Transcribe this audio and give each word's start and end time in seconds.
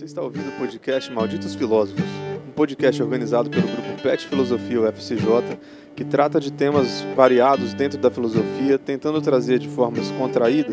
Você 0.00 0.06
está 0.06 0.22
ouvindo 0.22 0.48
o 0.48 0.52
podcast 0.52 1.12
Malditos 1.12 1.54
Filósofos, 1.54 2.02
um 2.48 2.52
podcast 2.52 3.02
organizado 3.02 3.50
pelo 3.50 3.68
grupo 3.68 4.02
PET 4.02 4.26
Filosofia 4.26 4.80
UFCJ, 4.80 5.58
que 5.94 6.06
trata 6.06 6.40
de 6.40 6.50
temas 6.50 7.02
variados 7.14 7.74
dentro 7.74 7.98
da 7.98 8.10
filosofia, 8.10 8.78
tentando 8.78 9.20
trazer 9.20 9.58
de 9.58 9.68
forma 9.68 9.98
descontraída 9.98 10.72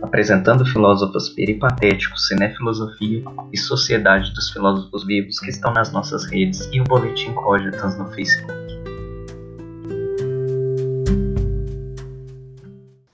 apresentando 0.00 0.64
filósofos 0.64 1.28
peripatéticos, 1.28 2.26
cinefilosofia 2.26 3.22
e 3.52 3.58
Sociedade 3.58 4.32
dos 4.32 4.48
Filósofos 4.48 5.04
Vivos 5.04 5.38
que 5.38 5.50
estão 5.50 5.74
nas 5.74 5.92
nossas 5.92 6.24
redes 6.24 6.66
e 6.72 6.80
o 6.80 6.84
Boletim 6.84 7.34
Cogitans 7.34 7.98
no 7.98 8.06
Facebook. 8.06 8.89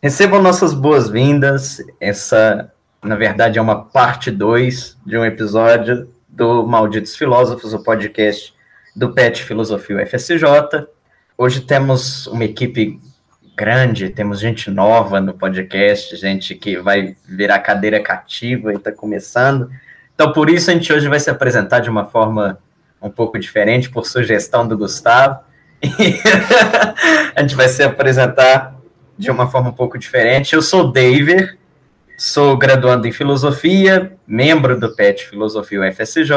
Recebam 0.06 0.40
nossas 0.40 0.72
boas-vindas. 0.72 1.82
Essa, 2.00 2.72
na 3.02 3.16
verdade, 3.16 3.58
é 3.58 3.60
uma 3.60 3.86
parte 3.86 4.30
2 4.30 4.96
de 5.04 5.18
um 5.18 5.24
episódio 5.24 6.08
do 6.28 6.64
Malditos 6.64 7.16
Filósofos, 7.16 7.74
o 7.74 7.82
podcast 7.82 8.54
do 8.94 9.12
PET 9.12 9.42
Filosofia 9.42 10.00
UFSJ. 10.00 10.38
Hoje 11.36 11.60
temos 11.62 12.28
uma 12.28 12.44
equipe 12.44 13.00
grande, 13.56 14.08
temos 14.08 14.38
gente 14.38 14.70
nova 14.70 15.20
no 15.20 15.34
podcast, 15.34 16.14
gente 16.14 16.54
que 16.54 16.78
vai 16.78 17.16
virar 17.28 17.58
cadeira 17.58 18.00
cativa 18.00 18.72
e 18.72 18.76
está 18.76 18.92
começando. 18.92 19.68
Então, 20.14 20.32
por 20.32 20.48
isso, 20.48 20.70
a 20.70 20.74
gente 20.74 20.92
hoje 20.92 21.08
vai 21.08 21.18
se 21.18 21.30
apresentar 21.30 21.80
de 21.80 21.91
uma 21.91 22.04
forma 22.04 22.60
um 23.02 23.10
pouco 23.10 23.41
diferente, 23.41 23.91
por 23.91 24.06
sugestão 24.06 24.68
do 24.68 24.78
Gustavo. 24.78 25.41
a 27.34 27.42
gente 27.42 27.56
vai 27.56 27.66
se 27.66 27.82
apresentar 27.82 28.75
de 29.19 29.31
uma 29.31 29.48
forma 29.48 29.70
um 29.70 29.75
pouco 29.75 29.98
diferente. 29.98 30.55
Eu 30.55 30.62
sou 30.62 30.92
David, 30.92 31.59
sou 32.19 32.56
graduando 32.56 33.06
em 33.06 33.12
filosofia, 33.12 34.17
membro 34.27 34.78
do 34.78 34.95
PET 34.95 35.28
Filosofia 35.28 35.81
UFSJ 35.81 36.33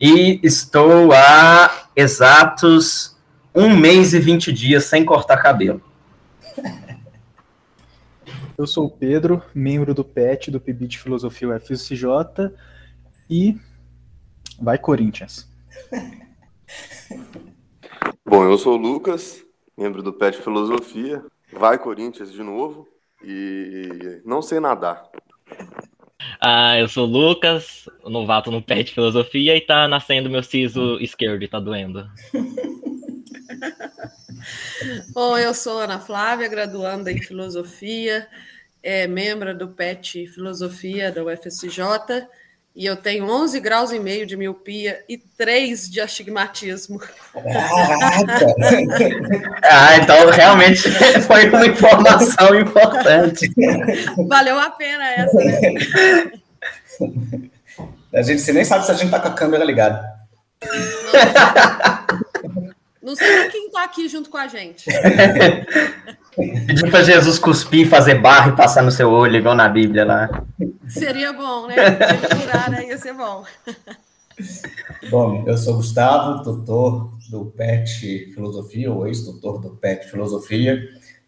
e 0.00 0.40
estou 0.42 1.12
há 1.12 1.88
exatos 1.94 3.16
um 3.54 3.76
mês 3.76 4.14
e 4.14 4.20
20 4.20 4.52
dias 4.52 4.84
sem 4.84 5.04
cortar 5.04 5.38
cabelo. 5.38 5.82
Eu 8.56 8.66
sou 8.66 8.86
o 8.86 8.90
Pedro, 8.90 9.42
membro 9.54 9.94
do 9.94 10.04
PET 10.04 10.50
do 10.50 10.60
PIB 10.60 10.88
de 10.88 10.98
Filosofia 10.98 11.48
UFSJ 11.48 12.04
e 13.30 13.56
vai 14.60 14.78
Corinthians. 14.78 15.48
Bom, 18.24 18.44
eu 18.44 18.58
sou 18.58 18.74
o 18.74 18.76
Lucas, 18.76 19.44
membro 19.76 20.02
do 20.02 20.12
PET 20.12 20.38
Filosofia, 20.42 21.24
vai 21.52 21.78
Corinthians 21.78 22.32
de 22.32 22.42
novo 22.42 22.88
e 23.22 24.20
não 24.24 24.42
sei 24.42 24.60
nadar. 24.60 25.08
Ah, 26.40 26.78
eu 26.78 26.88
sou 26.88 27.06
o 27.06 27.10
Lucas, 27.10 27.88
novato 28.04 28.50
no 28.50 28.62
PET 28.62 28.94
Filosofia 28.94 29.56
e 29.56 29.60
tá 29.60 29.88
nascendo 29.88 30.30
meu 30.30 30.42
siso 30.42 30.98
esquerdo 31.00 31.42
e 31.42 31.48
tá 31.48 31.58
doendo. 31.58 32.08
Bom, 35.12 35.36
eu 35.36 35.52
sou 35.52 35.80
Ana 35.80 35.98
Flávia, 35.98 36.48
graduanda 36.48 37.10
em 37.10 37.20
Filosofia, 37.20 38.28
é 38.82 39.06
membro 39.06 39.56
do 39.56 39.68
PET 39.68 40.26
Filosofia 40.28 41.10
da 41.10 41.24
UFSJ 41.24 41.80
e 42.78 42.86
eu 42.86 42.94
tenho 42.94 43.28
11 43.28 43.58
graus 43.58 43.90
e 43.90 43.98
meio 43.98 44.24
de 44.24 44.36
miopia 44.36 45.04
e 45.08 45.18
3 45.18 45.90
de 45.90 46.00
astigmatismo. 46.00 47.00
ah, 49.64 49.96
então 49.96 50.30
realmente 50.30 50.88
foi 51.26 51.48
uma 51.48 51.66
informação 51.66 52.54
importante. 52.54 53.52
Valeu 54.28 54.60
a 54.60 54.70
pena 54.70 55.10
essa, 55.10 55.36
né? 55.38 55.60
A 58.14 58.22
gente 58.22 58.42
você 58.42 58.52
nem 58.52 58.64
sabe 58.64 58.86
se 58.86 58.92
a 58.92 58.94
gente 58.94 59.10
tá 59.10 59.18
com 59.18 59.26
a 59.26 59.34
câmera 59.34 59.64
ligada. 59.64 60.16
Não 63.02 63.16
sei 63.16 63.48
quem 63.48 63.70
tá 63.72 63.82
aqui 63.82 64.08
junto 64.08 64.30
com 64.30 64.36
a 64.36 64.46
gente. 64.46 64.88
Pedir 66.36 66.90
para 66.90 67.02
Jesus 67.02 67.38
cuspir, 67.38 67.88
fazer 67.88 68.20
barro 68.20 68.52
e 68.52 68.56
passar 68.56 68.82
no 68.82 68.90
seu 68.90 69.10
olho, 69.10 69.36
igual 69.36 69.54
na 69.54 69.68
Bíblia 69.68 70.04
lá. 70.04 70.44
Seria 70.88 71.32
bom, 71.32 71.66
né? 71.66 71.74
Curar, 71.74 72.70
né? 72.70 72.86
Ia 72.86 72.98
ser 72.98 73.12
bom. 73.12 73.44
Bom, 75.10 75.44
eu 75.46 75.56
sou 75.56 75.74
Gustavo, 75.74 76.42
tutor 76.42 77.12
do 77.28 77.46
PET 77.46 78.32
Filosofia, 78.34 78.92
ou 78.92 79.06
ex-tutor 79.06 79.60
do 79.60 79.70
PET 79.70 80.08
Filosofia. 80.08 80.80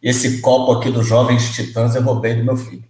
E 0.03 0.09
esse 0.09 0.41
copo 0.41 0.73
aqui 0.73 0.91
dos 0.91 1.07
Jovens 1.07 1.55
Titãs 1.55 1.95
eu 1.95 2.03
roubei 2.03 2.35
do 2.35 2.45
meu 2.45 2.57
filho. 2.57 2.85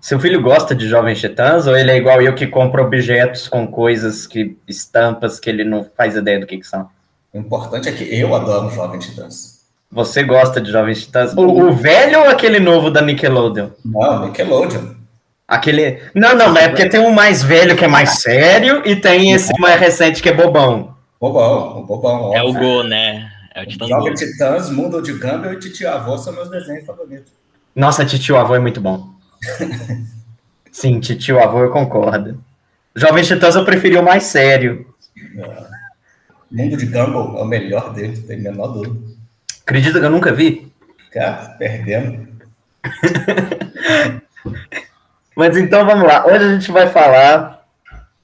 Seu 0.00 0.20
filho 0.20 0.40
gosta 0.40 0.74
de 0.74 0.88
Jovens 0.88 1.20
Titãs 1.20 1.66
ou 1.66 1.76
ele 1.76 1.90
é 1.90 1.96
igual 1.96 2.22
eu 2.22 2.34
que 2.34 2.46
compra 2.46 2.82
objetos 2.82 3.48
com 3.48 3.66
coisas, 3.66 4.26
que 4.26 4.56
estampas 4.68 5.40
que 5.40 5.50
ele 5.50 5.64
não 5.64 5.84
faz 5.96 6.14
ideia 6.14 6.38
do 6.38 6.46
que, 6.46 6.58
que 6.58 6.66
são? 6.66 6.88
O 7.32 7.38
importante 7.38 7.88
é 7.88 7.92
que 7.92 8.04
eu 8.04 8.34
adoro 8.34 8.70
Jovens 8.70 9.06
Titãs. 9.06 9.55
Você 9.90 10.22
gosta 10.22 10.60
de 10.60 10.70
Jovens 10.70 11.04
Titãs? 11.04 11.32
O, 11.34 11.42
o, 11.42 11.72
velho 11.72 12.20
ou 12.20 12.28
aquele 12.28 12.58
novo 12.58 12.90
da 12.90 13.00
Nickelodeon? 13.00 13.70
Não, 13.84 14.26
Nickelodeon. 14.26 14.94
Aquele. 15.46 16.00
Não, 16.14 16.34
não, 16.34 16.52
mas 16.52 16.64
é 16.64 16.68
porque 16.68 16.88
tem 16.88 17.00
um 17.00 17.12
mais 17.12 17.42
velho 17.42 17.76
que 17.76 17.84
é 17.84 17.88
mais 17.88 18.20
sério 18.20 18.82
e 18.84 18.96
tem 18.96 19.32
esse 19.32 19.52
mais 19.60 19.78
recente 19.78 20.20
que 20.20 20.28
é 20.28 20.34
bobão. 20.34 20.94
Bobão, 21.20 21.78
o 21.78 21.86
bobão. 21.86 22.34
É 22.34 22.42
o 22.42 22.52
Go, 22.52 22.82
né? 22.82 23.30
É 23.54 23.62
o 23.62 23.66
Titãs. 23.66 23.88
Jovens 23.88 24.20
Titãs, 24.20 24.70
Mundo 24.70 25.00
de 25.00 25.12
Gumball 25.12 25.52
e 25.52 25.58
Titio 25.58 25.88
Avô 25.88 26.18
são 26.18 26.32
meus 26.32 26.50
desenhos 26.50 26.84
favoritos. 26.84 27.32
Nossa, 27.74 28.04
Titio 28.04 28.36
Avô 28.36 28.54
é 28.54 28.58
muito 28.58 28.80
bom. 28.80 29.08
Sim, 30.70 31.00
Titio 31.00 31.38
Avô 31.38 31.60
eu 31.60 31.70
concordo. 31.70 32.38
Jovens 32.94 33.28
Titãs 33.28 33.54
eu 33.54 33.64
preferi 33.64 33.96
o 33.96 34.02
mais 34.02 34.24
sério. 34.24 34.86
É. 35.38 35.66
Mundo 36.50 36.76
de 36.76 36.86
Gumball 36.86 37.38
é 37.38 37.42
o 37.42 37.46
melhor 37.46 37.92
dele, 37.94 38.18
tem 38.18 38.38
menor 38.40 38.68
dúvida. 38.68 39.15
Acredita 39.66 39.98
que 39.98 40.06
eu 40.06 40.10
nunca 40.10 40.32
vi? 40.32 40.72
Cara, 41.12 41.56
perdendo. 41.58 42.28
Mas 45.36 45.56
então 45.56 45.84
vamos 45.84 46.06
lá. 46.06 46.24
Hoje 46.24 46.44
a 46.44 46.52
gente 46.52 46.70
vai 46.70 46.88
falar. 46.88 47.66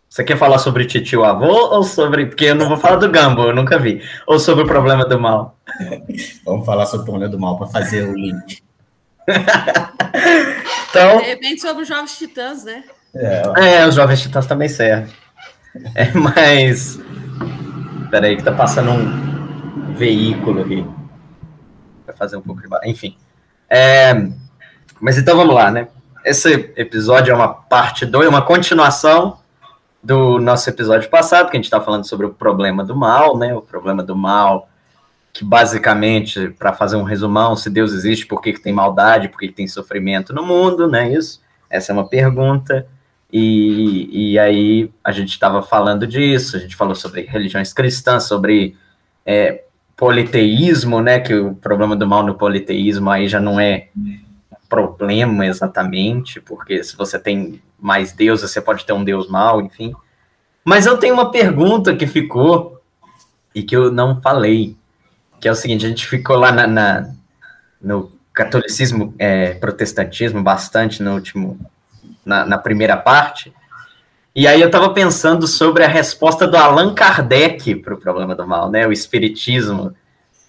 Você 0.09 0.23
quer 0.23 0.39
falar 0.39 0.59
sobre 0.59 0.85
titio 0.85 1.25
avô 1.25 1.53
ou 1.75 1.83
sobre. 1.83 2.27
Porque 2.27 2.45
eu 2.45 2.55
não 2.55 2.69
vou 2.69 2.77
falar 2.77 2.95
do 2.97 3.11
Gumball, 3.11 3.49
eu 3.49 3.57
nunca 3.57 3.77
vi. 3.77 4.01
Ou 4.25 4.39
sobre 4.39 4.63
o 4.63 4.69
problema 4.69 5.05
do 5.05 5.19
mal? 5.19 5.59
vamos 6.47 6.65
falar 6.65 6.87
sobre 6.87 7.03
o 7.03 7.07
problema 7.07 7.29
do 7.29 7.41
mal 7.41 7.59
para 7.59 7.67
fazer 7.67 8.09
o 8.09 8.15
link. 8.15 8.63
então. 10.91 11.19
De 11.19 11.25
repente 11.25 11.61
sobre 11.61 11.83
os 11.83 11.89
Jovens 11.89 12.17
Titãs, 12.17 12.63
né? 12.63 12.85
É, 13.17 13.79
é 13.79 13.89
os 13.89 13.97
Jovens 13.97 14.23
Titãs 14.23 14.47
também 14.47 14.69
servem. 14.69 15.13
É, 15.97 16.13
mas. 16.13 17.01
Peraí, 18.13 18.37
que 18.37 18.45
tá 18.45 18.53
passando 18.53 18.93
um 18.93 19.93
veículo 19.95 20.61
aqui 20.61 21.02
para 22.13 22.19
fazer 22.19 22.37
um 22.37 22.43
pouco 22.43 22.61
de. 22.61 22.69
Enfim. 22.89 23.17
É, 23.69 24.29
mas 25.01 25.19
então 25.19 25.37
vamos 25.37 25.55
lá, 25.55 25.71
né? 25.71 25.89
Esse 26.25 26.73
episódio 26.77 27.33
é 27.33 27.35
uma 27.35 27.49
parte 27.49 28.07
2, 28.07 28.29
uma 28.29 28.43
continuação 28.43 29.39
do 30.03 30.39
nosso 30.39 30.69
episódio 30.69 31.09
passado, 31.09 31.51
que 31.51 31.57
a 31.57 31.59
gente 31.59 31.65
está 31.65 31.81
falando 31.81 32.07
sobre 32.07 32.27
o 32.27 32.35
problema 32.35 32.85
do 32.85 32.95
mal, 32.95 33.37
né? 33.37 33.55
O 33.55 33.63
problema 33.63 34.03
do 34.03 34.15
mal, 34.15 34.69
que 35.33 35.45
basicamente, 35.45 36.51
para 36.51 36.73
fazer 36.73 36.97
um 36.97 37.03
resumão, 37.03 37.57
se 37.57 37.71
Deus 37.71 37.93
existe, 37.93 38.27
por 38.27 38.41
que, 38.41 38.53
que 38.53 38.61
tem 38.61 38.73
maldade, 38.73 39.29
por 39.29 39.39
que, 39.39 39.49
que 39.49 39.55
tem 39.55 39.67
sofrimento 39.67 40.35
no 40.35 40.45
mundo, 40.45 40.87
né? 40.87 41.13
Isso, 41.13 41.41
essa 41.71 41.93
é 41.93 41.95
uma 41.95 42.07
pergunta. 42.07 42.87
E, 43.33 44.33
e 44.33 44.39
aí 44.39 44.93
a 45.03 45.11
gente 45.11 45.31
estava 45.31 45.63
falando 45.63 46.07
disso, 46.07 46.57
a 46.57 46.61
gente 46.61 46.77
falou 46.77 46.95
sobre 46.95 47.23
religiões 47.23 47.73
cristãs, 47.73 48.25
sobre 48.25 48.77
é, 49.25 49.65
politeísmo, 50.03 51.01
né? 51.01 51.21
Que 51.21 51.33
o 51.33 51.55
problema 51.55 51.95
do 51.95 52.05
mal 52.09 52.25
no 52.25 52.35
politeísmo 52.35 53.09
aí 53.09 53.29
já 53.29 53.39
não 53.39 53.61
é 53.61 53.87
problema 54.69 55.47
exatamente, 55.47 56.41
porque 56.41 56.83
se 56.83 56.97
você 56.97 57.21
tem 57.21 57.63
mais 57.79 58.11
deuses, 58.11 58.51
você 58.51 58.61
pode 58.61 58.85
ter 58.85 58.93
um 58.93 59.05
deus 59.05 59.31
mal, 59.31 59.63
enfim. 59.63 59.95
Mas 60.65 60.87
eu 60.87 60.99
tenho 60.99 61.15
uma 61.15 61.31
pergunta 61.31 61.95
que 61.95 62.05
ficou 62.09 62.83
e 63.55 63.63
que 63.63 63.77
eu 63.77 63.93
não 63.93 64.21
falei, 64.21 64.77
que 65.41 65.47
é 65.47 65.53
o 65.53 65.55
seguinte: 65.55 65.87
a 65.87 65.89
gente 65.89 66.05
ficou 66.05 66.35
lá 66.35 66.51
na, 66.51 66.67
na 66.67 67.15
no 67.81 68.11
catolicismo, 68.33 69.15
é, 69.21 69.55
protestantismo 69.55 70.43
bastante 70.43 71.01
no 71.01 71.15
último, 71.15 71.61
na, 72.27 72.45
na 72.45 72.59
primeira 72.59 72.97
parte. 72.97 73.53
E 74.35 74.47
aí 74.47 74.63
eu 74.63 74.67
estava 74.67 74.89
pensando 74.91 75.47
sobre 75.47 75.85
a 75.85 75.89
resposta 75.89 76.47
do 76.47 76.57
Allan 76.57 76.95
Kardec 76.95 77.75
para 77.77 77.93
o 77.93 77.99
problema 77.99 78.35
do 78.35 78.47
mal, 78.47 78.71
né? 78.71 78.87
O 78.87 78.93
espiritismo, 78.93 79.95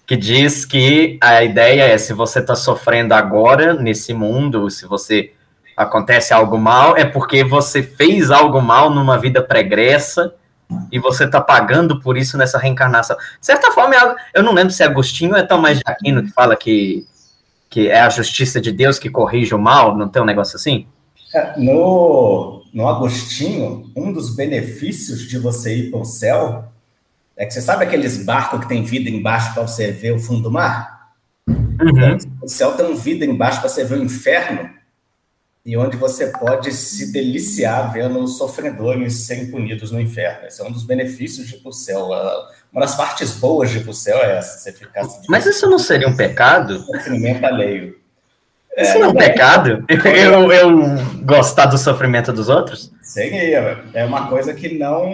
que 0.06 0.16
diz 0.16 0.64
que 0.64 1.18
a 1.20 1.44
ideia 1.44 1.82
é 1.82 1.98
se 1.98 2.14
você 2.14 2.38
está 2.38 2.56
sofrendo 2.56 3.12
agora 3.12 3.74
nesse 3.74 4.14
mundo, 4.14 4.70
se 4.70 4.86
você 4.86 5.32
acontece 5.76 6.32
algo 6.32 6.56
mal, 6.56 6.96
é 6.96 7.04
porque 7.04 7.44
você 7.44 7.82
fez 7.82 8.30
algo 8.30 8.62
mal 8.62 8.88
numa 8.88 9.18
vida 9.18 9.42
pregressa 9.42 10.34
e 10.90 10.98
você 10.98 11.24
está 11.24 11.40
pagando 11.40 12.00
por 12.00 12.16
isso 12.16 12.38
nessa 12.38 12.58
reencarnação. 12.58 13.16
De 13.16 13.44
certa 13.44 13.70
forma, 13.70 13.94
é 13.94 14.14
eu 14.32 14.42
não 14.42 14.54
lembro 14.54 14.72
se 14.72 14.82
é 14.82 14.86
Agostinho 14.86 15.32
ou 15.32 15.36
é 15.36 15.42
Tomás 15.42 15.78
de 15.78 15.84
Aquino 15.84 16.22
que 16.22 16.30
fala 16.30 16.56
que, 16.56 17.06
que 17.68 17.88
é 17.88 18.00
a 18.00 18.08
justiça 18.08 18.58
de 18.62 18.72
Deus 18.72 18.98
que 18.98 19.10
corrige 19.10 19.54
o 19.54 19.58
mal, 19.58 19.94
não 19.94 20.08
tem 20.08 20.22
um 20.22 20.26
negócio 20.26 20.56
assim? 20.56 20.86
É, 21.34 21.58
no, 21.58 22.62
no 22.72 22.88
Agostinho, 22.88 23.90
um 23.96 24.12
dos 24.12 24.36
benefícios 24.36 25.28
de 25.28 25.36
você 25.36 25.76
ir 25.76 25.90
para 25.90 26.00
o 26.00 26.04
céu 26.04 26.72
é 27.36 27.44
que 27.44 27.52
você 27.52 27.60
sabe 27.60 27.84
aqueles 27.84 28.24
barcos 28.24 28.60
que 28.60 28.68
tem 28.68 28.84
vida 28.84 29.10
embaixo 29.10 29.52
para 29.52 29.66
você 29.66 29.90
ver 29.90 30.12
o 30.12 30.20
fundo 30.20 30.42
do 30.42 30.50
mar? 30.52 31.12
Uhum. 31.48 32.16
O 32.40 32.48
céu 32.48 32.76
tem 32.76 32.86
um 32.86 32.94
vidro 32.94 33.28
embaixo 33.28 33.60
para 33.60 33.68
você 33.68 33.84
ver 33.84 33.98
o 33.98 34.04
inferno 34.04 34.70
e 35.66 35.76
onde 35.76 35.96
você 35.96 36.28
pode 36.28 36.72
se 36.72 37.10
deliciar 37.10 37.92
vendo 37.92 38.20
os 38.20 38.38
sofredores 38.38 39.14
serem 39.26 39.50
punidos 39.50 39.90
no 39.90 40.00
inferno. 40.00 40.46
Esse 40.46 40.60
é 40.60 40.64
um 40.64 40.70
dos 40.70 40.84
benefícios 40.84 41.48
de 41.48 41.56
ir 41.56 41.60
para 41.60 41.70
o 41.70 41.72
céu. 41.72 42.10
Uma 42.70 42.82
das 42.82 42.94
partes 42.94 43.32
boas 43.32 43.70
de 43.70 43.78
ir 43.78 43.82
para 43.82 43.90
o 43.90 43.94
céu 43.94 44.18
é 44.18 44.38
essa, 44.38 44.58
você 44.58 44.72
ficar... 44.72 45.04
Mas 45.28 45.46
isso 45.46 45.68
não 45.68 45.78
seria 45.78 46.06
um 46.06 46.14
pecado? 46.14 46.78
Sofrimento 46.80 47.44
alheio. 47.44 48.03
Isso 48.76 48.96
é, 48.96 48.98
não 48.98 49.06
é 49.06 49.08
um 49.08 49.14
pecado? 49.14 49.84
Eu, 49.88 50.52
eu 50.52 50.78
gostar 51.22 51.66
do 51.66 51.78
sofrimento 51.78 52.32
dos 52.32 52.48
outros? 52.48 52.92
Seria. 53.02 53.84
É 53.94 54.04
uma 54.04 54.28
coisa 54.28 54.52
que 54.52 54.76
não, 54.76 55.08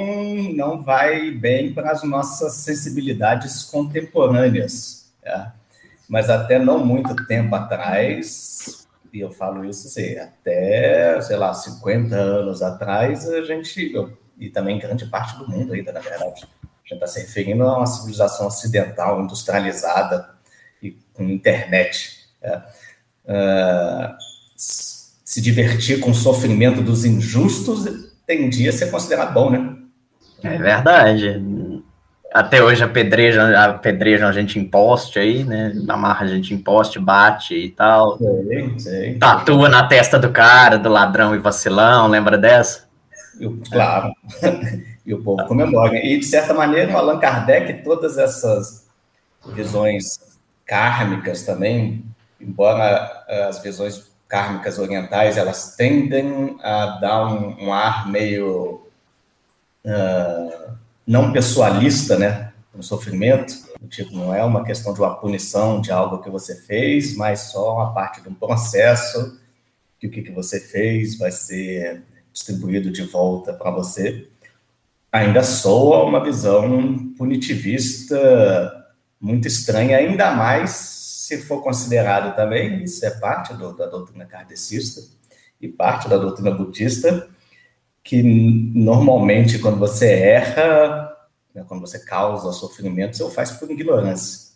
não 0.55 0.83
vai 0.83 1.31
bem 1.31 1.73
para 1.73 1.91
as 1.91 2.03
nossas 2.03 2.55
sensibilidades 2.55 3.65
contemporâneas. 3.65 5.13
É. 5.23 5.47
Mas 6.09 6.31
até 6.31 6.59
não 6.59 6.85
muito 6.85 7.15
tempo 7.27 7.55
atrás, 7.55 8.87
e 9.13 9.21
eu 9.21 9.31
falo 9.31 9.65
isso 9.65 9.87
assim, 9.87 10.17
até, 10.17 11.21
sei 11.21 11.37
lá, 11.37 11.53
50 11.53 12.17
anos 12.17 12.63
atrás, 12.63 13.29
a 13.29 13.43
gente, 13.43 13.93
e 14.39 14.49
também 14.49 14.79
grande 14.79 15.07
parte 15.07 15.37
do 15.37 15.49
mundo 15.49 15.75
ainda, 15.75 15.93
na 15.93 16.01
verdade, 16.01 16.25
a 16.25 16.29
gente 16.83 16.95
está 16.95 17.07
se 17.07 17.21
referindo 17.21 17.63
a 17.65 17.77
uma 17.77 17.87
civilização 17.87 18.47
ocidental, 18.47 19.21
industrializada 19.21 20.31
e 20.83 20.93
com 21.13 21.25
internet. 21.25 22.19
É 22.43 22.61
uh, 23.31 24.15
se 24.57 25.41
divertir 25.41 26.01
com 26.01 26.11
o 26.11 26.15
sofrimento 26.15 26.83
dos 26.83 27.05
injustos 27.05 28.11
tendia 28.27 28.71
a 28.71 28.73
ser 28.73 28.91
considerado 28.91 29.33
bom, 29.33 29.51
né? 29.51 29.77
É 30.43 30.59
verdade. 30.59 31.43
Até 32.33 32.63
hoje 32.63 32.83
apedrejam, 32.85 33.57
apedrejam 33.57 34.29
a 34.29 34.33
gente 34.33 34.59
em 34.59 34.65
poste 34.65 35.19
aí, 35.19 35.43
né? 35.45 35.73
Amarra 35.89 36.25
a 36.25 36.29
gente 36.29 36.55
em 36.55 36.59
poste, 36.59 36.99
bate 36.99 37.55
e 37.55 37.71
tal. 37.71 38.19
Sei, 38.19 38.79
sei. 38.79 39.15
Tatua 39.19 39.69
na 39.69 39.87
testa 39.87 40.19
do 40.19 40.31
cara, 40.31 40.79
do 40.79 40.89
ladrão 40.89 41.35
e 41.35 41.39
vacilão, 41.39 42.09
lembra 42.09 42.39
dessa? 42.39 42.89
Eu, 43.41 43.59
claro. 43.71 44.13
e 45.05 45.13
o 45.13 45.23
povo 45.23 45.45
comemora. 45.47 45.97
E, 45.97 46.19
de 46.19 46.27
certa 46.27 46.55
maneira, 46.55 46.93
o 46.93 46.97
Allan 46.97 47.19
Kardec, 47.19 47.83
todas 47.83 48.17
essas 48.17 48.87
visões 49.55 50.21
kármicas 50.65 51.43
também, 51.43 52.05
embora 52.41 53.25
eh, 53.29 53.45
as 53.45 53.63
visões 53.63 54.11
kármicas 54.29 54.79
orientais 54.79 55.37
elas 55.37 55.75
tendem 55.77 56.57
a 56.63 56.99
dar 57.01 57.27
um, 57.27 57.67
um 57.67 57.73
ar 57.73 58.09
meio 58.09 58.87
uh, 59.85 60.73
não 61.05 61.33
pessoalista, 61.33 62.17
né, 62.17 62.53
no 62.73 62.83
sofrimento, 62.83 63.53
tipo 63.89 64.15
não 64.15 64.33
é 64.33 64.45
uma 64.45 64.63
questão 64.63 64.95
de 64.95 65.01
uma 65.01 65.17
punição 65.17 65.81
de 65.81 65.91
algo 65.91 66.23
que 66.23 66.31
você 66.31 66.55
fez, 66.63 67.17
mas 67.17 67.41
só 67.51 67.75
uma 67.75 67.93
parte 67.93 68.21
de 68.21 68.29
um 68.29 68.35
processo 68.35 69.41
que 69.99 70.07
o 70.07 70.11
que, 70.11 70.23
que 70.23 70.31
você 70.31 70.61
fez 70.61 71.19
vai 71.19 71.33
ser 71.33 72.03
distribuído 72.33 72.91
de 72.91 73.03
volta 73.03 73.53
para 73.53 73.71
você. 73.71 74.29
Ainda 75.13 75.43
soa 75.43 76.05
uma 76.05 76.23
visão 76.23 77.13
punitivista 77.19 78.87
muito 79.21 79.49
estranha, 79.49 79.99
ainda 79.99 80.31
mais 80.31 81.00
se 81.31 81.43
for 81.43 81.63
considerado 81.63 82.35
também, 82.35 82.83
isso 82.83 83.07
é 83.07 83.11
parte 83.11 83.55
do, 83.55 83.73
da 83.77 83.87
doutrina 83.87 84.27
kardecista 84.27 85.01
e 85.61 85.69
parte 85.69 86.09
da 86.09 86.17
doutrina 86.17 86.51
budista, 86.51 87.29
que 88.03 88.21
normalmente 88.21 89.61
quando 89.61 89.79
você 89.79 90.11
erra, 90.11 91.17
né, 91.55 91.65
quando 91.69 91.83
você 91.83 92.01
causa 92.01 92.51
sofrimento, 92.53 93.17
você 93.17 93.23
o 93.23 93.31
faz 93.31 93.53
por 93.53 93.71
ignorância. 93.71 94.51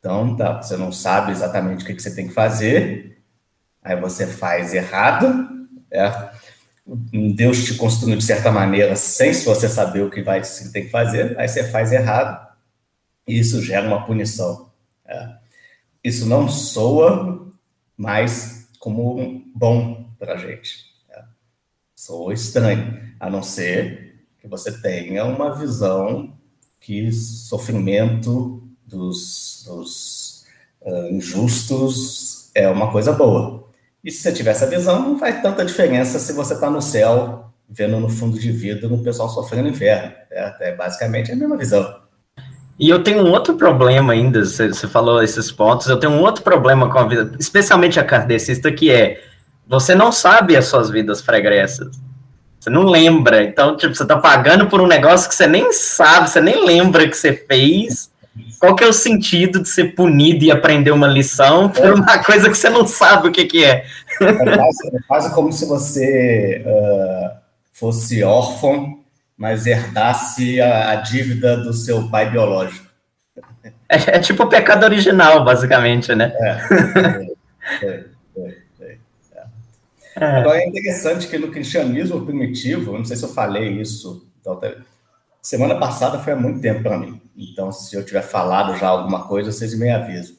Então, 0.00 0.34
tá, 0.36 0.60
você 0.60 0.76
não 0.76 0.90
sabe 0.90 1.30
exatamente 1.30 1.84
o 1.84 1.86
que, 1.86 1.94
que 1.94 2.02
você 2.02 2.12
tem 2.12 2.26
que 2.26 2.34
fazer, 2.34 3.22
aí 3.80 3.94
você 4.00 4.26
faz 4.26 4.74
errado, 4.74 5.68
é, 5.92 6.30
Deus 7.36 7.64
te 7.64 7.74
construiu 7.74 8.16
de 8.16 8.24
certa 8.24 8.50
maneira 8.50 8.96
sem 8.96 9.32
você 9.32 9.68
saber 9.68 10.02
o 10.02 10.10
que 10.10 10.22
vai 10.22 10.40
que 10.40 10.72
tem 10.72 10.86
que 10.86 10.90
fazer, 10.90 11.38
aí 11.38 11.46
você 11.46 11.62
faz 11.62 11.92
errado, 11.92 12.48
e 13.28 13.38
isso 13.38 13.62
gera 13.62 13.86
uma 13.86 14.04
punição. 14.04 14.72
É 15.06 15.45
isso 16.06 16.24
não 16.26 16.48
soa 16.48 17.50
mais 17.96 18.68
como 18.78 19.42
bom 19.52 20.08
para 20.18 20.36
gente. 20.36 20.84
Né? 21.08 21.24
Soa 21.96 22.32
estranho, 22.32 23.12
a 23.18 23.28
não 23.28 23.42
ser 23.42 24.24
que 24.38 24.46
você 24.46 24.70
tenha 24.80 25.24
uma 25.24 25.52
visão 25.52 26.32
que 26.78 27.10
sofrimento 27.10 28.62
dos, 28.86 29.64
dos 29.66 30.44
uh, 30.82 31.08
injustos 31.10 32.50
é 32.54 32.68
uma 32.68 32.92
coisa 32.92 33.12
boa. 33.12 33.68
E 34.04 34.10
se 34.12 34.22
você 34.22 34.32
tiver 34.32 34.52
essa 34.52 34.68
visão, 34.68 35.02
não 35.02 35.18
faz 35.18 35.42
tanta 35.42 35.64
diferença 35.64 36.20
se 36.20 36.32
você 36.32 36.54
está 36.54 36.70
no 36.70 36.80
céu, 36.80 37.52
vendo 37.68 37.98
no 37.98 38.08
fundo 38.08 38.38
de 38.38 38.52
vidro 38.52 38.94
o 38.94 39.02
pessoal 39.02 39.28
sofrendo 39.28 39.64
no 39.64 39.70
inferno. 39.70 40.14
É, 40.30 40.68
é 40.68 40.76
basicamente 40.76 41.32
a 41.32 41.36
mesma 41.36 41.56
visão. 41.56 42.05
E 42.78 42.90
eu 42.90 43.02
tenho 43.02 43.22
um 43.22 43.30
outro 43.30 43.54
problema 43.54 44.12
ainda, 44.12 44.44
você, 44.44 44.70
falou 44.86 45.22
esses 45.22 45.50
pontos, 45.50 45.86
eu 45.86 45.98
tenho 45.98 46.12
um 46.12 46.20
outro 46.20 46.42
problema 46.42 46.90
com 46.90 46.98
a 46.98 47.06
vida, 47.06 47.32
especialmente 47.38 47.98
a 47.98 48.04
kardecista, 48.04 48.70
que 48.70 48.92
é, 48.92 49.22
você 49.66 49.94
não 49.94 50.12
sabe 50.12 50.56
as 50.56 50.66
suas 50.66 50.90
vidas 50.90 51.22
pregressas. 51.22 51.98
Você 52.60 52.68
não 52.68 52.82
lembra. 52.82 53.44
Então, 53.44 53.76
tipo, 53.76 53.94
você 53.94 54.04
tá 54.04 54.18
pagando 54.18 54.66
por 54.66 54.80
um 54.80 54.86
negócio 54.86 55.28
que 55.28 55.34
você 55.34 55.46
nem 55.46 55.72
sabe, 55.72 56.28
você 56.28 56.40
nem 56.40 56.66
lembra 56.66 57.08
que 57.08 57.16
você 57.16 57.32
fez. 57.32 58.10
Qual 58.58 58.74
que 58.74 58.84
é 58.84 58.86
o 58.86 58.92
sentido 58.92 59.62
de 59.62 59.68
ser 59.68 59.94
punido 59.94 60.44
e 60.44 60.50
aprender 60.50 60.90
uma 60.90 61.06
lição 61.06 61.70
por 61.70 61.94
uma 61.94 62.18
coisa 62.24 62.50
que 62.50 62.58
você 62.58 62.68
não 62.68 62.86
sabe 62.86 63.28
o 63.28 63.32
que, 63.32 63.44
que 63.44 63.64
é? 63.64 63.86
É 64.20 64.32
quase, 64.32 64.88
é 64.88 64.98
quase 65.06 65.34
como 65.34 65.52
se 65.52 65.64
você 65.64 66.62
uh, 66.66 67.36
fosse 67.72 68.22
órfão 68.22 68.98
mas 69.36 69.66
herdasse 69.66 70.60
a, 70.60 70.90
a 70.92 70.94
dívida 70.96 71.56
do 71.56 71.72
seu 71.72 72.08
pai 72.08 72.30
biológico. 72.30 72.86
É, 73.88 74.16
é, 74.16 74.18
tipo 74.18 74.44
o 74.44 74.48
pecado 74.48 74.84
original, 74.84 75.44
basicamente, 75.44 76.14
né? 76.14 76.32
É, 76.40 77.26
é, 77.82 78.04
é, 80.16 80.38
Agora 80.38 80.58
é 80.58 80.66
interessante 80.66 81.28
que 81.28 81.36
no 81.36 81.50
cristianismo 81.50 82.24
primitivo, 82.24 82.96
não 82.96 83.04
sei 83.04 83.16
se 83.16 83.24
eu 83.24 83.28
falei 83.28 83.80
isso, 83.80 84.26
então, 84.40 84.58
semana 85.42 85.74
passada 85.74 86.18
foi 86.18 86.32
há 86.32 86.36
muito 86.36 86.60
tempo 86.60 86.82
para 86.82 86.98
mim, 86.98 87.20
então 87.36 87.70
se 87.70 87.94
eu 87.94 88.04
tiver 88.04 88.22
falado 88.22 88.76
já 88.78 88.88
alguma 88.88 89.26
coisa, 89.26 89.52
vocês 89.52 89.78
me 89.78 89.90
avisam. 89.90 90.34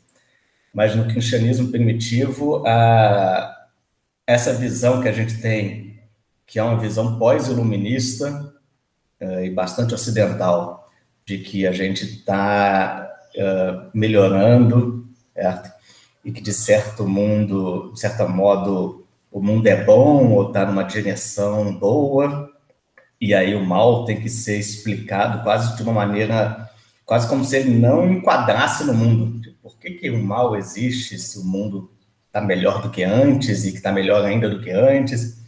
Mas 0.74 0.96
no 0.96 1.08
cristianismo 1.08 1.70
primitivo, 1.70 2.66
a, 2.66 3.68
essa 4.26 4.54
visão 4.54 5.02
que 5.02 5.08
a 5.08 5.14
gente 5.14 5.40
tem, 5.42 6.00
que 6.46 6.60
é 6.60 6.64
uma 6.64 6.80
visão 6.80 7.18
pós-iluminista, 7.20 8.54
uh, 9.22 9.44
e 9.44 9.50
bastante 9.50 9.94
ocidental 9.94 10.90
de 11.26 11.40
que 11.40 11.68
a 11.68 11.72
gente 11.72 12.06
está 12.06 13.10
uh, 13.36 13.40
eh, 13.40 13.90
melhorando, 13.94 15.06
certo? 15.34 15.70
e 16.24 16.32
que 16.32 16.42
de 16.42 16.54
certo 16.54 17.08
mundo, 17.08 17.92
de 17.94 18.00
certo 18.00 18.28
modo, 18.30 19.06
o 19.32 19.42
mundo 19.42 19.68
é 19.68 19.84
bom 19.84 20.32
ou 20.32 20.48
está 20.48 20.66
numa 20.66 20.84
direção 20.84 21.78
boa, 21.78 22.50
e 23.20 23.34
aí 23.34 23.56
o 23.56 23.66
mal 23.66 24.06
tem 24.06 24.22
que 24.22 24.30
ser 24.30 24.58
explicado 24.58 25.44
quase 25.44 25.76
de 25.76 25.84
uma 25.84 25.94
maneira, 25.94 26.70
quase 27.06 27.28
como 27.28 27.44
se 27.44 27.58
ele 27.58 27.78
não 27.78 28.10
enquadrasse 28.10 28.86
no 28.86 28.94
mundo. 28.94 29.42
Por 29.62 29.78
que, 29.78 29.92
que 29.92 30.10
o 30.10 30.24
mal 30.24 30.56
existe 30.56 31.18
se 31.20 31.40
o 31.40 31.44
mundo 31.44 31.92
está 32.28 32.42
melhor 32.42 32.82
do 32.82 32.90
que 32.90 33.04
antes 33.04 33.66
e 33.66 33.72
que 33.72 33.78
está 33.78 33.92
melhor 33.92 34.24
ainda 34.24 34.50
do 34.50 34.62
que 34.62 34.70
antes? 34.72 35.38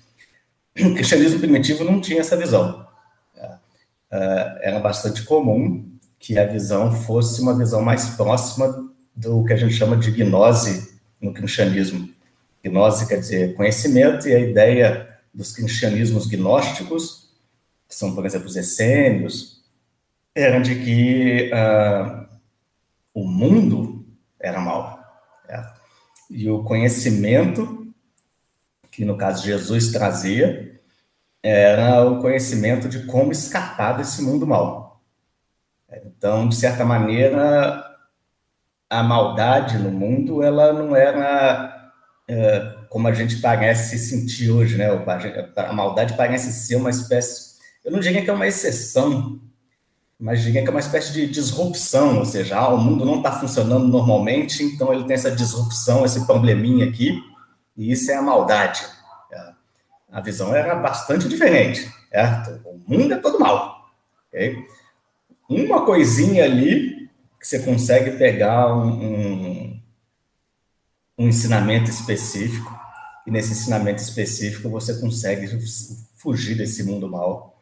O 0.79 0.93
cristianismo 0.93 1.39
primitivo 1.39 1.83
não 1.83 1.99
tinha 1.99 2.21
essa 2.21 2.37
visão 2.37 2.88
era 4.11 4.79
bastante 4.79 5.23
comum 5.23 5.89
que 6.17 6.37
a 6.37 6.45
visão 6.45 6.91
fosse 6.91 7.41
uma 7.41 7.57
visão 7.57 7.81
mais 7.81 8.09
próxima 8.09 8.91
do 9.15 9.43
que 9.45 9.53
a 9.53 9.55
gente 9.55 9.73
chama 9.73 9.97
de 9.97 10.11
gnose 10.11 10.99
no 11.21 11.33
cristianismo. 11.33 12.09
Gnose 12.63 13.07
quer 13.07 13.19
dizer 13.19 13.55
conhecimento, 13.55 14.27
e 14.27 14.35
a 14.35 14.39
ideia 14.39 15.17
dos 15.33 15.51
cristianismos 15.51 16.27
gnósticos, 16.27 17.29
que 17.87 17.95
são, 17.95 18.13
por 18.13 18.25
exemplo, 18.25 18.47
os 18.47 18.55
essênios, 18.55 19.63
era 20.35 20.59
de 20.59 20.75
que 20.75 21.51
uh, 21.51 22.27
o 23.13 23.27
mundo 23.27 24.05
era 24.39 24.59
mal. 24.59 24.99
Certo? 25.45 25.79
E 26.29 26.49
o 26.49 26.63
conhecimento, 26.63 27.93
que 28.91 29.03
no 29.05 29.17
caso 29.17 29.45
Jesus 29.45 29.91
trazia, 29.91 30.78
era 31.43 32.03
o 32.05 32.19
conhecimento 32.21 32.89
de 32.89 33.05
como 33.05 33.31
escapar 33.31 33.97
desse 33.97 34.21
mundo 34.21 34.45
mal. 34.45 35.01
Então, 36.05 36.47
de 36.47 36.55
certa 36.55 36.85
maneira, 36.85 37.83
a 38.89 39.03
maldade 39.03 39.77
no 39.77 39.91
mundo, 39.91 40.43
ela 40.43 40.73
não 40.73 40.95
era 40.95 41.91
é, 42.27 42.75
como 42.89 43.07
a 43.07 43.13
gente 43.13 43.37
parece 43.37 43.97
sentir 43.97 44.51
hoje, 44.51 44.77
né? 44.77 44.87
A 45.55 45.73
maldade 45.73 46.15
parece 46.15 46.51
ser 46.51 46.75
uma 46.75 46.89
espécie, 46.89 47.57
eu 47.83 47.91
não 47.91 47.99
diria 47.99 48.21
que 48.23 48.29
é 48.29 48.33
uma 48.33 48.47
exceção, 48.47 49.39
mas 50.19 50.41
diria 50.41 50.61
que 50.61 50.67
é 50.67 50.71
uma 50.71 50.79
espécie 50.79 51.13
de 51.13 51.27
disrupção, 51.27 52.19
ou 52.19 52.25
seja, 52.25 52.57
ah, 52.57 52.69
o 52.73 52.77
mundo 52.77 53.05
não 53.05 53.17
está 53.17 53.31
funcionando 53.31 53.87
normalmente, 53.87 54.63
então 54.63 54.93
ele 54.93 55.05
tem 55.05 55.15
essa 55.15 55.31
disrupção, 55.31 56.03
esse 56.03 56.25
probleminha 56.25 56.87
aqui, 56.87 57.19
e 57.77 57.91
isso 57.91 58.11
é 58.11 58.15
a 58.15 58.21
maldade. 58.21 58.81
A 60.11 60.21
visão 60.21 60.55
era 60.55 60.75
bastante 60.75 61.27
diferente, 61.27 61.91
certo? 62.09 62.59
O 62.65 62.81
mundo 62.87 63.13
é 63.13 63.17
todo 63.17 63.39
mal? 63.39 63.89
Uma 65.47 65.85
coisinha 65.85 66.43
ali 66.43 67.09
que 67.39 67.47
você 67.47 67.59
consegue 67.59 68.17
pegar 68.17 68.75
um, 68.75 68.89
um, 68.89 69.81
um 71.17 71.27
ensinamento 71.27 71.89
específico, 71.89 72.77
e 73.25 73.31
nesse 73.31 73.51
ensinamento 73.51 74.01
específico 74.01 74.69
você 74.69 74.99
consegue 74.99 75.47
fugir 76.15 76.55
desse 76.57 76.83
mundo 76.83 77.07
mal 77.07 77.55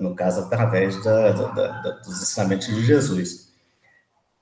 no 0.00 0.14
caso, 0.14 0.40
através 0.40 1.02
da, 1.04 1.30
da, 1.30 1.48
da, 1.52 1.90
dos 2.00 2.22
ensinamentos 2.22 2.66
de 2.66 2.84
Jesus. 2.84 3.50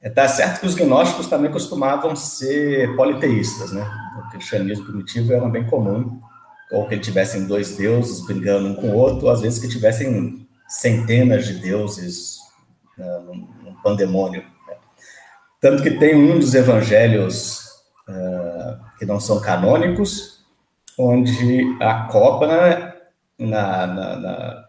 Está 0.01 0.23
é, 0.23 0.29
certo 0.29 0.61
que 0.61 0.67
os 0.67 0.75
gnósticos 0.75 1.27
também 1.27 1.51
costumavam 1.51 2.17
ser 2.17 2.95
politeístas, 2.97 3.73
né? 3.73 3.87
O 4.17 4.31
cristianismo 4.31 4.87
primitivo 4.87 5.33
era 5.33 5.49
bem 5.49 5.67
comum, 5.67 6.21
ou 6.71 6.87
que 6.87 6.99
tivessem 6.99 7.47
dois 7.47 7.77
deuses 7.77 8.25
brigando 8.27 8.69
um 8.69 8.75
com 8.75 8.91
o 8.91 8.97
outro, 8.97 9.27
ou 9.27 9.33
às 9.33 9.41
vezes 9.41 9.59
que 9.59 9.69
tivessem 9.69 10.47
centenas 10.69 11.47
de 11.47 11.55
deuses 11.55 12.39
né, 12.97 13.19
num, 13.27 13.75
pandemônio. 13.83 14.43
Né? 14.43 14.77
Tanto 15.61 15.83
que 15.83 15.93
tem 15.93 16.15
um 16.15 16.39
dos 16.39 16.55
evangelhos 16.55 17.61
uh, 18.09 18.79
que 18.99 19.07
não 19.07 19.19
são 19.19 19.41
canônicos, 19.41 20.45
onde 20.99 21.77
a 21.81 22.09
cobra 22.11 22.97
na, 23.39 23.87
na, 23.87 24.17
na 24.17 24.69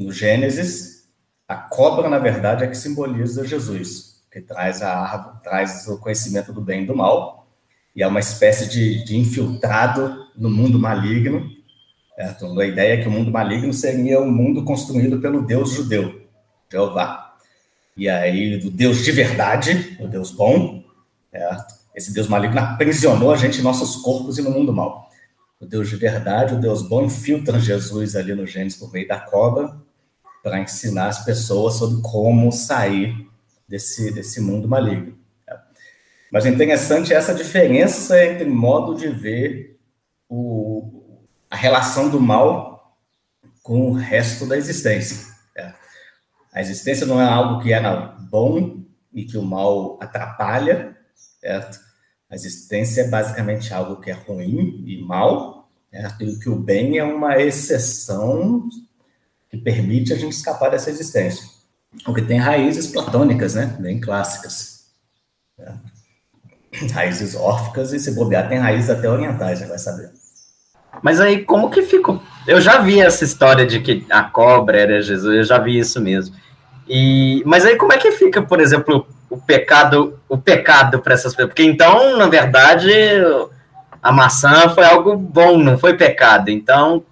no 0.00 0.12
Gênesis, 0.12 1.04
a 1.46 1.56
cobra, 1.56 2.08
na 2.08 2.18
verdade, 2.18 2.64
é 2.64 2.66
que 2.66 2.76
simboliza 2.76 3.46
Jesus, 3.46 4.22
que 4.32 4.40
traz 4.40 4.80
a 4.80 4.98
árvore, 4.98 5.42
traz 5.42 5.86
o 5.88 5.98
conhecimento 5.98 6.52
do 6.52 6.60
bem 6.60 6.84
e 6.84 6.86
do 6.86 6.96
mal, 6.96 7.46
e 7.94 8.02
é 8.02 8.06
uma 8.06 8.20
espécie 8.20 8.68
de, 8.68 9.04
de 9.04 9.18
infiltrado 9.18 10.19
no 10.36 10.50
mundo 10.50 10.78
maligno. 10.78 11.50
Certo? 12.14 12.60
A 12.60 12.66
ideia 12.66 12.94
é 12.94 13.02
que 13.02 13.08
o 13.08 13.10
mundo 13.10 13.30
maligno 13.30 13.72
seria 13.72 14.20
um 14.20 14.30
mundo 14.30 14.64
construído 14.64 15.20
pelo 15.20 15.42
Deus 15.42 15.72
judeu, 15.72 16.22
Jeová. 16.70 17.34
E 17.96 18.08
aí, 18.08 18.58
do 18.58 18.70
Deus 18.70 19.04
de 19.04 19.12
verdade, 19.12 19.96
o 20.00 20.06
Deus 20.06 20.30
bom, 20.30 20.82
certo? 21.30 21.80
esse 21.94 22.12
Deus 22.12 22.28
maligno 22.28 22.58
aprisionou 22.60 23.32
a 23.32 23.36
gente 23.36 23.60
em 23.60 23.62
nossos 23.62 23.96
corpos 23.96 24.38
e 24.38 24.42
no 24.42 24.50
mundo 24.50 24.72
mal. 24.72 25.10
O 25.60 25.66
Deus 25.66 25.88
de 25.88 25.96
verdade, 25.96 26.54
o 26.54 26.60
Deus 26.60 26.82
bom, 26.82 27.04
infiltra 27.04 27.58
Jesus 27.58 28.16
ali 28.16 28.34
no 28.34 28.46
Gênesis 28.46 28.78
por 28.78 28.92
meio 28.92 29.06
da 29.06 29.18
cobra, 29.18 29.76
para 30.42 30.60
ensinar 30.60 31.08
as 31.08 31.24
pessoas 31.24 31.74
sobre 31.74 32.00
como 32.02 32.50
sair 32.50 33.26
desse, 33.68 34.10
desse 34.12 34.40
mundo 34.40 34.66
maligno. 34.66 35.18
Mas 36.32 36.46
interessante 36.46 37.12
é 37.12 37.16
essa 37.16 37.34
diferença 37.34 38.24
entre 38.24 38.44
modo 38.44 38.94
de 38.94 39.08
ver 39.08 39.69
o, 40.30 41.20
a 41.50 41.56
relação 41.56 42.08
do 42.08 42.18
mal 42.18 42.96
com 43.62 43.90
o 43.90 43.92
resto 43.92 44.46
da 44.46 44.56
existência. 44.56 45.28
A 46.52 46.60
existência 46.60 47.06
não 47.06 47.20
é 47.20 47.24
algo 47.24 47.62
que 47.62 47.72
era 47.72 48.16
bom 48.30 48.82
e 49.12 49.24
que 49.24 49.38
o 49.38 49.42
mal 49.42 49.98
atrapalha, 50.00 50.96
certo? 51.40 51.78
A 52.28 52.34
existência 52.34 53.02
é 53.02 53.08
basicamente 53.08 53.72
algo 53.72 54.00
que 54.00 54.10
é 54.10 54.14
ruim 54.14 54.84
e 54.86 55.00
mal, 55.02 55.70
certo? 55.90 56.24
e 56.24 56.38
que 56.38 56.48
o 56.48 56.56
bem 56.56 56.98
é 56.98 57.04
uma 57.04 57.40
exceção 57.40 58.68
que 59.48 59.58
permite 59.58 60.12
a 60.12 60.16
gente 60.16 60.32
escapar 60.32 60.70
dessa 60.70 60.90
existência. 60.90 61.48
O 62.06 62.14
que 62.14 62.22
tem 62.22 62.38
raízes 62.38 62.88
platônicas, 62.88 63.54
né? 63.54 63.66
Bem 63.80 64.00
clássicas. 64.00 64.86
É. 65.58 65.72
Raízes 66.92 67.34
órficas 67.34 67.92
e, 67.92 67.98
se 67.98 68.12
bobear, 68.12 68.48
tem 68.48 68.58
raízes 68.58 68.90
até 68.90 69.08
orientais, 69.08 69.58
já 69.58 69.66
vai 69.66 69.78
saber. 69.78 70.12
Mas 71.02 71.20
aí, 71.20 71.44
como 71.44 71.70
que 71.70 71.82
ficou? 71.82 72.22
Eu 72.46 72.60
já 72.60 72.78
vi 72.78 73.00
essa 73.00 73.24
história 73.24 73.66
de 73.66 73.80
que 73.80 74.04
a 74.10 74.22
cobra 74.22 74.78
era 74.78 75.02
Jesus, 75.02 75.36
eu 75.36 75.44
já 75.44 75.58
vi 75.58 75.78
isso 75.78 76.00
mesmo. 76.00 76.34
E, 76.88 77.42
mas 77.46 77.64
aí, 77.64 77.76
como 77.76 77.92
é 77.92 77.98
que 77.98 78.10
fica, 78.12 78.42
por 78.42 78.60
exemplo, 78.60 79.06
o 79.28 79.36
pecado, 79.36 80.18
o 80.28 80.36
pecado 80.36 81.00
para 81.00 81.14
essas 81.14 81.32
pessoas? 81.32 81.48
Porque 81.48 81.62
então, 81.62 82.16
na 82.16 82.26
verdade, 82.26 82.90
a 84.02 84.10
maçã 84.10 84.68
foi 84.70 84.84
algo 84.84 85.16
bom, 85.16 85.56
não 85.58 85.78
foi 85.78 85.96
pecado. 85.96 86.50
Então, 86.50 87.04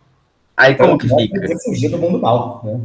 Aí 0.58 0.74
como 0.74 0.98
que 0.98 1.08
fica? 1.08 1.40
fugir 1.64 1.88
do 1.88 1.98
mundo 1.98 2.18
mal. 2.18 2.60
Né? 2.64 2.80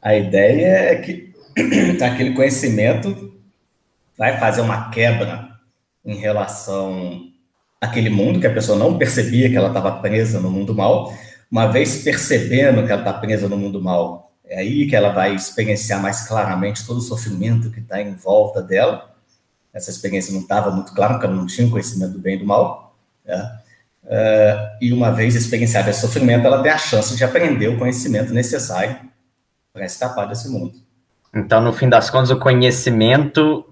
A 0.00 0.16
ideia 0.16 0.92
é 0.92 0.94
que 0.96 1.30
aquele 2.02 2.32
conhecimento 2.32 3.34
vai 4.16 4.38
fazer 4.40 4.62
uma 4.62 4.88
quebra 4.88 5.50
em 6.02 6.14
relação 6.14 7.30
àquele 7.82 8.08
mundo 8.08 8.38
que 8.38 8.46
a 8.46 8.54
pessoa 8.54 8.78
não 8.78 8.96
percebia 8.96 9.50
que 9.50 9.56
ela 9.56 9.66
estava 9.66 9.90
presa 9.90 10.38
no 10.38 10.48
mundo 10.48 10.72
mal. 10.72 11.12
Uma 11.50 11.66
vez 11.66 12.04
percebendo 12.04 12.86
que 12.86 12.92
ela 12.92 13.00
está 13.00 13.12
presa 13.12 13.48
no 13.48 13.56
mundo 13.56 13.82
mal, 13.82 14.32
é 14.46 14.60
aí 14.60 14.86
que 14.86 14.94
ela 14.94 15.10
vai 15.10 15.34
experienciar 15.34 16.00
mais 16.00 16.28
claramente 16.28 16.86
todo 16.86 16.98
o 16.98 17.00
sofrimento 17.00 17.70
que 17.72 17.80
está 17.80 18.00
em 18.00 18.14
volta 18.14 18.62
dela. 18.62 19.12
Essa 19.74 19.90
experiência 19.90 20.32
não 20.32 20.42
estava 20.42 20.70
muito 20.70 20.94
clara, 20.94 21.14
porque 21.14 21.26
ela 21.26 21.34
não 21.34 21.46
tinha 21.46 21.68
conhecimento 21.68 22.12
do 22.12 22.18
bem 22.20 22.36
e 22.36 22.38
do 22.38 22.46
mal. 22.46 22.94
Né? 23.24 23.58
Uh, 24.04 24.76
e 24.80 24.92
uma 24.92 25.10
vez 25.10 25.34
experienciado 25.34 25.90
esse 25.90 26.02
sofrimento, 26.02 26.46
ela 26.46 26.62
tem 26.62 26.70
a 26.70 26.78
chance 26.78 27.16
de 27.16 27.24
aprender 27.24 27.68
o 27.68 27.78
conhecimento 27.78 28.32
necessário 28.32 28.96
para 29.72 29.84
escapar 29.84 30.26
desse 30.26 30.48
mundo. 30.48 30.74
Então, 31.34 31.60
no 31.60 31.72
fim 31.72 31.88
das 31.88 32.10
contas, 32.10 32.30
o 32.30 32.38
conhecimento 32.38 33.64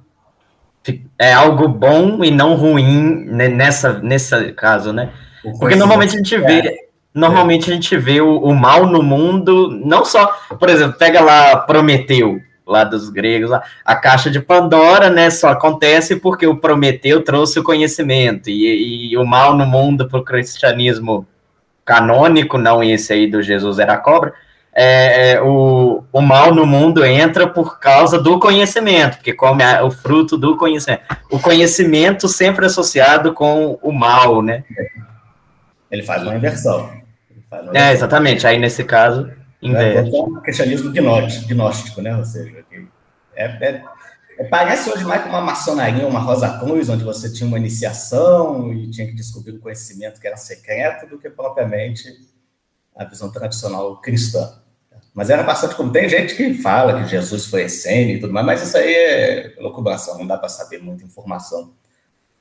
é 1.18 1.32
algo 1.32 1.68
bom 1.68 2.24
e 2.24 2.30
não 2.30 2.54
ruim 2.54 3.24
nessa, 3.26 3.98
nesse 4.00 4.52
caso, 4.52 4.92
né? 4.92 5.10
Porque 5.58 5.76
normalmente 5.76 6.14
a 6.14 6.18
gente 6.18 6.36
vê, 6.38 6.58
é. 6.60 6.76
normalmente 7.14 7.70
a 7.70 7.74
gente 7.74 7.96
vê 7.96 8.20
o, 8.20 8.38
o, 8.38 8.54
mal 8.54 8.86
no 8.86 9.02
mundo, 9.02 9.70
não 9.84 10.04
só, 10.04 10.26
por 10.58 10.68
exemplo, 10.68 10.98
pega 10.98 11.20
lá 11.20 11.56
Prometeu, 11.58 12.40
lá 12.66 12.84
dos 12.84 13.08
gregos, 13.10 13.50
lá, 13.50 13.62
a 13.84 13.96
caixa 13.96 14.30
de 14.30 14.40
Pandora, 14.40 15.10
né, 15.10 15.28
só 15.30 15.48
acontece 15.48 16.16
porque 16.16 16.46
o 16.46 16.56
Prometeu 16.56 17.22
trouxe 17.22 17.58
o 17.58 17.64
conhecimento, 17.64 18.48
e, 18.48 19.12
e 19.12 19.16
o 19.16 19.24
mal 19.24 19.56
no 19.56 19.66
mundo 19.66 20.08
para 20.08 20.20
o 20.20 20.24
cristianismo 20.24 21.26
canônico, 21.84 22.56
não 22.56 22.82
esse 22.82 23.12
aí 23.12 23.26
do 23.26 23.42
Jesus 23.42 23.78
era 23.78 23.94
a 23.94 23.98
cobra, 23.98 24.32
é, 24.72 25.32
é, 25.32 25.42
o, 25.42 26.04
o 26.12 26.20
mal 26.20 26.54
no 26.54 26.64
mundo 26.64 27.04
entra 27.04 27.46
por 27.46 27.78
causa 27.78 28.20
do 28.20 28.38
conhecimento, 28.38 29.16
porque 29.16 29.32
come 29.32 29.62
a, 29.62 29.84
o 29.84 29.90
fruto 29.90 30.36
do 30.36 30.56
conhecimento. 30.56 31.02
O 31.30 31.38
conhecimento 31.38 32.28
sempre 32.28 32.66
associado 32.66 33.32
com 33.32 33.78
o 33.82 33.92
mal, 33.92 34.42
né? 34.42 34.64
Ele 35.90 36.02
faz 36.02 36.22
uma 36.22 36.34
inversão. 36.34 36.90
Faz 37.48 37.64
uma 37.64 37.76
é, 37.76 37.92
exatamente. 37.92 38.46
Aí, 38.46 38.58
nesse 38.58 38.84
caso, 38.84 39.30
Inverte. 39.62 40.16
É 40.16 40.22
um 40.22 40.40
cristianismo 40.40 40.90
gnóstico, 40.90 42.00
né? 42.00 42.16
Ou 42.16 42.24
seja, 42.24 42.64
é, 43.36 43.44
é, 43.44 43.82
é, 44.38 44.44
parece 44.44 44.90
hoje 44.90 45.04
mais 45.04 45.22
como 45.22 45.34
uma 45.34 45.42
maçonaria, 45.42 46.06
uma 46.06 46.20
Rosa 46.20 46.58
Cruz, 46.58 46.88
onde 46.88 47.04
você 47.04 47.30
tinha 47.30 47.46
uma 47.46 47.58
iniciação 47.58 48.72
e 48.72 48.90
tinha 48.90 49.06
que 49.06 49.14
descobrir 49.14 49.52
o 49.52 49.60
conhecimento 49.60 50.20
que 50.20 50.26
era 50.26 50.36
secreto, 50.36 51.08
do 51.08 51.18
que 51.18 51.28
propriamente 51.28 52.04
a 52.96 53.04
visão 53.04 53.30
tradicional 53.30 54.00
cristã. 54.00 54.60
Mas 55.12 55.28
era 55.28 55.42
bastante 55.42 55.74
como 55.74 55.92
tem 55.92 56.08
gente 56.08 56.34
que 56.36 56.54
fala 56.54 57.02
que 57.02 57.08
Jesus 57.08 57.46
foi 57.46 57.62
essênio 57.62 58.16
e 58.16 58.20
tudo 58.20 58.32
mais, 58.32 58.46
mas 58.46 58.62
isso 58.62 58.76
aí 58.76 58.94
é 58.94 59.56
loucubração, 59.58 60.18
não 60.18 60.26
dá 60.26 60.38
para 60.38 60.48
saber 60.48 60.78
muita 60.82 61.04
informação 61.04 61.74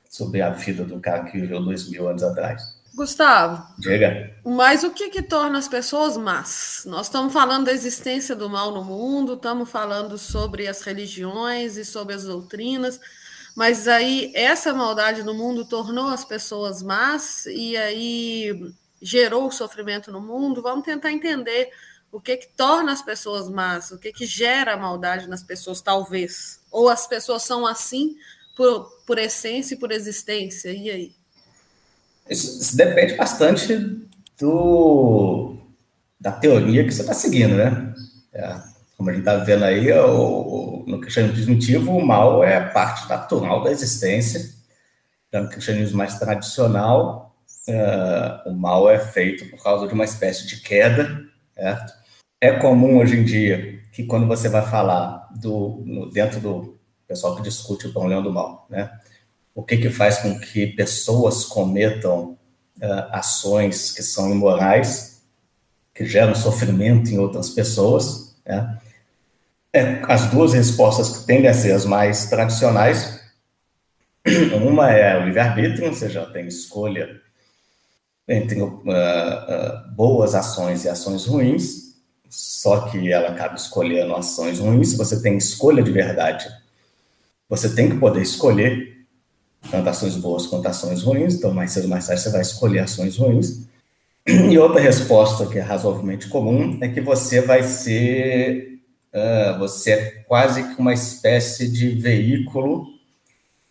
sobre 0.08 0.40
a 0.42 0.50
vida 0.50 0.84
do 0.84 1.00
cara 1.00 1.24
que 1.24 1.38
viveu 1.38 1.62
dois 1.62 1.88
mil 1.88 2.08
anos 2.08 2.22
atrás. 2.22 2.80
Gustavo. 2.94 3.64
Diga. 3.78 4.34
Mas 4.44 4.82
o 4.82 4.90
que, 4.90 5.10
que 5.10 5.22
torna 5.22 5.58
as 5.58 5.68
pessoas 5.68 6.16
más? 6.16 6.82
Nós 6.86 7.06
estamos 7.06 7.32
falando 7.32 7.66
da 7.66 7.72
existência 7.72 8.34
do 8.34 8.50
mal 8.50 8.72
no 8.72 8.84
mundo, 8.84 9.34
estamos 9.34 9.70
falando 9.70 10.18
sobre 10.18 10.66
as 10.66 10.82
religiões 10.82 11.76
e 11.76 11.84
sobre 11.84 12.14
as 12.14 12.24
doutrinas, 12.24 13.00
mas 13.54 13.86
aí 13.86 14.32
essa 14.34 14.74
maldade 14.74 15.22
no 15.22 15.34
mundo 15.34 15.64
tornou 15.64 16.08
as 16.08 16.24
pessoas 16.24 16.82
más 16.82 17.46
e 17.46 17.76
aí 17.76 18.72
gerou 19.00 19.46
o 19.46 19.52
sofrimento 19.52 20.10
no 20.12 20.20
mundo. 20.20 20.62
Vamos 20.62 20.84
tentar 20.84 21.10
entender 21.10 21.70
o 22.12 22.20
que 22.20 22.36
que 22.36 22.48
torna 22.56 22.92
as 22.92 23.02
pessoas 23.02 23.48
más, 23.48 23.90
o 23.92 23.98
que 23.98 24.12
que 24.12 24.26
gera 24.26 24.74
a 24.74 24.76
maldade 24.76 25.28
nas 25.28 25.42
pessoas, 25.42 25.80
talvez. 25.80 26.60
Ou 26.70 26.88
as 26.88 27.06
pessoas 27.06 27.42
são 27.42 27.66
assim 27.66 28.16
por, 28.56 28.90
por 29.06 29.18
essência 29.18 29.74
e 29.74 29.78
por 29.78 29.92
existência, 29.92 30.70
e 30.70 30.90
aí? 30.90 31.12
Isso, 32.28 32.60
isso 32.60 32.76
depende 32.76 33.14
bastante 33.14 33.76
do, 34.38 35.56
da 36.20 36.32
teoria 36.32 36.84
que 36.84 36.92
você 36.92 37.00
está 37.00 37.14
seguindo, 37.14 37.54
né? 37.54 37.94
É, 38.32 38.60
como 38.96 39.08
a 39.08 39.12
gente 39.12 39.22
está 39.22 39.36
vendo 39.36 39.64
aí, 39.64 39.90
o, 39.92 40.84
no 40.86 41.00
cristianismo 41.00 41.44
primitivo, 41.44 41.96
o 41.96 42.06
mal 42.06 42.44
é 42.44 42.60
parte 42.60 43.08
natural 43.08 43.62
da 43.62 43.70
existência. 43.70 44.50
Já 45.32 45.40
no 45.40 45.48
cristianismo 45.48 45.96
mais 45.96 46.18
tradicional, 46.18 47.29
uh, 47.68 48.48
o 48.48 48.54
mal 48.54 48.88
é 48.88 48.98
feito 48.98 49.48
por 49.50 49.62
causa 49.62 49.86
de 49.86 49.94
uma 49.94 50.04
espécie 50.04 50.46
de 50.46 50.60
queda, 50.60 51.24
certo? 51.54 51.92
É 52.40 52.52
comum 52.52 52.98
hoje 52.98 53.18
em 53.18 53.24
dia 53.24 53.80
que 53.92 54.04
quando 54.04 54.26
você 54.26 54.48
vai 54.48 54.62
falar 54.62 55.28
do, 55.34 55.82
no, 55.84 56.10
dentro 56.10 56.40
do 56.40 56.78
pessoal 57.06 57.36
que 57.36 57.42
discute 57.42 57.86
o 57.86 57.92
problema 57.92 58.22
do 58.22 58.32
mal, 58.32 58.66
né? 58.70 58.90
O 59.54 59.62
que 59.62 59.76
que 59.76 59.90
faz 59.90 60.18
com 60.18 60.38
que 60.38 60.68
pessoas 60.68 61.44
cometam 61.44 62.38
uh, 62.78 63.08
ações 63.10 63.92
que 63.92 64.02
são 64.02 64.30
imorais, 64.30 65.22
que 65.94 66.06
geram 66.06 66.34
sofrimento 66.34 67.10
em 67.10 67.18
outras 67.18 67.50
pessoas, 67.50 68.36
né? 68.46 68.78
É, 69.72 70.02
as 70.08 70.26
duas 70.26 70.52
respostas 70.52 71.16
que 71.16 71.26
tendem 71.26 71.48
a 71.48 71.54
ser 71.54 71.70
as 71.70 71.84
mais 71.84 72.28
tradicionais, 72.28 73.20
uma 74.52 74.90
é 74.90 75.16
o 75.16 75.24
livre-arbítrio, 75.24 75.88
ou 75.88 75.94
seja, 75.94 76.26
tem 76.26 76.46
escolha 76.46 77.20
entre 78.30 78.62
uh, 78.62 78.68
uh, 78.68 79.90
boas 79.92 80.36
ações 80.36 80.84
e 80.84 80.88
ações 80.88 81.26
ruins, 81.26 81.96
só 82.28 82.82
que 82.82 83.12
ela 83.12 83.30
acaba 83.30 83.56
escolhendo 83.56 84.14
ações 84.14 84.60
ruins. 84.60 84.90
Se 84.90 84.96
você 84.96 85.20
tem 85.20 85.36
escolha 85.36 85.82
de 85.82 85.90
verdade, 85.90 86.48
você 87.48 87.74
tem 87.74 87.90
que 87.90 87.98
poder 87.98 88.22
escolher 88.22 89.04
tanto 89.68 89.88
ações 89.88 90.14
boas 90.14 90.46
quanto 90.46 90.68
ações 90.68 91.02
ruins, 91.02 91.34
então 91.34 91.52
mais 91.52 91.72
cedo 91.72 91.84
ou 91.84 91.90
mais 91.90 92.06
tarde 92.06 92.22
você 92.22 92.30
vai 92.30 92.42
escolher 92.42 92.78
ações 92.78 93.16
ruins. 93.16 93.62
E 94.26 94.56
outra 94.56 94.80
resposta 94.80 95.46
que 95.46 95.58
é 95.58 95.62
razoavelmente 95.62 96.28
comum 96.28 96.78
é 96.80 96.88
que 96.88 97.00
você 97.00 97.40
vai 97.40 97.64
ser, 97.64 98.78
uh, 99.12 99.58
você 99.58 99.90
é 99.90 100.10
quase 100.28 100.62
que 100.62 100.80
uma 100.80 100.94
espécie 100.94 101.68
de 101.68 101.90
veículo 101.90 102.86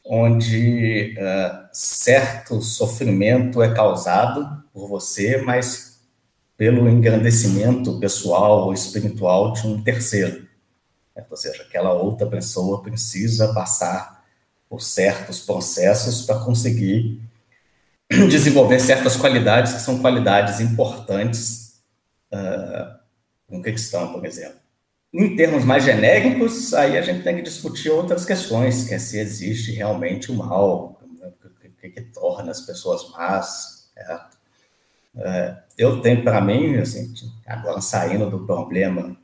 onde 0.04 1.16
certo 1.80 2.62
sofrimento 2.62 3.62
é 3.62 3.74
causado 3.74 4.62
por 4.74 4.86
você, 4.86 5.38
mas 5.38 6.02
pelo 6.58 6.90
engrandecimento 6.90 7.98
pessoal 8.02 8.66
ou 8.66 8.74
espiritual 8.74 9.54
de 9.54 9.66
um 9.66 9.82
terceiro. 9.82 10.46
Ou 11.30 11.38
seja, 11.38 11.64
aquela 11.64 11.94
outra 11.94 12.28
pessoa 12.28 12.82
precisa 12.82 13.54
passar 13.54 14.26
por 14.68 14.82
certos 14.82 15.40
processos 15.40 16.24
para 16.24 16.40
conseguir 16.40 17.22
desenvolver 18.30 18.82
certas 18.82 19.16
qualidades 19.16 19.72
que 19.72 19.80
são 19.80 20.00
qualidades 20.00 20.60
importantes 20.60 21.80
uh, 22.34 23.00
no 23.50 23.62
cristão, 23.62 24.12
por 24.12 24.26
exemplo. 24.26 24.60
Em 25.14 25.34
termos 25.34 25.64
mais 25.64 25.86
genéricos, 25.86 26.74
aí 26.74 26.98
a 26.98 27.02
gente 27.02 27.24
tem 27.24 27.38
que 27.38 27.42
discutir 27.42 27.90
outras 27.90 28.26
questões, 28.26 28.84
que 28.84 28.94
é 28.94 29.00
se 29.00 29.18
existe 29.18 29.72
realmente 29.72 30.30
o 30.30 30.36
mal, 30.36 30.99
né, 30.99 30.99
que, 31.80 31.90
que, 31.90 32.02
torna 32.02 32.52
as 32.52 32.62
pessoas 32.62 33.10
más? 33.12 33.92
Uh, 35.16 35.58
eu 35.78 36.02
tenho 36.02 36.24
para 36.24 36.40
mim, 36.42 36.76
assim, 36.78 37.14
agora 37.46 37.82
saindo 37.82 38.30
do 38.30 38.46
problema 38.46 39.18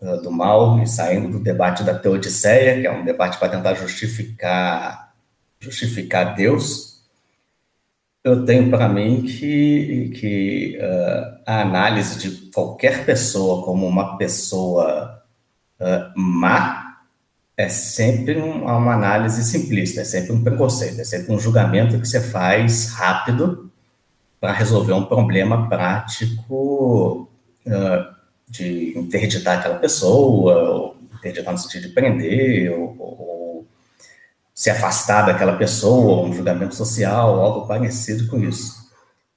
uh, 0.00 0.20
do 0.20 0.30
mal 0.30 0.82
e 0.82 0.86
saindo 0.86 1.30
do 1.30 1.40
debate 1.42 1.84
da 1.84 1.98
teodiceia, 1.98 2.80
que 2.80 2.86
é 2.86 2.92
um 2.92 3.04
debate 3.04 3.38
para 3.38 3.48
tentar 3.48 3.74
justificar 3.74 5.10
justificar 5.60 6.34
Deus, 6.34 6.90
eu 8.24 8.44
tenho 8.44 8.70
para 8.70 8.88
mim 8.88 9.22
que, 9.22 10.10
que 10.18 10.78
uh, 10.78 11.42
a 11.46 11.60
análise 11.62 12.18
de 12.18 12.50
qualquer 12.50 13.04
pessoa 13.06 13.64
como 13.64 13.86
uma 13.86 14.16
pessoa 14.18 15.22
uh, 15.78 16.18
má 16.18 16.79
é 17.60 17.68
sempre 17.68 18.40
um, 18.40 18.64
uma 18.64 18.94
análise 18.94 19.44
simplista, 19.44 20.00
é 20.00 20.04
sempre 20.04 20.32
um 20.32 20.42
preconceito, 20.42 20.98
é 20.98 21.04
sempre 21.04 21.30
um 21.30 21.38
julgamento 21.38 22.00
que 22.00 22.08
você 22.08 22.18
faz 22.18 22.88
rápido 22.94 23.70
para 24.40 24.50
resolver 24.52 24.94
um 24.94 25.04
problema 25.04 25.68
prático 25.68 27.28
uh, 27.66 28.14
de 28.48 28.98
interditar 28.98 29.58
aquela 29.58 29.78
pessoa, 29.78 30.70
ou 30.70 30.96
interditar 31.18 31.52
no 31.52 31.58
sentido 31.58 31.88
de 31.88 31.94
prender, 31.94 32.72
ou, 32.72 32.96
ou 32.98 33.66
se 34.54 34.70
afastar 34.70 35.26
daquela 35.26 35.56
pessoa, 35.56 36.26
um 36.26 36.32
julgamento 36.32 36.74
social, 36.74 37.38
algo 37.38 37.66
parecido 37.66 38.26
com 38.28 38.38
isso. 38.38 38.88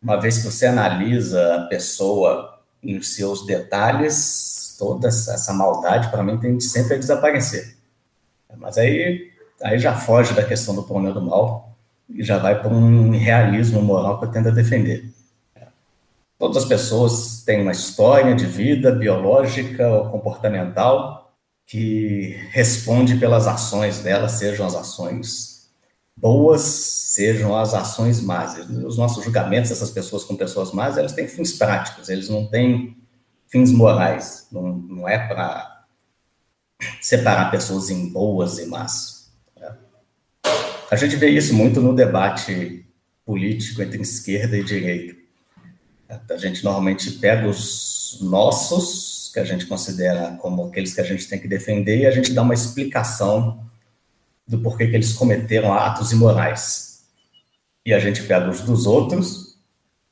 Uma 0.01 0.15
vez 0.17 0.37
que 0.37 0.45
você 0.45 0.65
analisa 0.65 1.55
a 1.55 1.61
pessoa 1.67 2.57
em 2.81 3.01
seus 3.01 3.45
detalhes, 3.45 4.77
toda 4.79 5.09
essa 5.09 5.51
maldade, 5.51 6.09
para 6.09 6.23
mim, 6.23 6.37
tem 6.37 6.57
sempre 6.61 6.95
a 6.95 6.97
desaparecer. 6.97 7.82
Mas 8.57 8.77
aí, 8.77 9.31
aí 9.61 9.79
já 9.79 9.95
foge 9.95 10.33
da 10.33 10.43
questão 10.43 10.75
do 10.75 10.83
problema 10.83 11.13
do 11.13 11.21
mal 11.21 11.73
e 12.09 12.23
já 12.23 12.37
vai 12.37 12.59
para 12.59 12.69
um 12.69 13.11
realismo 13.11 13.81
moral 13.81 14.19
que 14.19 14.25
eu 14.25 14.31
tento 14.31 14.51
defender. 14.51 15.11
Todas 16.37 16.63
as 16.63 16.65
pessoas 16.65 17.43
têm 17.45 17.61
uma 17.61 17.71
história 17.71 18.35
de 18.35 18.45
vida 18.45 18.91
biológica 18.91 19.87
ou 19.87 20.09
comportamental 20.09 21.31
que 21.65 22.37
responde 22.51 23.15
pelas 23.15 23.47
ações 23.47 23.99
delas, 23.99 24.33
sejam 24.33 24.65
as 24.65 24.75
ações 24.75 25.69
boas, 26.15 26.61
sejam 26.61 27.55
as 27.55 27.73
ações 27.73 28.21
más. 28.21 28.57
Os 28.69 28.97
nossos 28.97 29.23
julgamentos, 29.23 29.71
essas 29.71 29.89
pessoas 29.89 30.23
com 30.23 30.35
pessoas 30.35 30.71
más, 30.71 30.97
elas 30.97 31.13
têm 31.13 31.27
fins 31.27 31.53
práticos, 31.53 32.09
eles 32.09 32.29
não 32.29 32.45
têm 32.45 32.97
fins 33.47 33.71
morais. 33.71 34.47
Não, 34.51 34.73
não 34.73 35.07
é 35.07 35.27
para 35.27 35.72
separar 37.01 37.51
pessoas 37.51 37.89
em 37.89 38.09
boas 38.09 38.59
e 38.59 38.65
más. 38.65 39.31
A 40.91 40.95
gente 40.95 41.15
vê 41.15 41.29
isso 41.29 41.53
muito 41.53 41.81
no 41.81 41.95
debate 41.95 42.85
político 43.25 43.81
entre 43.81 44.01
esquerda 44.01 44.57
e 44.57 44.63
direita. 44.63 45.15
A 46.29 46.37
gente 46.37 46.63
normalmente 46.63 47.11
pega 47.13 47.47
os 47.47 48.19
nossos, 48.21 49.31
que 49.33 49.39
a 49.39 49.43
gente 49.43 49.65
considera 49.65 50.37
como 50.39 50.67
aqueles 50.67 50.93
que 50.93 51.01
a 51.01 51.03
gente 51.03 51.27
tem 51.27 51.39
que 51.39 51.47
defender, 51.47 51.99
e 51.99 52.05
a 52.05 52.11
gente 52.11 52.31
dá 52.31 52.43
uma 52.43 52.53
explicação 52.53 53.65
do 54.47 54.59
porquê 54.59 54.87
que 54.87 54.95
eles 54.95 55.13
cometeram 55.13 55.73
atos 55.73 56.11
imorais. 56.11 57.05
E 57.85 57.93
a 57.93 57.99
gente 57.99 58.21
pega 58.23 58.49
os 58.49 58.61
dos 58.61 58.85
outros 58.85 59.57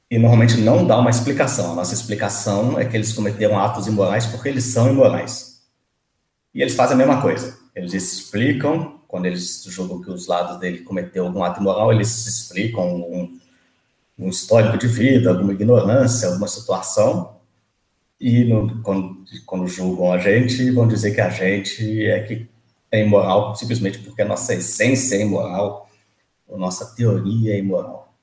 e 0.10 0.18
normalmente 0.18 0.58
não 0.58 0.86
dá 0.86 0.98
uma 0.98 1.10
explicação. 1.10 1.74
A 1.74 1.76
nossa 1.76 1.94
explicação 1.94 2.80
é 2.80 2.86
que 2.86 2.98
eles 2.98 3.14
cometeram 3.14 3.58
atos 3.58 3.88
imorais 3.88 4.26
porque 4.26 4.50
eles 4.50 4.66
são 4.66 4.90
imorais. 4.92 5.51
E 6.54 6.62
eles 6.62 6.76
fazem 6.76 6.96
a 6.96 6.98
mesma 6.98 7.22
coisa. 7.22 7.58
Eles 7.76 7.94
explicam, 7.94 9.00
quando 9.08 9.26
eles 9.26 9.64
julgam 9.68 10.02
que 10.02 10.10
os 10.10 10.28
lados 10.28 10.60
dele 10.60 10.80
cometeu 10.80 11.26
algum 11.26 11.44
ato 11.44 11.62
imoral, 11.62 11.92
eles 11.92 12.28
explicam 12.28 12.86
um, 12.96 13.40
um 14.20 14.30
histórico 14.30 14.78
de 14.78 14.88
vida, 14.88 15.30
alguma 15.30 15.54
ignorância, 15.54 16.28
alguma 16.28 16.48
situação, 16.48 17.42
e 18.22 18.44
no, 18.44 18.84
quando, 18.84 19.26
quando, 19.48 19.68
julgam 19.68 20.14
a 20.14 20.20
gente, 20.20 20.70
vão 20.70 20.88
dizer 20.88 21.12
que 21.12 21.22
a 21.22 21.30
gente 21.32 22.06
é 22.06 22.22
que 22.22 22.48
é 22.92 23.04
imoral 23.04 23.56
simplesmente 23.56 23.98
porque 23.98 24.22
a 24.22 24.28
nossa 24.28 24.54
essência 24.54 25.16
é 25.16 25.22
imoral, 25.22 25.90
a 26.48 26.56
nossa 26.56 26.94
teoria 26.96 27.56
é 27.56 27.58
imoral. 27.58 28.14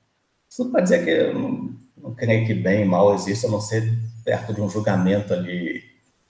Isso 0.49 0.63
não 0.63 0.71
pode 0.71 0.83
dizer 0.83 1.03
que 1.03 1.09
eu 1.09 1.33
não, 1.33 1.75
não 1.97 2.15
creio 2.15 2.47
que 2.47 2.53
bem 2.53 2.83
e 2.83 2.85
mal 2.85 3.13
existe, 3.13 3.45
a 3.45 3.49
não 3.49 3.59
ser 3.59 3.93
perto 4.23 4.53
de 4.53 4.61
um 4.61 4.69
julgamento 4.69 5.33
ali 5.33 5.78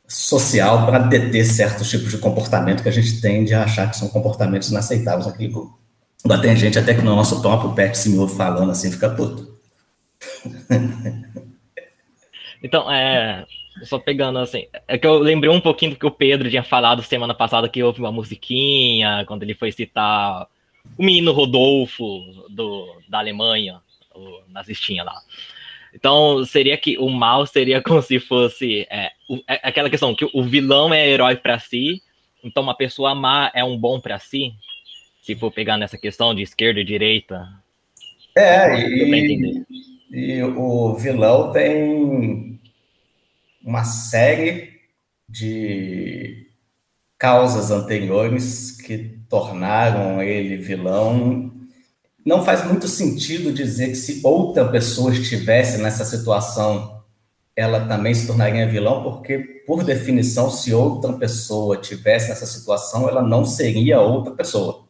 social 0.10 0.88
para 0.88 1.00
deter 1.00 1.46
certos 1.46 1.88
tipos 1.90 2.10
de 2.10 2.18
comportamento 2.18 2.82
que 2.82 2.90
a 2.90 2.92
gente 2.92 3.22
tende 3.22 3.54
a 3.54 3.64
achar 3.64 3.90
que 3.90 3.96
são 3.96 4.10
comportamentos 4.10 4.72
inaceitáveis 4.72 5.28
naquele 5.28 5.50
grupo. 5.50 5.80
Ainda 6.26 6.42
tem 6.42 6.56
gente 6.56 6.80
até 6.80 6.96
que 6.96 7.02
no 7.02 7.16
nosso 7.16 7.42
próprio 7.42 7.74
pet 7.74 7.96
se 7.96 8.10
me 8.10 8.18
ouve 8.18 8.36
falando 8.36 8.72
assim, 8.72 8.92
fica 8.92 9.10
puto. 9.10 9.58
Então, 12.62 12.92
é, 12.92 13.46
só 13.84 13.98
pegando 13.98 14.40
assim, 14.40 14.68
é 14.86 14.98
que 14.98 15.08
eu 15.08 15.18
lembrei 15.20 15.50
um 15.50 15.62
pouquinho 15.62 15.92
do 15.92 15.98
que 15.98 16.06
o 16.06 16.12
Pedro 16.12 16.50
tinha 16.50 16.62
falado 16.62 17.02
semana 17.02 17.34
passada 17.34 17.70
que 17.70 17.82
houve 17.82 18.02
uma 18.02 18.12
musiquinha, 18.12 19.24
quando 19.26 19.44
ele 19.44 19.54
foi 19.54 19.72
citar 19.72 20.46
o 20.98 21.04
menino 21.04 21.32
Rodolfo 21.32 22.04
do, 22.50 22.86
da 23.08 23.20
Alemanha, 23.20 23.80
o 24.14 24.42
nazistinha 24.50 25.04
lá. 25.06 25.22
Então, 25.94 26.44
seria 26.46 26.78
que 26.78 26.98
o 26.98 27.10
mal 27.10 27.46
seria 27.46 27.82
como 27.84 28.02
se 28.02 28.20
fosse 28.20 28.88
é, 28.90 29.12
o, 29.30 29.38
é 29.48 29.60
aquela 29.64 29.90
questão 29.90 30.16
que 30.16 30.30
o 30.34 30.44
vilão 30.44 30.94
é 30.94 31.08
herói 31.08 31.36
para 31.36 31.60
si, 31.60 32.02
então 32.44 32.64
uma 32.64 32.76
pessoa 32.76 33.14
má 33.16 33.52
é 33.54 33.64
um 33.64 33.78
bom 33.78 34.00
para 34.00 34.20
si. 34.20 34.54
Se 35.22 35.36
for 35.36 35.52
pegar 35.52 35.78
nessa 35.78 35.98
questão 35.98 36.34
de 36.34 36.42
esquerda 36.42 36.80
e 36.80 36.86
direita. 36.86 37.48
É, 38.36 38.80
e, 38.80 39.66
e 40.12 40.44
o 40.44 40.96
vilão 40.96 41.52
tem 41.52 42.60
uma 43.64 43.84
série 43.84 44.80
de 45.28 46.48
causas 47.18 47.70
anteriores 47.70 48.72
que 48.82 49.20
tornaram 49.30 50.24
ele 50.24 50.58
vilão. 50.58 51.49
Não 52.26 52.44
faz 52.44 52.66
muito 52.66 52.88
sentido 52.88 53.52
dizer 53.52 53.90
que 53.90 53.96
se 53.96 54.22
outra 54.24 54.68
pessoa 54.68 55.12
estivesse 55.12 55.78
nessa 55.78 56.04
situação, 56.04 57.04
ela 57.56 57.88
também 57.88 58.14
se 58.14 58.28
tornaria 58.28 58.68
vilão, 58.68 59.04
porque, 59.04 59.38
por 59.66 59.84
definição, 59.84 60.50
se 60.50 60.74
outra 60.74 61.14
pessoa 61.14 61.78
tivesse 61.78 62.30
nessa 62.30 62.46
situação, 62.46 63.08
ela 63.10 63.22
não 63.22 63.46
seria 63.46 64.00
outra 64.00 64.34
pessoa. 64.34 64.88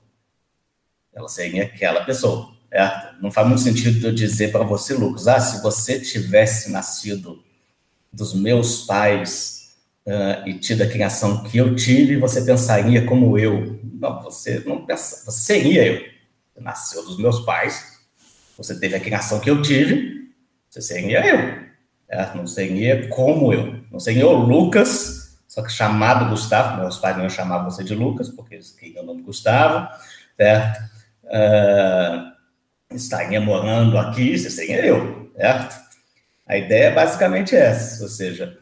Ela 1.13 1.27
seria 1.27 1.63
aquela 1.63 2.03
pessoa. 2.03 2.49
Certo? 2.69 3.21
Não 3.21 3.31
faz 3.31 3.47
muito 3.47 3.61
sentido 3.61 4.07
eu 4.07 4.13
dizer 4.13 4.51
para 4.51 4.63
você, 4.63 4.93
Lucas, 4.93 5.27
ah, 5.27 5.39
se 5.39 5.61
você 5.63 5.99
tivesse 5.99 6.71
nascido 6.71 7.43
dos 8.13 8.33
meus 8.33 8.85
pais 8.85 9.75
uh, 10.05 10.47
e 10.47 10.53
tido 10.53 10.83
a 10.83 10.87
criação 10.87 11.43
que 11.43 11.57
eu 11.57 11.75
tive, 11.75 12.17
você 12.17 12.41
pensaria 12.43 13.05
como 13.05 13.37
eu. 13.37 13.79
Não, 13.83 14.21
você 14.21 14.59
não 14.65 14.85
pensa, 14.85 15.25
você 15.25 15.39
seria 15.41 15.85
eu. 15.85 16.18
Nasceu 16.61 17.03
dos 17.05 17.17
meus 17.17 17.41
pais, 17.41 17.99
você 18.57 18.79
teve 18.79 18.95
a 18.95 18.99
criação 18.99 19.39
que 19.39 19.49
eu 19.49 19.61
tive, 19.61 20.29
você 20.69 20.81
seria 20.81 21.25
eu. 21.25 21.69
Certo? 22.07 22.37
Não 22.37 22.47
seria 22.47 23.07
como 23.09 23.53
eu. 23.53 23.79
Não 23.91 23.99
seria 23.99 24.27
o 24.27 24.33
Lucas, 24.33 25.39
só 25.47 25.61
que 25.61 25.71
chamado 25.71 26.29
Gustavo, 26.29 26.81
meus 26.81 26.97
pais 26.97 27.17
não 27.17 27.29
chamar 27.29 27.63
você 27.63 27.83
de 27.83 27.95
Lucas, 27.95 28.29
porque 28.29 28.55
eles 28.55 28.71
queriam 28.71 29.03
o 29.03 29.05
nome 29.05 29.21
Gustavo, 29.21 29.87
certo? 30.35 30.79
Uh, 31.23 32.95
estaria 32.95 33.39
morando 33.39 33.97
aqui, 33.97 34.37
você 34.37 34.49
seria 34.49 34.85
eu, 34.85 35.31
certo? 35.35 35.75
A 36.45 36.57
ideia 36.57 36.85
é 36.85 36.93
basicamente 36.93 37.55
essa, 37.55 38.03
ou 38.03 38.09
seja, 38.09 38.57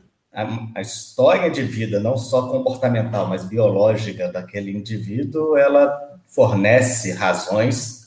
a, 0.75 0.81
história 0.81 1.49
de 1.49 1.63
vida, 1.63 1.99
não 1.99 2.17
só 2.17 2.47
comportamental, 2.47 3.27
mas 3.27 3.43
biológica 3.43 4.31
daquele 4.31 4.71
indivíduo, 4.71 5.57
ela 5.57 6.06
fornece 6.27 7.11
razões 7.13 7.97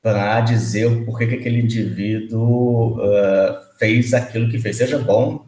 para 0.00 0.40
dizer 0.40 0.86
o 0.86 1.04
porquê 1.04 1.26
que 1.26 1.34
aquele 1.34 1.60
indivíduo 1.60 2.98
uh, 2.98 3.78
fez 3.78 4.14
aquilo 4.14 4.50
que 4.50 4.58
fez, 4.58 4.76
seja 4.76 4.98
bom, 4.98 5.44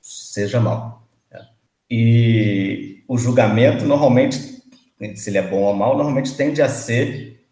seja 0.00 0.60
mal. 0.60 1.06
Né? 1.30 1.46
E 1.88 3.04
o 3.06 3.16
julgamento, 3.16 3.84
normalmente, 3.84 4.62
se 5.14 5.30
ele 5.30 5.38
é 5.38 5.42
bom 5.42 5.62
ou 5.62 5.74
mal, 5.74 5.96
normalmente 5.96 6.34
tende 6.34 6.60
a 6.60 6.68
ser 6.68 7.46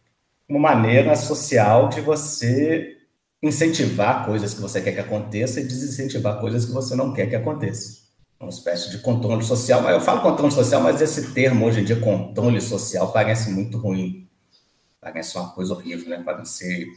uma 0.48 0.58
maneira 0.58 1.14
social 1.14 1.88
de 1.88 2.00
você 2.00 2.96
incentivar 3.42 4.26
coisas 4.26 4.54
que 4.54 4.60
você 4.60 4.80
quer 4.80 4.92
que 4.92 5.00
aconteça 5.00 5.60
e 5.60 5.64
desincentivar 5.64 6.40
coisas 6.40 6.64
que 6.64 6.72
você 6.72 6.94
não 6.94 7.12
quer 7.12 7.28
que 7.28 7.36
aconteça. 7.36 8.02
Uma 8.42 8.50
espécie 8.50 8.90
de 8.90 8.98
controle 8.98 9.44
social, 9.44 9.88
eu 9.88 10.00
falo 10.00 10.20
controle 10.20 10.52
social, 10.52 10.82
mas 10.82 11.00
esse 11.00 11.32
termo 11.32 11.64
hoje 11.64 11.80
em 11.80 11.84
dia, 11.84 11.94
controle 11.94 12.60
social, 12.60 13.12
parece 13.12 13.52
muito 13.52 13.78
ruim. 13.78 14.28
Parece 15.00 15.38
uma 15.38 15.50
coisa 15.50 15.72
horrível, 15.72 16.10
né? 16.10 16.20
Parece, 16.24 16.88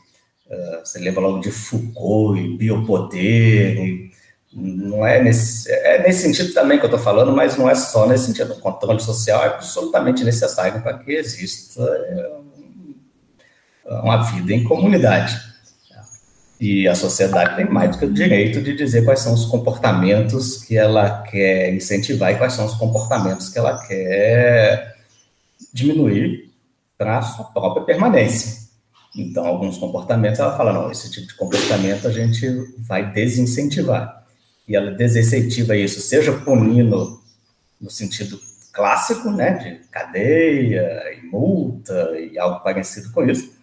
uh, 0.48 0.80
você 0.84 0.98
lembra 0.98 1.22
logo 1.22 1.38
de 1.38 1.52
Foucault 1.52 2.42
e 2.42 2.58
biopoder, 2.58 3.78
e 3.78 4.12
não 4.52 5.06
é 5.06 5.22
nesse, 5.22 5.72
é 5.72 6.02
nesse 6.02 6.24
sentido 6.24 6.52
também 6.52 6.80
que 6.80 6.86
eu 6.86 6.90
estou 6.90 7.00
falando, 7.00 7.32
mas 7.32 7.56
não 7.56 7.70
é 7.70 7.76
só 7.76 8.08
nesse 8.08 8.26
sentido. 8.26 8.54
O 8.54 8.60
controle 8.60 9.00
social 9.00 9.44
é 9.44 9.48
absolutamente 9.50 10.24
necessário 10.24 10.82
para 10.82 10.98
que 10.98 11.12
exista 11.12 11.84
é, 11.84 12.40
uma 14.02 14.24
vida 14.24 14.52
em 14.52 14.64
comunidade. 14.64 15.40
E 16.60 16.88
a 16.88 16.96
sociedade 16.96 17.56
tem 17.58 17.66
mais 17.66 17.92
do 17.92 17.98
que 17.98 18.06
o 18.06 18.14
direito 18.14 18.62
de 18.62 18.76
dizer 18.76 19.04
quais 19.04 19.20
são 19.20 19.34
os 19.34 19.46
comportamentos 19.46 20.64
que 20.64 20.78
ela 20.78 21.22
quer 21.24 21.74
incentivar 21.74 22.32
e 22.32 22.38
quais 22.38 22.54
são 22.54 22.66
os 22.66 22.76
comportamentos 22.76 23.50
que 23.50 23.60
ela 23.60 23.78
quer 23.86 24.96
diminuir 25.74 26.50
para 26.98 27.18
a 27.18 27.22
sua 27.22 27.46
própria 27.46 27.84
permanência. 27.84 28.66
Então, 29.16 29.46
alguns 29.46 29.78
comportamentos 29.78 30.40
ela 30.40 30.56
fala: 30.56 30.74
não, 30.74 30.92
esse 30.92 31.12
tipo 31.12 31.28
de 31.28 31.36
comportamento 31.36 32.08
a 32.08 32.12
gente 32.12 32.48
vai 32.80 33.12
desincentivar. 33.12 34.24
E 34.68 34.76
ela 34.76 34.92
desincentiva 34.92 35.76
isso, 35.76 36.00
seja 36.02 36.32
punindo 36.32 37.22
no 37.80 37.90
sentido 37.92 38.40
clássico, 38.74 39.32
né, 39.32 39.54
de 39.54 39.88
cadeia 39.90 41.14
e 41.14 41.26
multa 41.28 42.12
e 42.18 42.38
algo 42.38 42.60
parecido 42.62 43.12
com 43.12 43.24
isso, 43.24 43.55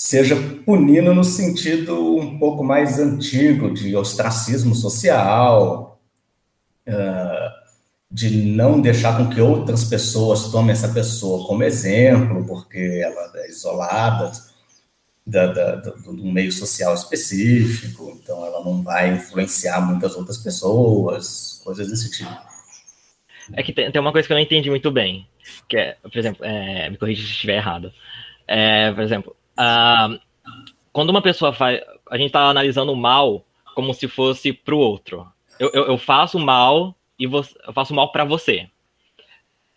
seja 0.00 0.34
punindo 0.64 1.14
no 1.14 1.22
sentido 1.22 2.16
um 2.16 2.38
pouco 2.38 2.64
mais 2.64 2.98
antigo 2.98 3.70
de 3.70 3.94
ostracismo 3.94 4.74
social, 4.74 6.00
uh, 6.88 7.50
de 8.10 8.30
não 8.30 8.80
deixar 8.80 9.18
com 9.18 9.28
que 9.28 9.42
outras 9.42 9.84
pessoas 9.84 10.50
tomem 10.50 10.70
essa 10.70 10.88
pessoa 10.88 11.46
como 11.46 11.62
exemplo, 11.64 12.46
porque 12.46 13.02
ela 13.04 13.30
é 13.44 13.50
isolada 13.50 14.32
da, 15.26 15.52
da, 15.52 15.76
do, 15.76 16.16
do, 16.16 16.24
meio 16.24 16.50
social 16.50 16.94
específico, 16.94 18.18
então 18.22 18.42
ela 18.46 18.64
não 18.64 18.82
vai 18.82 19.12
influenciar 19.12 19.82
muitas 19.82 20.16
outras 20.16 20.38
pessoas, 20.38 21.60
coisas 21.62 21.90
desse 21.90 22.10
tipo. 22.10 22.40
É 23.52 23.62
que 23.62 23.74
tem, 23.74 23.92
tem 23.92 24.00
uma 24.00 24.12
coisa 24.12 24.26
que 24.26 24.32
eu 24.32 24.36
não 24.36 24.42
entendi 24.42 24.70
muito 24.70 24.90
bem, 24.90 25.28
que 25.68 25.76
é, 25.76 25.98
por 26.02 26.16
exemplo, 26.16 26.42
é, 26.42 26.88
me 26.88 26.96
corrija 26.96 27.22
se 27.22 27.32
estiver 27.32 27.58
errado. 27.58 27.92
É, 28.48 28.90
por 28.92 29.02
exemplo, 29.02 29.36
Uh, 29.60 30.18
quando 30.92 31.10
uma 31.10 31.20
pessoa 31.20 31.52
faz. 31.52 31.80
A 32.10 32.16
gente 32.16 32.28
está 32.28 32.48
analisando 32.48 32.92
o 32.92 32.96
mal 32.96 33.44
como 33.74 33.92
se 33.94 34.08
fosse 34.08 34.52
para 34.52 34.74
o 34.74 34.78
outro. 34.78 35.26
Eu, 35.58 35.70
eu, 35.74 35.86
eu, 35.88 35.98
faço 35.98 36.38
mal 36.38 36.96
e 37.18 37.26
você, 37.26 37.54
eu 37.66 37.72
faço 37.72 37.94
mal 37.94 38.10
para 38.10 38.24
você. 38.24 38.66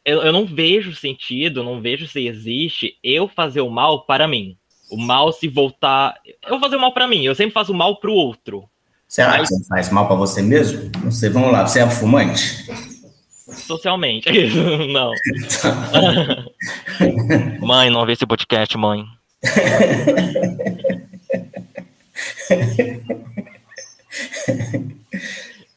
Eu, 0.06 0.22
eu 0.22 0.32
não 0.32 0.46
vejo 0.46 0.96
sentido, 0.96 1.64
não 1.64 1.82
vejo 1.82 2.08
se 2.08 2.26
existe 2.26 2.98
eu 3.04 3.28
fazer 3.28 3.62
o 3.62 3.70
mal 3.70 4.06
para 4.06 4.28
mim. 4.28 4.58
O 4.90 4.98
mal 4.98 5.32
se 5.32 5.48
voltar. 5.48 6.16
Eu 6.44 6.52
vou 6.52 6.60
fazer 6.60 6.78
o 6.78 6.80
mal 6.80 6.94
para 6.94 7.08
mim, 7.08 7.24
eu 7.24 7.36
sempre 7.36 7.54
faço 7.54 7.74
mal 7.74 7.98
para 7.98 8.10
o 8.10 8.14
outro. 8.14 8.68
Será 9.08 9.38
Mas... 9.38 9.50
que 9.50 9.56
você 9.56 9.68
faz 9.68 9.92
mal 9.92 10.08
para 10.08 10.16
você 10.16 10.42
mesmo? 10.42 10.90
Você, 11.04 11.30
vamos 11.30 11.52
lá, 11.52 11.68
você 11.68 11.82
é 11.82 11.90
fumante? 11.90 12.66
Socialmente, 13.68 14.28
não. 14.92 15.12
mãe, 17.62 17.90
não 17.90 18.06
vê 18.06 18.14
esse 18.14 18.26
podcast, 18.26 18.76
mãe. 18.78 19.06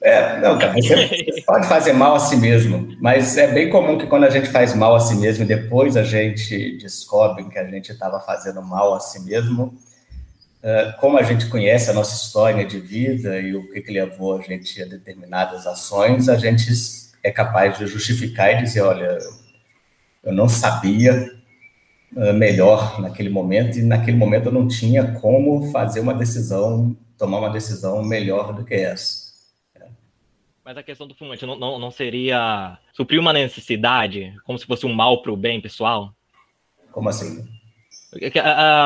É, 0.00 0.38
não, 0.38 0.56
cara, 0.56 0.72
você 0.72 1.42
pode 1.44 1.66
fazer 1.66 1.92
mal 1.92 2.14
a 2.14 2.20
si 2.20 2.36
mesmo, 2.36 2.96
mas 3.00 3.36
é 3.36 3.48
bem 3.52 3.68
comum 3.68 3.98
que 3.98 4.06
quando 4.06 4.22
a 4.22 4.30
gente 4.30 4.48
faz 4.50 4.72
mal 4.72 4.94
a 4.94 5.00
si 5.00 5.16
mesmo 5.16 5.42
e 5.42 5.48
depois 5.48 5.96
a 5.96 6.04
gente 6.04 6.78
descobre 6.78 7.42
que 7.48 7.58
a 7.58 7.64
gente 7.64 7.90
estava 7.90 8.20
fazendo 8.20 8.62
mal 8.62 8.94
a 8.94 9.00
si 9.00 9.18
mesmo, 9.24 9.76
é, 10.62 10.92
como 11.00 11.18
a 11.18 11.24
gente 11.24 11.46
conhece 11.48 11.90
a 11.90 11.92
nossa 11.92 12.14
história 12.14 12.64
de 12.64 12.78
vida 12.78 13.40
e 13.40 13.56
o 13.56 13.68
que, 13.72 13.80
que 13.80 13.90
levou 13.90 14.38
a 14.38 14.42
gente 14.42 14.80
a 14.80 14.86
determinadas 14.86 15.66
ações, 15.66 16.28
a 16.28 16.36
gente 16.36 16.70
é 17.20 17.32
capaz 17.32 17.76
de 17.76 17.88
justificar 17.88 18.52
e 18.52 18.62
dizer, 18.62 18.82
olha, 18.82 19.18
eu 20.22 20.32
não 20.32 20.48
sabia 20.48 21.35
melhor 22.12 23.00
naquele 23.00 23.28
momento, 23.28 23.78
e 23.78 23.82
naquele 23.82 24.16
momento 24.16 24.46
eu 24.46 24.52
não 24.52 24.66
tinha 24.68 25.12
como 25.20 25.70
fazer 25.70 26.00
uma 26.00 26.14
decisão, 26.14 26.96
tomar 27.18 27.38
uma 27.38 27.50
decisão 27.50 28.02
melhor 28.02 28.52
do 28.52 28.64
que 28.64 28.74
essa. 28.74 29.26
Mas 30.64 30.76
a 30.76 30.82
questão 30.82 31.06
do 31.06 31.14
fumante 31.14 31.46
não, 31.46 31.56
não, 31.56 31.78
não 31.78 31.90
seria 31.92 32.78
suprir 32.92 33.20
uma 33.20 33.32
necessidade, 33.32 34.34
como 34.44 34.58
se 34.58 34.66
fosse 34.66 34.84
um 34.84 34.92
mal 34.92 35.22
para 35.22 35.32
o 35.32 35.36
bem 35.36 35.60
pessoal? 35.60 36.12
Como 36.90 37.08
assim? 37.08 37.46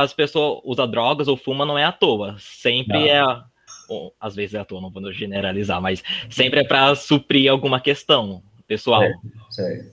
As 0.03 0.13
pessoas 0.13 0.61
usam 0.65 0.91
drogas 0.91 1.29
ou 1.29 1.37
fumam 1.37 1.67
não 1.67 1.79
é 1.79 1.85
à 1.85 1.93
toa. 1.93 2.37
Sempre 2.39 2.99
não. 2.99 3.07
é. 3.07 3.45
Bom, 3.89 4.13
às 4.21 4.35
vezes 4.35 4.55
é 4.55 4.59
à 4.59 4.65
toa, 4.65 4.81
não 4.81 4.91
vou 4.91 5.13
generalizar, 5.13 5.81
mas 5.81 6.03
sempre 6.29 6.61
é 6.61 6.65
para 6.65 6.95
suprir 6.95 7.51
alguma 7.51 7.81
questão 7.81 8.43
pessoal. 8.71 9.03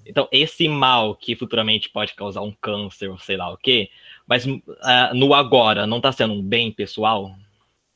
Então, 0.06 0.28
esse 0.32 0.70
mal 0.70 1.16
que 1.16 1.36
futuramente 1.36 1.90
pode 1.90 2.14
causar 2.14 2.42
um 2.42 2.54
câncer, 2.62 3.12
sei 3.26 3.36
lá 3.36 3.52
o 3.52 3.58
quê, 3.58 3.90
mas 4.28 4.46
uh, 4.46 4.62
no 5.16 5.34
agora 5.34 5.88
não 5.88 5.98
está 5.98 6.12
sendo 6.12 6.36
um 6.36 6.44
bem 6.44 6.72
pessoal? 6.72 7.32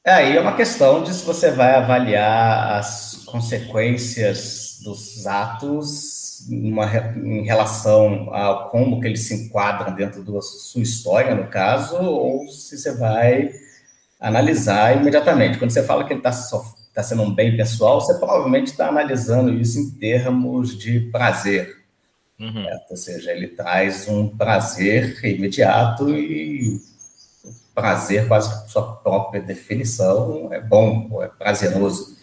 É, 0.03 0.11
aí 0.11 0.35
é 0.35 0.41
uma 0.41 0.55
questão 0.55 1.03
de 1.03 1.13
se 1.13 1.23
você 1.23 1.51
vai 1.51 1.75
avaliar 1.75 2.79
as 2.79 3.23
consequências 3.27 4.79
dos 4.83 5.27
atos 5.27 6.47
numa, 6.49 6.87
em 7.15 7.43
relação 7.43 8.33
a 8.33 8.67
como 8.71 8.99
que 8.99 9.05
eles 9.05 9.27
se 9.27 9.35
enquadram 9.35 9.93
dentro 9.93 10.23
da 10.23 10.41
sua 10.41 10.81
história, 10.81 11.35
no 11.35 11.47
caso, 11.47 11.95
ou 11.97 12.47
se 12.47 12.75
você 12.75 12.97
vai 12.97 13.51
analisar 14.19 14.97
imediatamente. 14.97 15.59
Quando 15.59 15.69
você 15.69 15.83
fala 15.83 16.03
que 16.05 16.13
ele 16.13 16.21
está 16.21 16.31
sofrendo 16.31 16.80
está 16.91 17.01
sendo 17.01 17.23
um 17.23 17.33
bem 17.33 17.55
pessoal, 17.55 18.01
você 18.01 18.13
provavelmente 18.15 18.71
está 18.71 18.89
analisando 18.89 19.53
isso 19.53 19.79
em 19.79 19.89
termos 19.91 20.77
de 20.77 20.99
prazer. 21.11 21.77
Uhum. 22.37 22.65
Ou 22.89 22.97
seja, 22.97 23.31
ele 23.31 23.47
traz 23.47 24.07
um 24.07 24.27
prazer 24.27 25.23
imediato 25.23 26.09
e 26.09 26.81
prazer, 27.73 28.27
quase 28.27 28.49
por 28.49 28.69
sua 28.69 28.95
própria 28.95 29.41
definição, 29.41 30.49
é 30.51 30.59
bom, 30.59 31.23
é 31.23 31.27
prazeroso. 31.27 32.17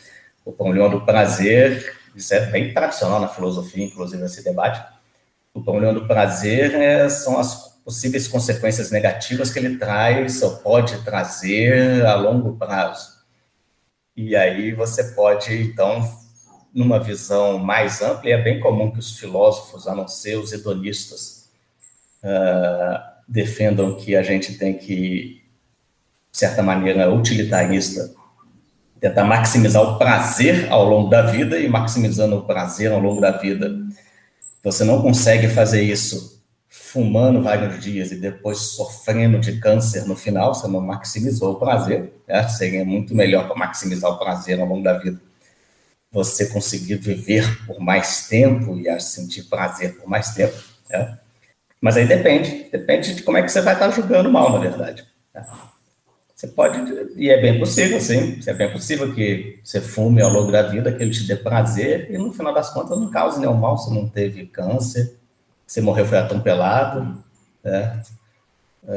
O 0.45 0.53
problema 0.53 0.89
do 0.91 1.01
prazer, 1.01 1.97
isso 2.15 2.35
é 2.35 2.47
bem 2.47 2.73
tradicional 2.75 3.21
na 3.21 3.29
filosofia, 3.29 3.85
inclusive 3.85 4.23
nesse 4.23 4.45
debate. 4.45 4.85
O 5.55 5.63
problema 5.63 5.95
do 5.95 6.07
prazer 6.07 6.75
é, 6.75 7.09
são 7.09 7.39
as 7.39 7.69
possíveis 7.85 8.29
consequências 8.29 8.91
negativas 8.91 9.51
que 9.51 9.59
ele 9.59 9.79
traz 9.79 10.43
ou 10.43 10.57
pode 10.59 10.99
trazer 11.05 12.05
a 12.05 12.15
longo 12.17 12.57
prazo. 12.57 13.18
E 14.21 14.35
aí 14.35 14.73
você 14.73 15.13
pode, 15.13 15.55
então, 15.55 16.03
numa 16.75 16.99
visão 16.99 17.57
mais 17.57 18.03
ampla, 18.03 18.29
e 18.29 18.33
é 18.33 18.43
bem 18.43 18.59
comum 18.59 18.91
que 18.91 18.99
os 18.99 19.17
filósofos, 19.17 19.87
a 19.87 19.95
não 19.95 20.09
ser 20.09 20.35
os 20.35 20.53
hedonistas, 20.53 21.49
uh, 22.25 22.99
defendam 23.29 23.95
que 23.95 24.17
a 24.17 24.23
gente 24.25 24.59
tem 24.59 24.77
que, 24.77 25.41
de 26.33 26.37
certa 26.37 26.65
maneira, 26.65 27.09
utilitarista, 27.09 28.13
tentar 28.99 29.23
maximizar 29.23 29.85
o 29.85 29.99
prazer 29.99 30.67
ao 30.69 30.85
longo 30.85 31.09
da 31.09 31.23
vida, 31.23 31.57
e 31.61 31.69
maximizando 31.69 32.39
o 32.39 32.43
prazer 32.43 32.91
ao 32.91 32.99
longo 32.99 33.21
da 33.21 33.31
vida, 33.31 33.73
você 34.65 34.83
não 34.83 35.01
consegue 35.01 35.47
fazer 35.47 35.83
isso 35.83 36.38
fumando 36.81 37.43
vários 37.43 37.83
dias 37.83 38.11
e 38.11 38.17
depois 38.17 38.59
sofrendo 38.59 39.39
de 39.39 39.61
câncer 39.61 40.07
no 40.07 40.17
final, 40.17 40.55
você 40.55 40.67
não 40.67 40.81
maximizou 40.81 41.53
o 41.53 41.59
prazer, 41.59 42.13
né? 42.27 42.49
seria 42.49 42.85
muito 42.85 43.15
melhor 43.15 43.47
para 43.47 43.57
maximizar 43.57 44.11
o 44.11 44.19
prazer 44.19 44.59
ao 44.61 44.67
longo 44.67 44.83
da 44.83 44.95
vida 44.99 45.21
você 46.11 46.47
conseguir 46.47 46.97
viver 46.97 47.67
por 47.67 47.79
mais 47.81 48.29
tempo 48.29 48.77
e 48.79 49.01
sentir 49.01 49.45
prazer 49.45 49.97
por 49.97 50.09
mais 50.09 50.31
tempo. 50.31 50.57
Né? 50.91 51.19
Mas 51.81 51.97
aí 51.97 52.07
depende, 52.07 52.69
depende 52.71 53.15
de 53.15 53.23
como 53.23 53.37
é 53.37 53.43
que 53.43 53.51
você 53.51 53.61
vai 53.61 53.75
estar 53.75 53.91
julgando 53.91 54.31
mal, 54.31 54.51
na 54.53 54.59
verdade. 54.59 55.07
Né? 55.35 55.47
Você 56.35 56.47
pode, 56.49 56.79
e 57.17 57.29
é 57.31 57.41
bem 57.41 57.59
possível, 57.59 58.01
sim, 58.01 58.41
é 58.47 58.55
bem 58.55 58.73
possível 58.73 59.13
que 59.13 59.61
você 59.63 59.81
fume 59.81 60.23
ao 60.23 60.31
longo 60.31 60.53
da 60.53 60.63
vida, 60.63 60.93
que 60.93 61.03
ele 61.03 61.11
te 61.11 61.27
dê 61.27 61.35
prazer, 61.35 62.09
e 62.11 62.17
no 62.17 62.33
final 62.33 62.55
das 62.55 62.71
contas 62.71 62.99
não 62.99 63.11
cause 63.11 63.41
nenhum 63.41 63.55
mal, 63.55 63.77
você 63.77 63.93
não 63.93 64.09
teve 64.09 64.47
câncer, 64.47 65.17
você 65.69 65.83
morreu 65.83 66.07
foi 66.07 66.17
atropelado, 66.17 67.23
né? 67.63 68.03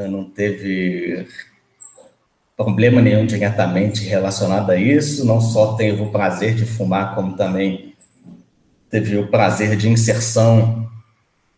não 0.10 0.24
teve 0.24 1.28
problema 2.56 3.02
nenhum 3.02 3.26
diretamente 3.26 4.06
relacionado 4.06 4.70
a 4.70 4.78
isso, 4.78 5.26
não 5.26 5.42
só 5.42 5.74
teve 5.74 6.02
o 6.02 6.12
prazer 6.12 6.56
de 6.56 6.66
fumar, 6.66 7.14
como 7.14 7.36
também 7.36 7.94
teve 8.90 9.18
o 9.18 9.28
prazer 9.30 9.76
de 9.76 9.90
inserção 9.90 10.90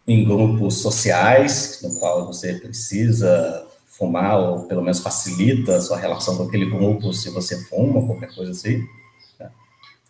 em 0.07 0.23
grupos 0.23 0.81
sociais, 0.81 1.79
no 1.83 1.99
qual 1.99 2.25
você 2.25 2.55
precisa 2.55 3.67
fumar, 3.85 4.39
ou 4.39 4.63
pelo 4.63 4.81
menos 4.81 4.99
facilita 4.99 5.75
a 5.75 5.81
sua 5.81 5.97
relação 5.97 6.35
com 6.37 6.43
aquele 6.43 6.65
grupo 6.65 7.13
se 7.13 7.29
você 7.29 7.63
fuma, 7.65 8.05
qualquer 8.05 8.33
coisa 8.33 8.51
assim. 8.51 8.83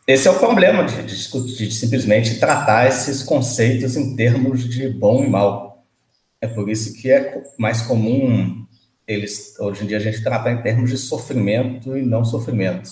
Né? 0.08 0.14
Esse 0.14 0.28
é 0.28 0.32
o 0.32 0.40
problema 0.40 0.84
de, 0.84 1.04
de, 1.04 1.56
de 1.56 1.72
simplesmente 1.72 2.40
tratar 2.40 2.88
esses 2.88 3.24
conceitos 3.24 3.96
em 3.96 4.16
termos 4.16 4.64
de 4.68 4.90
bom 4.90 5.24
e 5.24 5.30
mal. 5.30 5.86
É 6.42 6.48
por 6.48 6.70
isso 6.70 6.94
que 6.94 7.10
é 7.10 7.42
mais 7.58 7.82
comum 7.82 8.64
eles 9.08 9.60
hoje 9.60 9.84
em 9.84 9.88
dia 9.88 9.98
a 9.98 10.00
gente 10.00 10.24
trata 10.24 10.50
em 10.50 10.62
termos 10.62 10.90
de 10.90 10.98
sofrimento 10.98 11.98
e 11.98 12.02
não 12.02 12.24
sofrimento. 12.24 12.90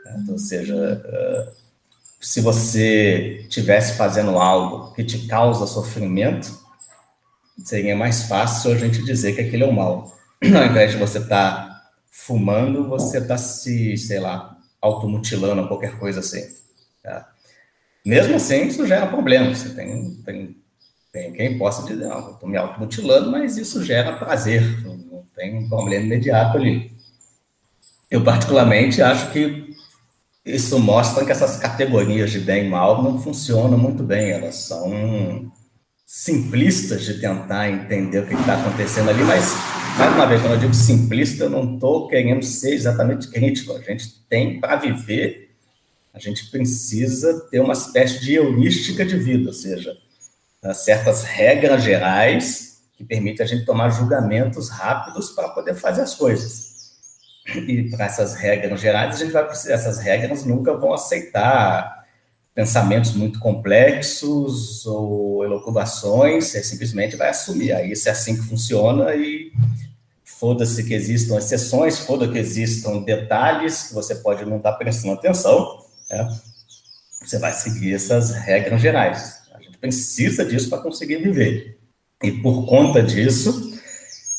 Então, 0.00 0.34
ou 0.34 0.38
seja, 0.38 1.02
se 2.20 2.40
você 2.40 3.40
estivesse 3.42 3.96
fazendo 3.96 4.38
algo 4.38 4.94
que 4.94 5.04
te 5.04 5.26
causa 5.26 5.66
sofrimento, 5.66 6.56
seria 7.64 7.96
mais 7.96 8.24
fácil 8.24 8.72
a 8.72 8.76
gente 8.76 9.02
dizer 9.04 9.34
que 9.34 9.40
aquilo 9.40 9.64
é 9.64 9.66
o 9.66 9.72
mal. 9.72 10.16
Ao 10.42 10.66
invés 10.66 10.92
de 10.92 10.98
você 10.98 11.18
estar 11.18 11.66
tá 11.66 11.90
fumando, 12.10 12.88
você 12.88 13.18
está 13.18 13.36
se, 13.36 13.96
sei 13.96 14.20
lá, 14.20 14.51
automutilando 14.82 15.66
qualquer 15.68 15.98
coisa 15.98 16.20
assim. 16.20 16.44
Tá? 17.02 17.32
Mesmo 18.04 18.34
assim, 18.34 18.66
isso 18.66 18.86
gera 18.86 19.06
problema. 19.06 19.54
Você 19.54 19.70
tem, 19.70 20.10
tem, 20.24 20.56
tem 21.10 21.32
quem 21.32 21.56
possa 21.56 21.86
dizer, 21.86 22.08
não, 22.08 22.32
estou 22.32 22.48
me 22.48 22.58
automutilando, 22.58 23.30
mas 23.30 23.56
isso 23.56 23.82
gera 23.84 24.16
prazer 24.16 24.62
tem 25.36 25.58
um 25.58 25.68
problema 25.68 26.04
imediato 26.04 26.56
ali. 26.56 26.92
Eu, 28.10 28.22
particularmente, 28.22 29.00
acho 29.00 29.30
que 29.32 29.70
isso 30.44 30.78
mostra 30.78 31.24
que 31.24 31.32
essas 31.32 31.56
categorias 31.56 32.30
de 32.30 32.40
bem 32.40 32.66
e 32.66 32.68
mal 32.68 33.02
não 33.02 33.20
funcionam 33.20 33.78
muito 33.78 34.02
bem, 34.02 34.30
elas 34.30 34.56
são 34.56 35.50
simplistas 36.06 37.04
de 37.04 37.20
tentar 37.20 37.70
entender 37.70 38.20
o 38.20 38.26
que 38.26 38.34
está 38.34 38.60
acontecendo 38.60 39.08
ali, 39.08 39.22
mas, 39.24 39.54
mais 39.98 40.14
uma 40.14 40.26
vez, 40.26 40.40
quando 40.40 40.54
eu 40.54 40.60
digo 40.60 40.74
simplista, 40.74 41.44
eu 41.44 41.50
não 41.50 41.74
estou 41.74 42.08
querendo 42.08 42.44
ser 42.44 42.74
exatamente 42.74 43.28
crítico. 43.28 43.72
A 43.72 43.80
gente 43.80 44.08
tem, 44.28 44.60
para 44.60 44.76
viver, 44.76 45.54
a 46.12 46.18
gente 46.18 46.50
precisa 46.50 47.40
ter 47.50 47.60
uma 47.60 47.72
espécie 47.72 48.20
de 48.20 48.34
heurística 48.34 49.04
de 49.04 49.16
vida, 49.16 49.48
ou 49.48 49.54
seja, 49.54 49.96
certas 50.74 51.24
regras 51.24 51.82
gerais 51.82 52.82
que 52.96 53.04
permite 53.04 53.42
a 53.42 53.46
gente 53.46 53.64
tomar 53.64 53.90
julgamentos 53.90 54.68
rápidos 54.68 55.30
para 55.30 55.48
poder 55.48 55.74
fazer 55.74 56.02
as 56.02 56.14
coisas. 56.14 56.72
E 57.46 57.90
para 57.90 58.06
essas 58.06 58.34
regras 58.34 58.80
gerais, 58.80 59.16
a 59.16 59.18
gente 59.18 59.32
vai 59.32 59.44
precisar, 59.44 59.74
essas 59.74 59.98
regras 59.98 60.44
nunca 60.44 60.74
vão 60.76 60.92
aceitar 60.92 62.01
pensamentos 62.54 63.12
muito 63.12 63.38
complexos 63.38 64.84
ou 64.86 65.44
elucubrações, 65.44 66.46
você 66.46 66.62
simplesmente 66.62 67.16
vai 67.16 67.30
assumir. 67.30 67.72
Aí 67.72 67.92
isso 67.92 68.08
é 68.08 68.12
assim 68.12 68.36
que 68.36 68.42
funciona 68.42 69.14
e 69.14 69.50
foda-se 70.24 70.84
que 70.84 70.92
existam 70.92 71.38
exceções, 71.38 72.00
foda 72.00 72.28
que 72.28 72.38
existam 72.38 73.02
detalhes 73.02 73.84
que 73.84 73.94
você 73.94 74.16
pode 74.16 74.44
não 74.44 74.58
estar 74.58 74.72
prestando 74.72 75.14
atenção, 75.14 75.78
né? 76.10 76.28
você 77.24 77.38
vai 77.38 77.52
seguir 77.52 77.94
essas 77.94 78.32
regras 78.32 78.80
gerais. 78.80 79.42
A 79.54 79.60
gente 79.60 79.78
precisa 79.78 80.44
disso 80.44 80.68
para 80.68 80.82
conseguir 80.82 81.16
viver. 81.16 81.78
E 82.22 82.30
por 82.30 82.66
conta 82.66 83.02
disso, 83.02 83.72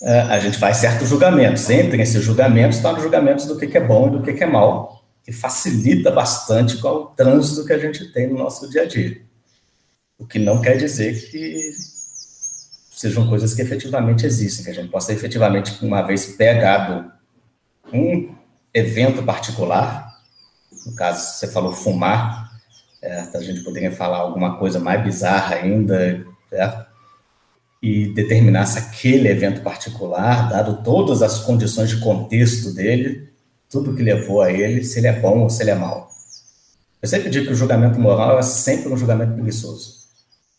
é, 0.02 0.20
a 0.22 0.40
gente 0.40 0.58
faz 0.58 0.78
certos 0.78 1.10
julgamentos. 1.10 1.70
Entre 1.70 2.02
esses 2.02 2.22
julgamentos 2.22 2.78
estão 2.78 2.96
os 2.96 3.02
julgamentos 3.02 3.46
do 3.46 3.58
que 3.58 3.78
é 3.78 3.82
bom 3.82 4.08
e 4.08 4.12
do 4.12 4.22
que 4.22 4.44
é 4.44 4.46
mal, 4.46 4.93
que 5.24 5.32
facilita 5.32 6.12
bastante 6.12 6.78
com 6.78 6.90
o 6.90 7.06
trânsito 7.06 7.66
que 7.66 7.74
a 7.74 7.80
gente 7.80 8.12
tem 8.12 8.28
no 8.28 8.38
nosso 8.38 8.70
dia 8.70 8.84
a 8.84 8.86
dia. 8.86 9.22
O 10.18 10.26
que 10.26 10.38
não 10.38 10.62
quer 10.62 10.78
dizer 10.78 11.30
que 11.30 11.72
sejam 12.92 13.28
coisas 13.28 13.54
que 13.54 13.62
efetivamente 13.62 14.26
existem, 14.26 14.66
que 14.66 14.72
a 14.72 14.74
gente 14.74 14.90
possa 14.90 15.14
efetivamente, 15.14 15.84
uma 15.84 16.02
vez 16.02 16.26
pegado 16.36 17.12
um 17.92 18.36
evento 18.74 19.24
particular, 19.24 20.20
no 20.86 20.94
caso, 20.96 21.40
você 21.40 21.48
falou 21.48 21.74
fumar, 21.74 22.52
certo? 23.00 23.38
a 23.38 23.42
gente 23.42 23.62
poderia 23.64 23.92
falar 23.92 24.18
alguma 24.18 24.58
coisa 24.58 24.80
mais 24.80 25.04
bizarra 25.04 25.56
ainda, 25.56 26.26
certo? 26.50 26.94
e 27.84 28.08
determinasse 28.14 28.80
aquele 28.80 29.28
evento 29.28 29.62
particular, 29.62 30.50
dado 30.50 30.82
todas 30.84 31.22
as 31.22 31.40
condições 31.40 31.90
de 31.90 32.00
contexto 32.00 32.74
dele, 32.74 33.33
tudo 33.74 33.96
que 33.96 34.04
levou 34.04 34.44
a 34.44 34.52
ele, 34.52 34.84
se 34.84 35.00
ele 35.00 35.08
é 35.08 35.14
bom 35.14 35.40
ou 35.40 35.50
se 35.50 35.64
ele 35.64 35.72
é 35.72 35.76
mau. 35.76 36.08
Eu 37.02 37.10
sempre 37.10 37.32
digo 37.32 37.48
que 37.48 37.54
o 37.54 37.56
julgamento 37.56 38.00
moral 38.00 38.38
é 38.38 38.44
sempre 38.44 38.94
um 38.94 38.96
julgamento 38.96 39.34
preguiçoso. 39.34 40.04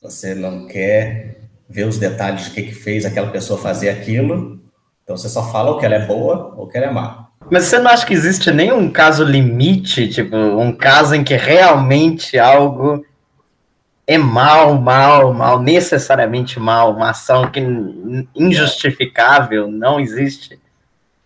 Você 0.03 0.35
não 0.35 0.67
quer 0.67 1.39
ver 1.71 1.87
os 1.87 1.97
detalhes 1.97 2.47
de 2.47 2.51
que, 2.51 2.63
que 2.65 2.75
fez 2.75 3.07
aquela 3.07 3.31
pessoa 3.31 3.57
fazer 3.59 3.89
aquilo, 3.89 4.61
então 5.05 5.17
você 5.17 5.29
só 5.29 5.49
fala 5.51 5.71
o 5.71 5.79
que 5.79 5.87
ela 5.87 5.95
é 5.95 6.05
boa 6.05 6.55
ou 6.57 6.67
que 6.67 6.77
ela 6.77 6.89
é 6.89 6.91
má. 6.91 7.29
Mas 7.49 7.67
você 7.67 7.79
não 7.79 7.91
acha 7.91 8.05
que 8.05 8.13
existe 8.13 8.51
nenhum 8.51 8.91
caso 8.91 9.23
limite, 9.23 10.09
tipo, 10.09 10.37
um 10.37 10.73
caso 10.73 11.15
em 11.15 11.23
que 11.23 11.37
realmente 11.37 12.37
algo 12.37 13.07
é 14.09 14.19
mal, 14.19 14.75
mal, 14.75 15.33
mal, 15.33 15.63
necessariamente 15.63 16.59
mal, 16.59 16.93
uma 16.93 17.11
ação 17.11 17.49
que 17.49 17.61
injustificável 18.35 19.71
não 19.71 20.01
existe. 20.01 20.59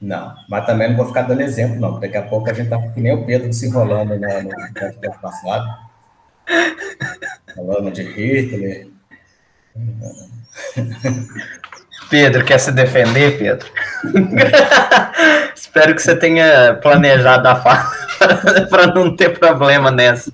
Não, 0.01 0.35
mas 0.49 0.65
também 0.65 0.91
não 0.91 0.97
vou 0.97 1.07
ficar 1.07 1.23
dando 1.23 1.41
exemplo, 1.41 1.81
não. 1.81 1.99
Daqui 1.99 2.17
a 2.17 2.23
pouco 2.23 2.49
a 2.49 2.53
gente 2.53 2.69
tá 2.69 2.79
que 2.79 3.01
nem 3.01 3.13
o 3.13 3.25
Pedro 3.25 3.53
se 3.53 3.67
enrolando 3.67 4.11
no, 4.11 4.43
no 4.43 4.51
podcast 4.75 5.21
passado. 5.21 5.67
Falando 7.55 7.91
de 7.91 8.03
Hitler. 8.03 8.89
Pedro, 12.09 12.45
quer 12.45 12.59
se 12.59 12.73
defender, 12.73 13.39
Pedro? 13.39 13.69
Espero 15.55 15.95
que 15.95 16.03
você 16.03 16.17
tenha 16.17 16.75
planejado 16.75 17.49
a 17.49 17.57
fala 17.57 17.91
para 18.71 18.87
não 18.87 19.15
ter 19.15 19.39
problema 19.39 19.91
nessa 19.91 20.33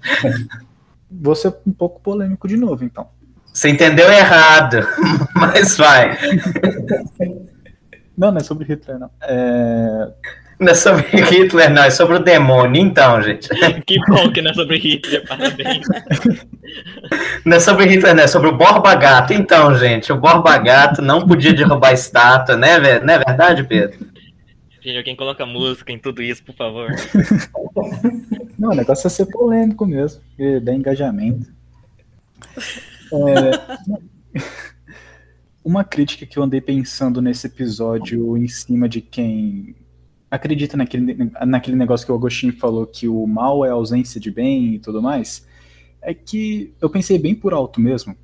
vou 1.20 1.34
ser 1.34 1.54
um 1.66 1.72
pouco 1.72 2.00
polêmico 2.00 2.48
de 2.48 2.56
novo, 2.56 2.84
então. 2.84 3.08
Você 3.52 3.68
entendeu 3.68 4.10
errado, 4.10 4.86
mas 5.34 5.76
vai. 5.76 6.18
Não, 8.16 8.30
não 8.30 8.38
é 8.38 8.42
sobre 8.42 8.64
Hitler, 8.64 8.98
não. 8.98 9.10
É... 9.22 10.08
Não 10.58 10.70
é 10.70 10.74
sobre 10.74 11.02
Hitler, 11.20 11.70
não, 11.70 11.82
é 11.82 11.90
sobre 11.90 12.16
o 12.16 12.18
demônio, 12.20 12.80
então, 12.80 13.20
gente. 13.20 13.48
Que 13.84 13.98
bom 14.06 14.30
que 14.32 14.40
não 14.40 14.50
é 14.50 14.54
sobre 14.54 14.78
Hitler, 14.78 15.26
parabéns. 15.26 15.86
Não 17.44 17.58
é 17.58 17.60
sobre 17.60 17.84
Hitler, 17.84 18.14
não, 18.14 18.22
é 18.22 18.26
sobre 18.26 18.48
o 18.48 18.56
Borba 18.56 18.94
Gato. 18.94 19.34
Então, 19.34 19.76
gente, 19.76 20.10
o 20.10 20.16
Borba 20.16 20.56
Gato 20.56 21.02
não 21.02 21.26
podia 21.26 21.52
derrubar 21.52 21.90
a 21.90 21.92
estátua, 21.92 22.56
né, 22.56 22.78
não 23.00 23.14
é 23.14 23.18
verdade, 23.18 23.62
Pedro? 23.64 23.98
Gente, 24.80 24.96
alguém 24.96 25.14
coloca 25.14 25.44
música 25.44 25.92
em 25.92 25.98
tudo 25.98 26.22
isso, 26.22 26.42
por 26.42 26.54
favor. 26.54 26.88
Não, 28.58 28.70
o 28.70 28.74
negócio 28.74 29.06
é 29.06 29.10
ser 29.10 29.26
polêmico 29.26 29.86
mesmo, 29.86 30.22
porque 30.22 30.58
dá 30.60 30.74
engajamento. 30.74 31.46
É, 33.12 34.40
uma 35.64 35.82
crítica 35.82 36.26
que 36.26 36.38
eu 36.38 36.42
andei 36.42 36.60
pensando 36.60 37.22
nesse 37.22 37.46
episódio 37.46 38.36
em 38.36 38.46
cima 38.46 38.86
de 38.86 39.00
quem 39.00 39.74
acredita 40.30 40.76
naquele, 40.76 41.30
naquele 41.46 41.76
negócio 41.76 42.04
que 42.04 42.12
o 42.12 42.14
Agostinho 42.14 42.52
falou, 42.56 42.86
que 42.86 43.08
o 43.08 43.26
mal 43.26 43.64
é 43.64 43.70
ausência 43.70 44.20
de 44.20 44.30
bem 44.30 44.74
e 44.74 44.78
tudo 44.78 45.00
mais, 45.00 45.46
é 46.02 46.12
que 46.12 46.74
eu 46.80 46.90
pensei 46.90 47.18
bem 47.18 47.34
por 47.34 47.54
alto 47.54 47.80
mesmo. 47.80 48.14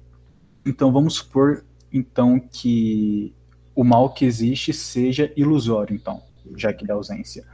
Então 0.67 0.93
vamos 0.93 1.15
supor 1.15 1.65
então 1.91 2.39
que 2.39 3.35
o 3.75 3.83
mal 3.83 4.13
que 4.13 4.25
existe 4.27 4.73
seja 4.73 5.33
ilusório, 5.35 5.95
então, 5.95 6.23
já 6.57 6.73
que 6.73 6.85
da 6.85 6.95
ausência. 6.95 7.47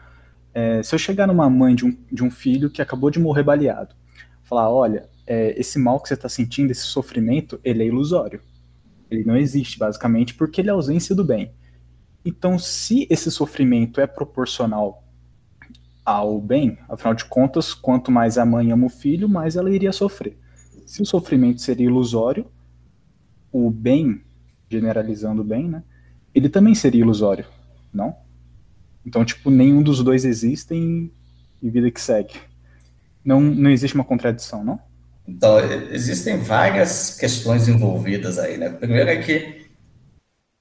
É, 0.53 0.83
se 0.83 0.95
eu 0.95 0.99
chegar 0.99 1.27
numa 1.27 1.49
mãe 1.49 1.75
de 1.75 1.85
um, 1.85 1.97
de 2.11 2.25
um 2.25 2.31
filho 2.31 2.71
que 2.71 2.83
acabou 2.83 3.11
de 3.11 3.21
morrer 3.21 3.45
baleado, 3.45 3.95
falar, 4.43 4.71
olha, 4.71 5.09
é, 5.27 5.55
esse 5.61 5.79
mal 5.79 6.01
que 6.01 6.09
você 6.09 6.15
está 6.15 6.29
sentindo, 6.29 6.71
esse 6.71 6.83
sofrimento, 6.83 7.61
ele 7.63 7.83
é 7.83 7.87
ilusório. 7.87 8.41
Ele 9.11 9.25
não 9.25 9.37
existe, 9.37 9.79
basicamente, 9.79 10.35
porque 10.35 10.61
ele 10.61 10.69
é 10.69 10.73
ausência 10.73 11.15
do 11.15 11.25
bem. 11.25 11.53
Então, 12.25 12.59
se 12.59 13.07
esse 13.09 13.31
sofrimento 13.31 14.01
é 14.01 14.07
proporcional 14.07 15.05
ao 16.05 16.41
bem, 16.41 16.79
afinal 16.89 17.15
de 17.15 17.25
contas, 17.25 17.75
quanto 17.75 18.11
mais 18.11 18.39
a 18.39 18.45
mãe 18.45 18.71
ama 18.71 18.87
o 18.87 18.91
filho, 18.91 19.29
mais 19.29 19.57
ela 19.57 19.71
iria 19.71 19.93
sofrer. 19.93 20.39
Se 20.85 21.03
o 21.03 21.07
sofrimento 21.07 21.61
seria 21.61 21.87
ilusório, 21.87 22.47
o 23.53 23.71
bem, 23.71 24.23
generalizando 24.69 25.43
o 25.43 25.45
bem, 25.45 25.69
né, 25.69 25.83
ele 26.35 26.49
também 26.49 26.75
seria 26.75 27.01
ilusório, 27.01 27.47
não? 27.93 28.17
Então, 29.05 29.25
tipo, 29.25 29.51
nenhum 29.51 29.83
dos 29.83 30.03
dois 30.03 30.25
existem 30.25 31.11
e 31.63 31.71
vida 31.71 31.91
que 31.91 32.01
segue. 32.01 32.35
Não, 33.25 33.41
não 33.41 33.71
existe 33.71 33.95
uma 33.95 34.05
contradição, 34.05 34.65
não? 34.65 34.79
Então, 35.29 35.59
existem 35.91 36.39
várias 36.39 37.17
questões 37.17 37.69
envolvidas 37.69 38.39
aí, 38.39 38.57
né? 38.57 38.71
Primeiro 38.71 39.11
é 39.11 39.17
que 39.17 39.67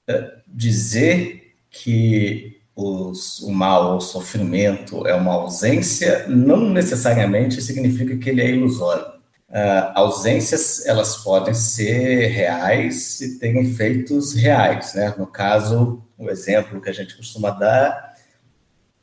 é, 0.08 0.34
dizer 0.48 1.56
que 1.70 2.62
os, 2.76 3.40
o 3.42 3.52
mal, 3.52 3.98
o 3.98 4.02
sofrimento 4.02 5.08
é 5.08 5.14
uma 5.14 5.34
ausência, 5.34 6.28
não 6.28 6.70
necessariamente 6.70 7.62
significa 7.62 8.18
que 8.18 8.30
ele 8.30 8.42
é 8.42 8.50
ilusório. 8.50 9.16
Uh, 9.48 9.92
ausências, 9.94 10.86
elas 10.86 11.18
podem 11.18 11.54
ser 11.54 12.28
reais 12.28 13.22
e 13.22 13.40
terem 13.40 13.62
efeitos 13.62 14.34
reais, 14.34 14.94
né? 14.96 15.14
No 15.18 15.28
caso, 15.28 16.04
o 16.18 16.30
exemplo 16.30 16.82
que 16.82 16.90
a 16.90 16.94
gente 16.94 17.16
costuma 17.16 17.52
dar 17.52 18.16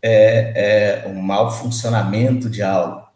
é, 0.03 1.05
é 1.05 1.09
um 1.09 1.23
mau 1.23 1.51
funcionamento 1.51 2.51
de 2.51 2.63
algo. 2.63 3.07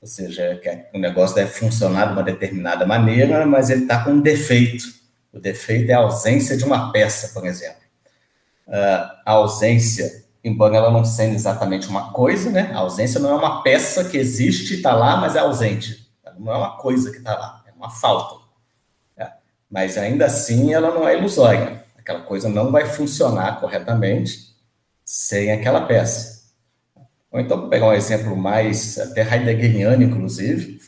Ou 0.00 0.06
seja, 0.06 0.58
que 0.62 0.96
o 0.96 1.00
negócio 1.00 1.34
deve 1.34 1.50
funcionar 1.50 2.06
de 2.06 2.12
uma 2.12 2.22
determinada 2.22 2.86
maneira, 2.86 3.44
mas 3.46 3.68
ele 3.70 3.82
está 3.82 4.04
com 4.04 4.12
um 4.12 4.20
defeito. 4.20 4.84
O 5.32 5.40
defeito 5.40 5.90
é 5.90 5.94
a 5.94 5.98
ausência 5.98 6.56
de 6.56 6.64
uma 6.64 6.92
peça, 6.92 7.28
por 7.28 7.46
exemplo 7.46 7.88
uh, 8.68 9.10
a 9.24 9.32
ausência, 9.32 10.24
embora 10.44 10.76
ela 10.76 10.90
não 10.90 11.04
sendo 11.04 11.34
exatamente 11.34 11.88
uma 11.88 12.12
coisa, 12.12 12.50
né? 12.50 12.70
A 12.72 12.78
ausência 12.78 13.18
não 13.18 13.30
é 13.30 13.34
uma 13.34 13.62
peça 13.62 14.04
que 14.04 14.16
existe, 14.16 14.74
está 14.74 14.94
lá, 14.94 15.16
mas 15.16 15.34
é 15.34 15.40
ausente. 15.40 16.06
Não 16.38 16.52
é 16.52 16.56
uma 16.56 16.76
coisa 16.76 17.10
que 17.10 17.18
está 17.18 17.36
lá, 17.36 17.64
é 17.66 17.72
uma 17.72 17.90
falta. 17.90 18.44
É. 19.16 19.32
Mas 19.68 19.98
ainda 19.98 20.26
assim, 20.26 20.72
ela 20.72 20.94
não 20.94 21.08
é 21.08 21.18
ilusória. 21.18 21.82
Aquela 21.96 22.20
coisa 22.20 22.48
não 22.48 22.70
vai 22.70 22.86
funcionar 22.86 23.58
corretamente 23.60 24.54
sem 25.04 25.50
aquela 25.50 25.80
peça. 25.80 26.37
Ou 27.30 27.40
então, 27.40 27.68
pegar 27.68 27.86
um 27.88 27.92
exemplo 27.92 28.36
mais 28.36 28.98
até 28.98 29.22
heideggeriano, 29.22 30.02
inclusive, 30.02 30.80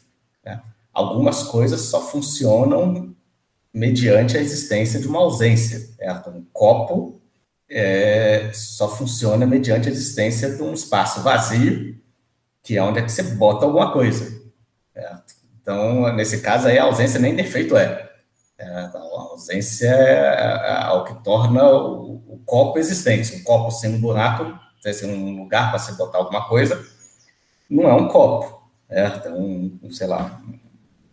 né? 0.44 0.60
algumas 0.92 1.42
coisas 1.44 1.82
só 1.82 2.00
funcionam 2.00 3.14
mediante 3.72 4.36
a 4.36 4.40
existência 4.40 4.98
de 5.00 5.06
uma 5.06 5.20
ausência. 5.20 5.78
Certo? 5.96 6.30
Um 6.30 6.44
copo 6.52 7.20
é, 7.68 8.50
só 8.52 8.88
funciona 8.88 9.46
mediante 9.46 9.88
a 9.88 9.92
existência 9.92 10.56
de 10.56 10.62
um 10.62 10.74
espaço 10.74 11.22
vazio, 11.22 11.96
que 12.62 12.76
é 12.76 12.82
onde 12.82 12.98
é 12.98 13.02
que 13.02 13.12
você 13.12 13.22
bota 13.22 13.64
alguma 13.64 13.92
coisa. 13.92 14.40
Certo? 14.92 15.34
Então, 15.60 16.12
nesse 16.14 16.40
caso 16.40 16.66
aí, 16.66 16.78
a 16.78 16.84
ausência 16.84 17.20
nem 17.20 17.36
defeito 17.36 17.76
é. 17.76 18.10
a 18.58 18.98
ausência 19.30 19.86
é, 19.86 20.86
é 20.86 20.90
o 20.90 21.04
que 21.04 21.22
torna 21.22 21.64
o, 21.64 22.16
o, 22.26 22.42
copo 22.44 22.78
existente. 22.78 23.36
Um 23.36 23.44
copo 23.44 23.70
sem 23.70 23.94
um 23.94 24.00
buraco, 24.00 24.58
sem 24.80 25.10
um 25.10 25.42
lugar 25.42 25.70
para 25.70 25.78
se 25.78 25.96
botar 25.96 26.18
alguma 26.18 26.48
coisa, 26.48 26.84
não 27.68 27.88
é 27.88 27.94
um 27.94 28.08
copo. 28.08 28.60
É 28.88 29.06
um, 29.30 29.78
um 29.82 29.90
sei 29.92 30.08
lá, 30.08 30.42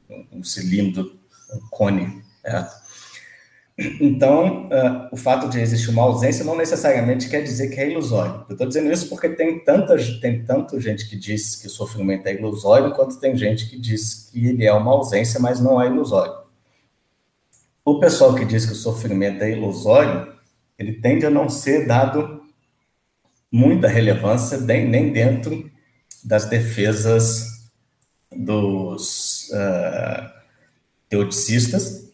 um, 0.10 0.39
um 0.39 0.43
cilindro, 0.43 1.19
um 1.53 1.67
cone. 1.69 2.23
Certo? 2.41 2.88
Então, 4.01 4.65
uh, 4.65 5.08
o 5.12 5.17
fato 5.17 5.47
de 5.47 5.60
existir 5.60 5.91
uma 5.91 6.01
ausência 6.01 6.43
não 6.43 6.58
necessariamente 6.58 7.30
quer 7.30 7.43
dizer 7.43 7.69
que 7.69 7.80
é 7.80 7.91
ilusório. 7.91 8.43
Eu 8.49 8.53
estou 8.53 8.67
dizendo 8.67 8.91
isso 8.91 9.08
porque 9.08 9.30
tem 9.30 9.63
tanta, 9.63 9.95
tem 10.19 10.43
tanto 10.43 10.80
gente 10.80 11.08
que 11.08 11.15
diz 11.15 11.56
que 11.56 11.67
o 11.67 11.69
sofrimento 11.69 12.25
é 12.25 12.34
ilusório, 12.34 12.95
quanto 12.95 13.19
tem 13.19 13.38
gente 13.38 13.69
que 13.69 13.77
diz 13.77 14.32
que 14.32 14.47
ele 14.47 14.65
é 14.65 14.73
uma 14.73 14.91
ausência, 14.91 15.39
mas 15.39 15.60
não 15.60 15.80
é 15.80 15.86
ilusório. 15.86 16.34
O 17.86 17.99
pessoal 17.99 18.34
que 18.34 18.45
diz 18.45 18.65
que 18.65 18.71
o 18.71 18.75
sofrimento 18.75 19.43
é 19.43 19.51
ilusório, 19.51 20.34
ele 20.77 20.93
tende 20.93 21.27
a 21.27 21.30
não 21.30 21.47
ser 21.47 21.86
dado 21.86 22.37
muita 23.52 23.88
relevância 23.88 24.58
nem, 24.58 24.88
nem 24.88 25.12
dentro 25.12 25.70
das 26.24 26.46
defesas 26.46 27.46
dos 28.32 29.50
uh, 29.52 30.30
teodicistas, 31.10 32.12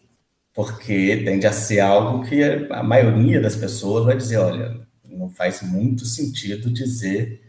porque 0.54 1.22
tende 1.24 1.46
a 1.46 1.52
ser 1.52 1.80
algo 1.80 2.24
que 2.24 2.42
a 2.70 2.82
maioria 2.82 3.40
das 3.40 3.56
pessoas 3.56 4.04
vai 4.04 4.16
dizer, 4.16 4.36
olha, 4.36 4.86
não 5.04 5.28
faz 5.28 5.62
muito 5.62 6.04
sentido 6.04 6.70
dizer 6.70 7.42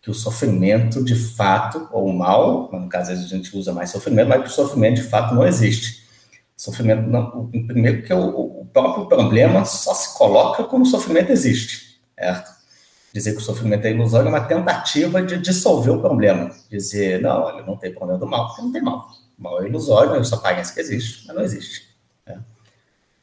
que 0.00 0.10
o 0.10 0.14
sofrimento 0.14 1.04
de 1.04 1.14
fato, 1.14 1.88
ou 1.92 2.08
o 2.08 2.16
mal, 2.16 2.70
no 2.72 2.88
caso 2.88 3.12
a 3.12 3.14
gente 3.14 3.56
usa 3.56 3.72
mais 3.72 3.90
sofrimento, 3.90 4.28
mas 4.28 4.42
que 4.42 4.48
o 4.48 4.52
sofrimento 4.52 4.96
de 4.96 5.08
fato 5.08 5.34
não 5.34 5.46
existe. 5.46 6.06
Sofrimento 6.56 7.08
não, 7.08 7.48
primeiro 7.48 8.02
que 8.02 8.12
o, 8.12 8.62
o 8.62 8.66
próprio 8.66 9.06
problema 9.06 9.64
só 9.64 9.94
se 9.94 10.16
coloca 10.16 10.64
quando 10.64 10.82
o 10.82 10.86
sofrimento 10.86 11.30
existe, 11.30 12.00
certo? 12.18 12.57
Dizer 13.12 13.32
que 13.32 13.38
o 13.38 13.42
sofrimento 13.42 13.86
é 13.86 13.90
ilusório 13.90 14.26
é 14.26 14.30
uma 14.30 14.44
tentativa 14.44 15.22
de 15.22 15.38
dissolver 15.38 15.94
o 15.94 16.00
problema. 16.00 16.50
Dizer, 16.70 17.20
não, 17.20 17.42
olha, 17.42 17.64
não 17.64 17.76
tem 17.76 17.92
problema 17.92 18.18
do 18.18 18.26
mal, 18.26 18.48
porque 18.48 18.62
não 18.62 18.72
tem 18.72 18.82
mal. 18.82 19.08
O 19.38 19.42
mal 19.42 19.62
é 19.62 19.66
ilusório, 19.66 20.24
só 20.24 20.36
parece 20.36 20.74
que 20.74 20.80
existe, 20.80 21.26
mas 21.26 21.36
não 21.36 21.42
existe. 21.42 21.88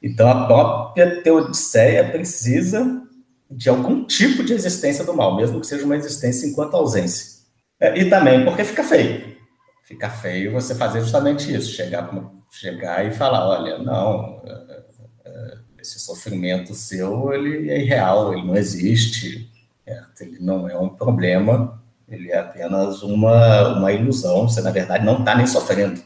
Então, 0.06 0.30
a 0.30 0.46
própria 0.46 1.24
teodiceia 1.24 2.08
precisa 2.08 3.02
de 3.50 3.70
algum 3.70 4.06
tipo 4.06 4.44
de 4.44 4.54
existência 4.54 5.04
do 5.04 5.16
mal, 5.16 5.36
mesmo 5.36 5.60
que 5.60 5.66
seja 5.66 5.84
uma 5.84 5.96
existência 5.96 6.46
enquanto 6.46 6.76
ausência. 6.76 7.44
É, 7.80 7.98
e 7.98 8.08
também 8.08 8.46
porque 8.46 8.64
fica 8.64 8.84
feio. 8.84 9.36
Fica 9.84 10.08
feio 10.08 10.52
você 10.52 10.76
fazer 10.76 11.02
justamente 11.02 11.52
isso, 11.52 11.72
chegar, 11.72 12.08
chegar 12.52 13.04
e 13.04 13.12
falar, 13.12 13.48
olha, 13.48 13.80
não, 13.80 14.42
é, 14.46 14.84
é, 15.26 15.58
esse 15.80 16.00
sofrimento 16.00 16.76
seu, 16.76 17.34
ele 17.34 17.72
é 17.72 17.82
irreal, 17.82 18.32
ele 18.32 18.46
não 18.46 18.56
existe, 18.56 19.52
ele 20.20 20.40
não 20.40 20.70
é 20.70 20.78
um 20.78 20.90
problema, 20.90 21.82
ele 22.08 22.32
é 22.32 22.40
apenas 22.40 23.04
uma, 23.04 23.78
uma 23.78 23.92
ilusão, 23.92 24.48
você, 24.48 24.62
na 24.62 24.72
verdade, 24.72 25.06
não 25.06 25.20
está 25.20 25.36
nem 25.36 25.48
sofrendo. 25.48 26.02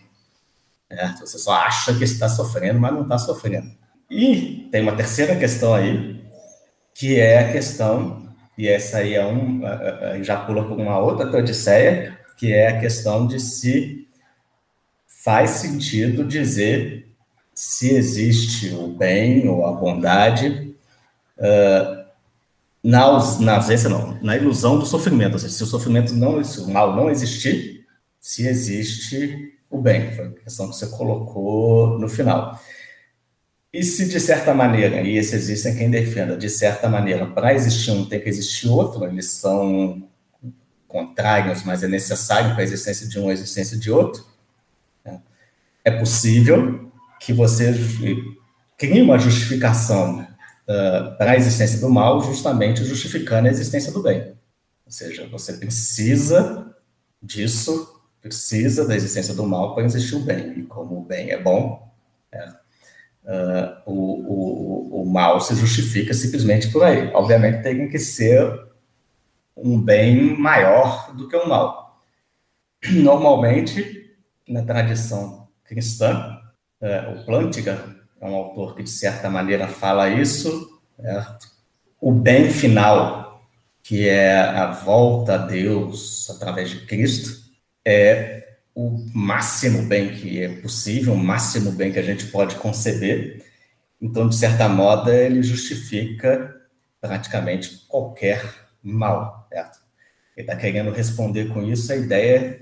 Certo? 0.88 1.20
Você 1.20 1.38
só 1.38 1.54
acha 1.54 1.94
que 1.94 2.04
está 2.04 2.28
sofrendo, 2.28 2.80
mas 2.80 2.94
não 2.94 3.04
está 3.04 3.18
sofrendo. 3.18 3.72
E 4.10 4.68
tem 4.72 4.82
uma 4.82 4.96
terceira 4.96 5.36
questão 5.36 5.74
aí, 5.74 6.24
que 6.94 7.20
é 7.20 7.40
a 7.40 7.52
questão, 7.52 8.28
e 8.58 8.68
essa 8.68 8.98
aí 8.98 9.14
é 9.14 9.26
um, 9.26 9.62
já 10.24 10.38
pula 10.38 10.64
uma 10.64 10.98
outra 10.98 11.30
teodiceia, 11.30 12.18
que 12.38 12.52
é 12.52 12.70
a 12.70 12.80
questão 12.80 13.28
de 13.28 13.40
se 13.40 14.08
faz 15.24 15.52
sentido 15.52 16.24
dizer 16.24 17.08
se 17.54 17.94
existe 17.94 18.74
o 18.74 18.88
bem 18.88 19.48
ou 19.50 19.66
a 19.66 19.74
bondade 19.74 20.74
uh, 21.38 21.99
na, 22.90 23.08
na 23.40 23.56
ausência, 23.58 23.88
não, 23.88 24.18
na 24.22 24.36
ilusão 24.36 24.80
do 24.80 24.86
sofrimento. 24.86 25.34
Ou 25.34 25.40
seja, 25.40 25.54
se 25.54 25.64
o 25.64 25.68
sofrimento 25.68 26.14
não, 26.14 26.44
se 26.44 26.60
o 26.60 26.68
mal 26.68 26.96
não 26.96 27.10
existir, 27.10 27.86
se 28.20 28.48
existe 28.48 29.54
o 29.70 29.80
bem. 29.80 30.12
Foi 30.16 30.26
a 30.26 30.32
questão 30.32 30.70
que 30.70 30.76
você 30.76 30.88
colocou 30.88 32.00
no 32.00 32.10
final. 32.10 32.60
E 33.72 33.84
se 33.84 34.10
de 34.10 34.20
certa 34.20 34.56
maneira, 34.56 35.02
e 35.02 35.16
esse 35.16 35.36
existem 35.36 35.76
quem 35.76 35.92
defenda, 35.92 36.36
de 36.36 36.50
certa 36.50 36.90
maneira, 36.90 37.28
para 37.28 37.54
existir 37.54 37.92
um 37.92 38.04
tem 38.04 38.20
que 38.20 38.28
existir 38.28 38.68
outro, 38.68 39.06
eles 39.06 39.28
são 39.28 40.10
contrários, 40.88 41.64
mas 41.64 41.84
é 41.84 41.88
necessário 41.88 42.56
para 42.56 42.62
a 42.62 42.64
existência 42.64 43.08
de 43.08 43.20
um 43.20 43.30
a 43.30 43.34
existência 43.34 43.78
de 43.78 43.92
outro, 43.92 44.26
né? 45.06 45.22
é 45.86 45.92
possível 45.92 46.92
que 47.20 47.32
você 47.32 47.72
crie 48.76 49.04
uma 49.04 49.20
justificação 49.20 50.28
uh, 50.70 51.18
para 51.18 51.32
a 51.32 51.36
existência 51.36 51.80
do 51.80 51.90
mal, 51.90 52.22
justamente 52.22 52.86
justificando 52.86 53.48
a 53.48 53.52
existência 53.52 53.92
do 53.92 54.04
bem. 54.04 54.38
Ou 54.86 54.92
seja, 54.92 55.28
você 55.28 55.54
precisa 55.54 56.76
disso, 57.22 58.02
precisa 58.22 58.88
da 58.88 58.96
existência 58.96 59.34
do 59.34 59.46
mal 59.46 59.74
para 59.74 59.86
existir 59.86 60.16
o 60.16 60.20
bem. 60.20 60.60
E 60.60 60.64
como 60.64 61.00
o 61.00 61.04
bem 61.04 61.32
é 61.32 61.42
bom, 61.42 61.92
é, 62.32 62.48
uh, 62.48 63.82
o, 63.86 63.94
o, 63.94 65.02
o 65.02 65.06
mal 65.06 65.42
se 65.42 65.56
justifica 65.56 66.14
simplesmente 66.14 66.70
por 66.70 66.84
aí. 66.84 67.12
Obviamente 67.14 67.64
tem 67.64 67.90
que 67.90 68.00
ser 68.00 68.68
um 69.56 69.80
bem 69.82 70.38
maior 70.38 71.14
do 71.16 71.28
que 71.28 71.36
o 71.36 71.48
mal. 71.48 72.02
Normalmente, 72.92 74.16
na 74.48 74.64
tradição 74.64 75.48
cristã, 75.66 76.40
uh, 76.82 77.20
o 77.20 77.26
Plantinga 77.26 77.99
é 78.22 78.26
um 78.26 78.36
autor 78.36 78.76
que, 78.76 78.84
de 78.84 78.90
certa 78.90 79.30
maneira, 79.30 79.68
fala 79.68 80.10
isso, 80.10 80.80
certo? 81.00 81.60
o 82.02 82.12
bem 82.12 82.50
final, 82.50 83.44
que 83.84 84.08
é 84.08 84.40
a 84.40 84.72
volta 84.72 85.36
a 85.36 85.38
Deus 85.38 86.30
através 86.30 86.70
de 86.70 86.86
Cristo, 86.86 87.44
é 87.86 88.58
o 88.74 89.06
máximo 89.14 89.84
bem 89.84 90.10
que 90.16 90.42
é 90.42 90.50
possível, 90.62 91.14
o 91.14 91.18
máximo 91.18 91.72
bem 91.72 91.92
que 91.92 92.00
a 92.00 92.04
gente 92.04 92.28
pode 92.28 92.56
conceber. 92.56 93.44
Então, 94.02 94.30
de 94.30 94.36
certa 94.36 94.70
moda, 94.70 95.14
ele 95.14 95.44
justifica 95.44 96.56
praticamente 97.02 97.86
qualquer 97.88 98.42
mal, 98.82 99.48
certo? 99.52 99.80
Ele 100.38 100.48
está 100.48 100.56
querendo 100.56 100.92
responder 100.92 101.50
com 101.50 101.62
isso 101.64 101.92
a 101.92 101.98
ideia 101.98 102.62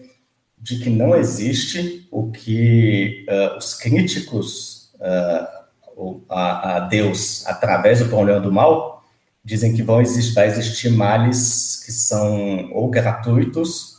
de 0.57 0.79
que 0.79 0.89
não 0.89 1.15
existe 1.15 2.07
o 2.09 2.31
que 2.31 3.25
uh, 3.29 3.57
os 3.57 3.75
críticos 3.75 4.76
uh, 4.99 6.23
a, 6.29 6.75
a, 6.75 6.79
Deus 6.81 7.45
através 7.45 7.99
do 7.99 8.09
problema 8.09 8.39
do 8.39 8.51
mal 8.51 9.03
dizem 9.43 9.73
que 9.73 9.81
vão 9.81 10.01
existir, 10.01 10.33
vai 10.33 10.47
existir 10.47 10.91
males 10.91 11.81
que 11.85 11.91
são 11.91 12.71
ou 12.73 12.89
gratuitos 12.89 13.97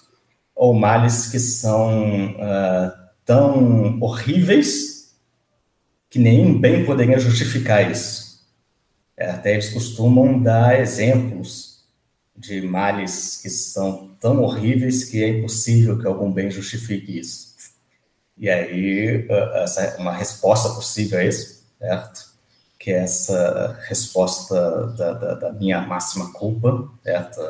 ou 0.54 0.74
males 0.74 1.26
que 1.26 1.38
são 1.38 2.32
uh, 2.32 2.92
tão 3.24 3.98
horríveis 4.00 5.14
que 6.10 6.18
nenhum 6.18 6.58
bem 6.58 6.84
poderia 6.84 7.18
justificar 7.18 7.90
isso. 7.90 8.46
É, 9.16 9.30
até 9.30 9.52
eles 9.52 9.70
costumam 9.70 10.40
dar 10.40 10.80
exemplos 10.80 11.84
de 12.36 12.62
males 12.62 13.40
que 13.42 13.50
são 13.50 14.16
tão 14.20 14.42
horríveis 14.42 15.04
que 15.04 15.22
é 15.22 15.28
impossível 15.28 15.98
que 15.98 16.06
algum 16.06 16.32
bem 16.32 16.50
justifique 16.50 17.18
isso. 17.18 17.47
E 18.38 18.48
aí, 18.48 19.26
essa 19.54 19.82
é 19.82 19.96
uma 19.98 20.12
resposta 20.12 20.68
possível 20.70 21.18
a 21.18 21.24
isso, 21.24 21.64
certo? 21.78 22.28
Que 22.78 22.92
é 22.92 22.98
essa 22.98 23.78
resposta 23.88 24.86
da, 24.96 25.12
da, 25.12 25.34
da 25.34 25.52
minha 25.52 25.80
máxima 25.80 26.32
culpa, 26.32 26.88
certo? 27.02 27.40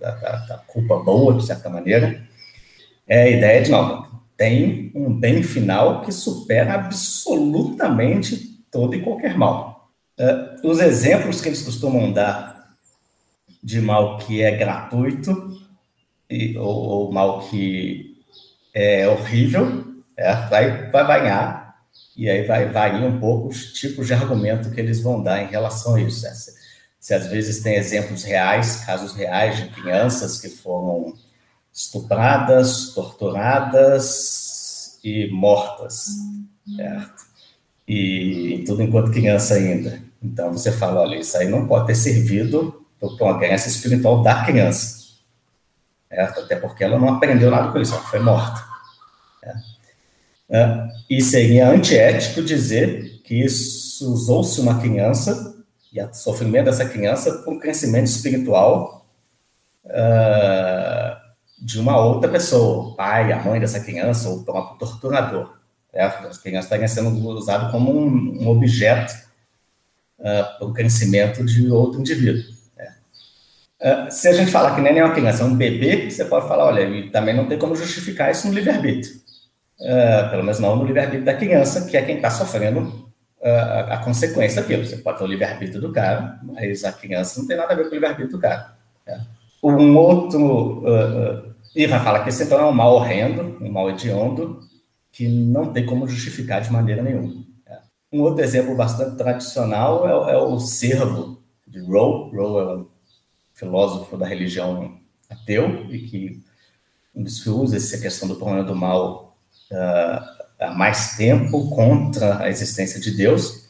Da, 0.00 0.10
da, 0.10 0.62
culpa 0.66 0.96
boa, 0.98 1.34
de 1.34 1.46
certa 1.46 1.68
maneira, 1.68 2.26
é 3.06 3.22
a 3.22 3.30
ideia 3.30 3.62
de, 3.62 3.70
não, 3.70 4.08
tem 4.36 4.90
um 4.94 5.12
bem 5.12 5.42
final 5.42 6.00
que 6.02 6.10
supera 6.10 6.74
absolutamente 6.74 8.58
todo 8.70 8.94
e 8.94 9.02
qualquer 9.02 9.36
mal. 9.36 9.90
Uh, 10.18 10.68
os 10.68 10.80
exemplos 10.80 11.40
que 11.40 11.48
eles 11.48 11.62
costumam 11.62 12.12
dar 12.12 12.74
de 13.62 13.80
mal 13.80 14.18
que 14.18 14.42
é 14.42 14.56
gratuito 14.56 15.58
e, 16.30 16.56
ou, 16.56 16.66
ou 16.66 17.12
mal 17.12 17.40
que 17.48 18.16
é 18.72 19.08
horrível, 19.08 19.93
é, 20.16 20.34
vai, 20.48 20.90
vai 20.90 21.06
variar, 21.06 21.64
e 22.16 22.30
aí 22.30 22.46
vai 22.46 22.70
variar 22.70 23.04
um 23.04 23.18
pouco 23.18 23.48
os 23.48 23.72
tipos 23.72 24.06
de 24.06 24.14
argumento 24.14 24.70
que 24.70 24.80
eles 24.80 25.00
vão 25.00 25.22
dar 25.22 25.42
em 25.42 25.48
relação 25.48 25.96
a 25.96 26.00
isso. 26.00 26.20
Se, 26.20 26.54
se 27.00 27.14
às 27.14 27.26
vezes 27.26 27.62
tem 27.62 27.74
exemplos 27.74 28.22
reais, 28.22 28.84
casos 28.84 29.14
reais 29.14 29.56
de 29.56 29.68
crianças 29.70 30.40
que 30.40 30.48
foram 30.48 31.14
estupradas, 31.72 32.94
torturadas 32.94 35.00
e 35.02 35.28
mortas, 35.32 36.06
certo? 36.76 37.24
E 37.86 38.64
tudo 38.66 38.82
enquanto 38.82 39.10
criança 39.10 39.54
ainda. 39.54 40.00
Então 40.22 40.52
você 40.52 40.72
fala, 40.72 41.00
olha, 41.00 41.16
isso 41.16 41.36
aí 41.36 41.48
não 41.48 41.66
pode 41.66 41.88
ter 41.88 41.96
servido 41.96 42.86
para 42.98 43.26
uma 43.26 43.38
criança 43.38 43.68
espiritual 43.68 44.22
da 44.22 44.44
criança, 44.44 45.04
certo? 46.08 46.40
Até 46.40 46.56
porque 46.56 46.84
ela 46.84 46.98
não 46.98 47.14
aprendeu 47.14 47.50
nada 47.50 47.70
com 47.70 47.78
isso, 47.78 47.92
ela 47.92 48.04
foi 48.04 48.20
morta. 48.20 48.73
É. 50.48 50.88
E 51.08 51.22
seria 51.22 51.70
antiético 51.70 52.42
dizer 52.42 53.20
que 53.24 53.44
usou-se 53.44 54.60
uma 54.60 54.80
criança 54.80 55.54
e 55.92 56.00
o 56.00 56.12
sofrimento 56.12 56.66
dessa 56.66 56.84
criança 56.84 57.32
para 57.38 57.52
um 57.52 57.58
crescimento 57.58 58.06
espiritual 58.06 59.06
uh, 59.86 61.16
de 61.58 61.78
uma 61.78 61.98
outra 62.04 62.28
pessoa, 62.28 62.88
o 62.88 62.96
pai, 62.96 63.32
a 63.32 63.42
mãe 63.42 63.60
dessa 63.60 63.80
criança, 63.80 64.28
ou 64.28 64.38
o 64.38 64.44
próprio 64.44 64.78
torturador. 64.78 65.56
Certo? 65.92 66.26
As 66.26 66.38
crianças 66.38 66.64
estariam 66.64 66.88
sendo 66.88 67.28
usadas 67.28 67.70
como 67.70 67.96
um, 67.96 68.42
um 68.42 68.48
objeto 68.48 69.14
uh, 70.18 70.58
para 70.58 70.66
o 70.66 70.72
crescimento 70.72 71.44
de 71.44 71.70
outro 71.70 72.00
indivíduo. 72.00 72.54
Uh, 73.80 74.10
se 74.10 74.28
a 74.28 74.32
gente 74.32 74.50
falar 74.50 74.74
que 74.74 74.80
nem 74.80 74.98
é 74.98 75.04
uma 75.04 75.12
criança, 75.14 75.42
é 75.42 75.46
um 75.46 75.54
bebê, 75.54 76.10
você 76.10 76.24
pode 76.24 76.48
falar, 76.48 76.64
olha, 76.64 76.80
e 76.88 77.10
também 77.10 77.36
não 77.36 77.46
tem 77.46 77.58
como 77.58 77.76
justificar 77.76 78.30
isso 78.30 78.48
no 78.48 78.54
livre-arbítrio. 78.54 79.23
Uh, 79.80 80.30
pelo 80.30 80.42
menos 80.44 80.60
não 80.60 80.76
no 80.76 80.84
livre-arbítrio 80.84 81.24
da 81.24 81.34
criança, 81.34 81.86
que 81.86 81.96
é 81.96 82.02
quem 82.02 82.16
está 82.16 82.30
sofrendo 82.30 82.80
uh, 83.40 83.46
a, 83.46 83.80
a, 83.94 83.98
consequência 83.98 84.62
daquilo. 84.62 84.86
Você 84.86 84.98
pode 84.98 85.18
ter 85.18 85.24
o 85.24 85.26
livre-arbítrio 85.26 85.80
do 85.80 85.92
cara, 85.92 86.38
mas 86.42 86.84
a 86.84 86.92
criança 86.92 87.40
não 87.40 87.48
tem 87.48 87.56
nada 87.56 87.72
a 87.72 87.76
ver 87.76 87.84
com 87.84 87.90
o 87.90 87.94
livre-arbítrio 87.94 88.36
do 88.36 88.40
cara. 88.40 88.72
Um 89.62 89.96
outro 89.96 90.80
uh, 90.80 91.54
vai 91.88 92.04
falar 92.04 92.22
que 92.22 92.28
esse 92.28 92.44
então 92.44 92.60
é 92.60 92.64
um 92.64 92.72
mal 92.72 92.94
horrendo, 92.94 93.58
um 93.60 93.70
mal 93.70 93.90
hediondo, 93.90 94.60
que 95.10 95.26
não 95.28 95.72
tem 95.72 95.86
como 95.86 96.06
justificar 96.06 96.60
de 96.60 96.70
maneira 96.70 97.02
nenhuma. 97.02 97.44
É. 97.66 97.78
Um 98.12 98.20
outro 98.20 98.42
exemplo 98.44 98.74
bastante 98.76 99.16
tradicional 99.16 100.28
é, 100.28 100.34
é 100.34 100.36
o 100.36 100.58
servo 100.60 101.42
de 101.66 101.80
Rowe. 101.80 102.30
Rowe 102.36 102.60
é 102.60 102.76
um 102.78 102.86
filósofo 103.54 104.16
da 104.16 104.26
religião 104.26 104.98
ateu 105.30 105.86
e 105.90 106.00
que 106.00 106.44
usa 107.46 107.76
essa 107.76 107.98
questão 107.98 108.28
do 108.28 108.36
problema 108.36 108.64
do 108.64 108.74
mal 108.74 109.23
uh, 109.70 110.44
há 110.60 110.70
mais 110.74 111.16
tempo 111.16 111.70
contra 111.70 112.42
a 112.42 112.48
existência 112.48 113.00
de 113.00 113.10
Deus. 113.10 113.64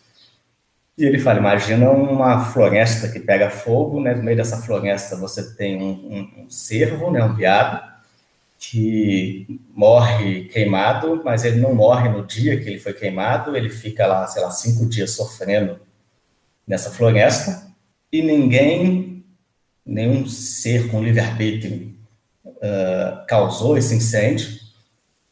E 0.96 1.04
ele 1.04 1.18
fala: 1.18 1.38
imagina 1.38 1.90
uma 1.90 2.44
floresta 2.46 3.08
que 3.08 3.20
pega 3.20 3.50
fogo, 3.50 4.00
né? 4.00 4.14
no 4.14 4.22
meio 4.22 4.36
dessa 4.36 4.62
floresta 4.62 5.16
você 5.16 5.54
tem 5.54 5.82
um, 5.82 5.90
um, 5.90 6.44
um 6.44 6.50
cervo, 6.50 7.10
né? 7.10 7.22
um 7.24 7.34
veado, 7.34 7.82
que 8.58 9.60
morre 9.74 10.44
queimado, 10.44 11.20
mas 11.24 11.44
ele 11.44 11.60
não 11.60 11.74
morre 11.74 12.08
no 12.08 12.24
dia 12.24 12.58
que 12.58 12.68
ele 12.68 12.78
foi 12.78 12.94
queimado, 12.94 13.56
ele 13.56 13.68
fica 13.68 14.06
lá, 14.06 14.26
sei 14.26 14.42
lá, 14.42 14.50
cinco 14.50 14.86
dias 14.88 15.10
sofrendo 15.10 15.78
nessa 16.66 16.90
floresta, 16.90 17.66
e 18.10 18.22
ninguém, 18.22 19.22
nenhum 19.84 20.26
ser 20.26 20.90
com 20.90 21.02
livre-arbítrio 21.02 21.92
uh, 22.46 23.26
causou 23.26 23.76
esse 23.76 23.94
incêndio, 23.94 24.63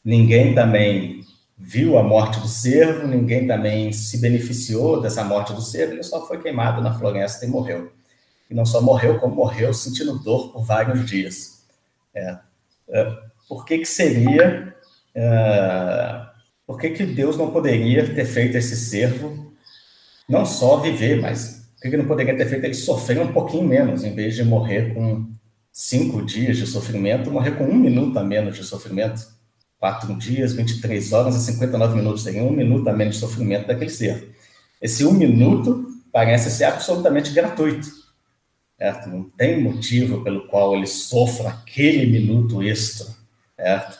ninguém 0.05 0.55
também 0.55 1.23
viu 1.57 1.97
a 1.97 2.03
morte 2.03 2.41
do 2.41 2.49
cervo, 2.49 3.07
ninguém 3.07 3.47
também 3.47 3.93
se 3.93 4.19
beneficiou 4.19 5.01
dessa 5.01 5.23
morte 5.23 5.53
do 5.53 5.63
cervo, 5.63 5.95
ele 5.95 6.03
só 6.03 6.27
foi 6.27 6.43
queimado 6.43 6.83
na 6.83 6.99
floresta 6.99 7.45
e 7.47 7.49
morreu. 7.49 7.93
E 8.51 8.55
não 8.55 8.67
só 8.67 8.83
morreu, 8.83 9.19
como 9.19 9.37
morreu 9.37 9.73
sentindo 9.73 10.19
dor 10.19 10.53
por 10.53 10.65
vários 10.65 11.07
dias. 11.07 11.63
É, 12.15 12.37
é, 12.89 13.17
por 13.49 13.65
que, 13.65 13.79
que 13.79 13.87
seria. 13.87 14.75
Uh, 15.15 16.33
por 16.67 16.79
que, 16.79 16.91
que 16.91 17.05
Deus 17.05 17.37
não 17.37 17.51
poderia 17.51 18.15
ter 18.15 18.25
feito 18.25 18.57
esse 18.57 18.77
servo 18.77 19.53
não 20.29 20.47
só 20.47 20.79
viver, 20.79 21.21
mas 21.21 21.67
por 21.75 21.83
que, 21.83 21.91
que 21.91 21.97
não 21.97 22.07
poderia 22.07 22.37
ter 22.37 22.47
feito 22.47 22.65
ele 22.65 22.75
sofrer 22.75 23.21
um 23.21 23.33
pouquinho 23.33 23.67
menos, 23.67 24.05
em 24.05 24.15
vez 24.15 24.35
de 24.35 24.45
morrer 24.45 24.95
com 24.95 25.31
cinco 25.73 26.25
dias 26.25 26.57
de 26.57 26.67
sofrimento, 26.67 27.31
morrer 27.31 27.53
com 27.53 27.65
um 27.65 27.75
minuto 27.75 28.19
a 28.19 28.25
menos 28.25 28.57
de 28.57 28.65
sofrimento? 28.65 29.32
Quatro 29.83 30.15
dias, 30.15 30.53
23 30.53 31.13
horas 31.13 31.35
e 31.35 31.41
59 31.41 31.97
minutos, 31.97 32.23
seria 32.23 32.45
um 32.45 32.53
minuto 32.53 32.87
a 32.89 32.93
menos 32.93 33.17
de 33.17 33.21
sofrimento 33.21 33.67
daquele 33.67 33.91
servo. 33.91 34.27
Esse 34.81 35.05
um 35.05 35.13
minuto 35.13 35.89
parece 36.13 36.53
ser 36.53 36.65
absolutamente 36.65 37.33
gratuito 37.33 38.03
certo? 38.83 39.09
Não 39.09 39.31
tem 39.31 39.63
motivo 39.63 40.25
pelo 40.25 40.49
qual 40.49 40.75
ele 40.75 40.89
sofra 40.89 41.51
aquele 41.51 42.05
minuto 42.05 42.61
extra, 42.61 43.07
certo? 43.57 43.97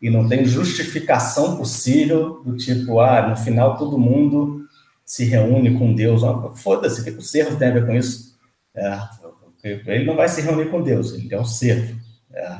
E 0.00 0.08
não 0.08 0.28
tem 0.28 0.44
justificação 0.44 1.56
possível 1.56 2.40
do 2.44 2.56
tipo, 2.56 3.00
ah, 3.00 3.28
no 3.28 3.36
final 3.36 3.76
todo 3.76 3.98
mundo 3.98 4.64
se 5.04 5.24
reúne 5.24 5.76
com 5.76 5.92
Deus. 5.92 6.22
Foda-se, 6.62 7.00
o 7.00 7.04
que 7.04 7.10
o 7.10 7.20
servo 7.20 7.56
tem 7.56 7.68
a 7.68 7.72
ver 7.72 7.86
com 7.86 7.94
isso? 7.94 8.38
É, 8.74 9.00
ele 9.64 10.04
não 10.04 10.14
vai 10.14 10.28
se 10.28 10.40
reunir 10.40 10.70
com 10.70 10.80
Deus, 10.80 11.12
ele 11.12 11.34
é 11.34 11.40
um 11.40 11.44
servo. 11.44 11.98
É. 12.32 12.58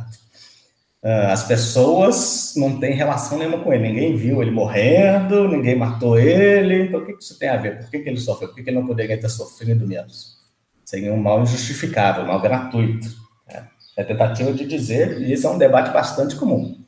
é. 1.03 1.27
As 1.27 1.45
pessoas 1.45 2.53
não 2.57 2.79
têm 2.79 2.93
relação 2.93 3.39
nenhuma 3.39 3.59
com 3.59 3.73
ele, 3.73 3.89
ninguém 3.89 4.17
viu 4.17 4.43
ele 4.43 4.51
morrendo, 4.51 5.49
ninguém 5.49 5.75
matou 5.77 6.19
ele, 6.19 6.85
então 6.85 7.01
o 7.01 7.07
que 7.07 7.13
isso 7.13 7.39
tem 7.39 7.49
a 7.49 7.57
ver? 7.57 7.79
Por 7.79 7.91
que, 7.91 7.97
ele 7.97 8.21
sofreu? 8.21 8.49
Por 8.49 8.57
que, 8.57 8.69
ele 8.69 8.79
não 8.79 8.87
poderia 8.87 9.19
ter 9.19 9.29
sofrido 9.31 9.87
menos? 9.87 10.39
Seria 10.85 11.13
um 11.13 11.17
mal 11.17 11.43
injustificável, 11.43 12.25
um 12.25 12.27
mal 12.27 12.41
gratuito. 12.43 13.09
É. 13.49 13.63
é 13.97 14.03
a 14.03 14.05
tentativa 14.05 14.53
de 14.53 14.67
dizer, 14.67 15.23
e 15.23 15.33
isso 15.33 15.47
é 15.47 15.51
um 15.51 15.59
debate 15.59 15.91
bastante 15.91 16.37
comum, 16.37 16.79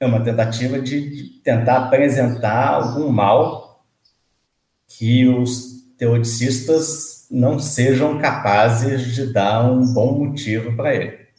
é 0.00 0.06
uma 0.06 0.24
tentativa 0.24 0.80
de 0.80 1.40
tentar 1.44 1.84
apresentar 1.84 2.68
algum 2.74 3.10
mal 3.10 3.84
que 4.88 5.28
os 5.28 5.84
teodicistas 5.96 7.26
não 7.30 7.58
sejam 7.60 8.18
capazes 8.18 9.14
de 9.14 9.32
dar 9.32 9.70
um 9.70 9.92
bom 9.92 10.18
motivo 10.18 10.74
para 10.74 10.94
ele. 10.94 11.29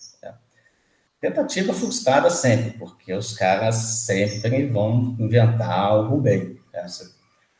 Tá? 1.21 1.27
Tentativa 1.29 1.73
frustrada 1.73 2.29
sempre, 2.29 2.71
porque 2.79 3.13
os 3.13 3.33
caras 3.33 3.75
sempre 4.05 4.65
vão 4.67 5.15
inventar 5.19 5.71
algo 5.71 6.17
bem. 6.17 6.57
Tá? 6.71 6.87
Você 6.87 7.05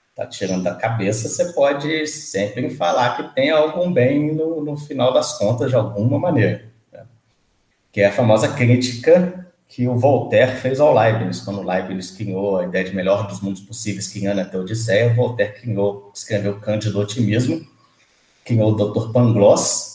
está 0.09 0.25
tirando 0.25 0.63
da 0.63 0.75
cabeça, 0.75 1.29
você 1.29 1.53
pode 1.53 2.07
sempre 2.07 2.69
falar 2.71 3.15
que 3.15 3.35
tem 3.35 3.51
algum 3.51 3.93
bem 3.93 4.33
no, 4.33 4.63
no 4.63 4.75
final 4.77 5.13
das 5.13 5.37
contas, 5.37 5.69
de 5.69 5.75
alguma 5.75 6.19
maneira. 6.19 6.65
Tá? 6.91 7.05
Que 7.91 8.01
é 8.01 8.07
a 8.07 8.11
famosa 8.11 8.47
crítica 8.49 9.41
que 9.67 9.87
o 9.87 9.97
Voltaire 9.97 10.57
fez 10.57 10.81
ao 10.81 10.93
Leibniz, 10.93 11.39
quando 11.39 11.63
Leibniz 11.63 12.11
criou 12.11 12.57
a 12.57 12.65
ideia 12.65 12.83
de 12.83 12.93
melhor 12.93 13.25
dos 13.25 13.39
mundos 13.39 13.61
possíveis, 13.61 14.09
criando 14.09 14.41
até 14.41 14.57
Odisseia, 14.57 15.13
Voltaire 15.13 15.53
criou, 15.53 16.11
escreveu 16.13 16.59
Cândido 16.59 16.99
Otimismo, 16.99 17.65
criou 18.43 18.73
o 18.73 18.75
Dr. 18.75 19.13
Pangloss, 19.13 19.90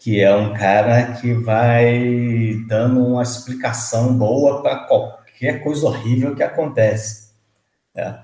que 0.00 0.18
é 0.18 0.34
um 0.34 0.54
cara 0.54 1.12
que 1.12 1.34
vai 1.34 2.58
dando 2.66 3.04
uma 3.04 3.22
explicação 3.22 4.16
boa 4.16 4.62
para 4.62 4.76
qualquer 4.86 5.62
coisa 5.62 5.86
horrível 5.86 6.34
que 6.34 6.42
acontece. 6.42 7.28
É. 7.94 8.14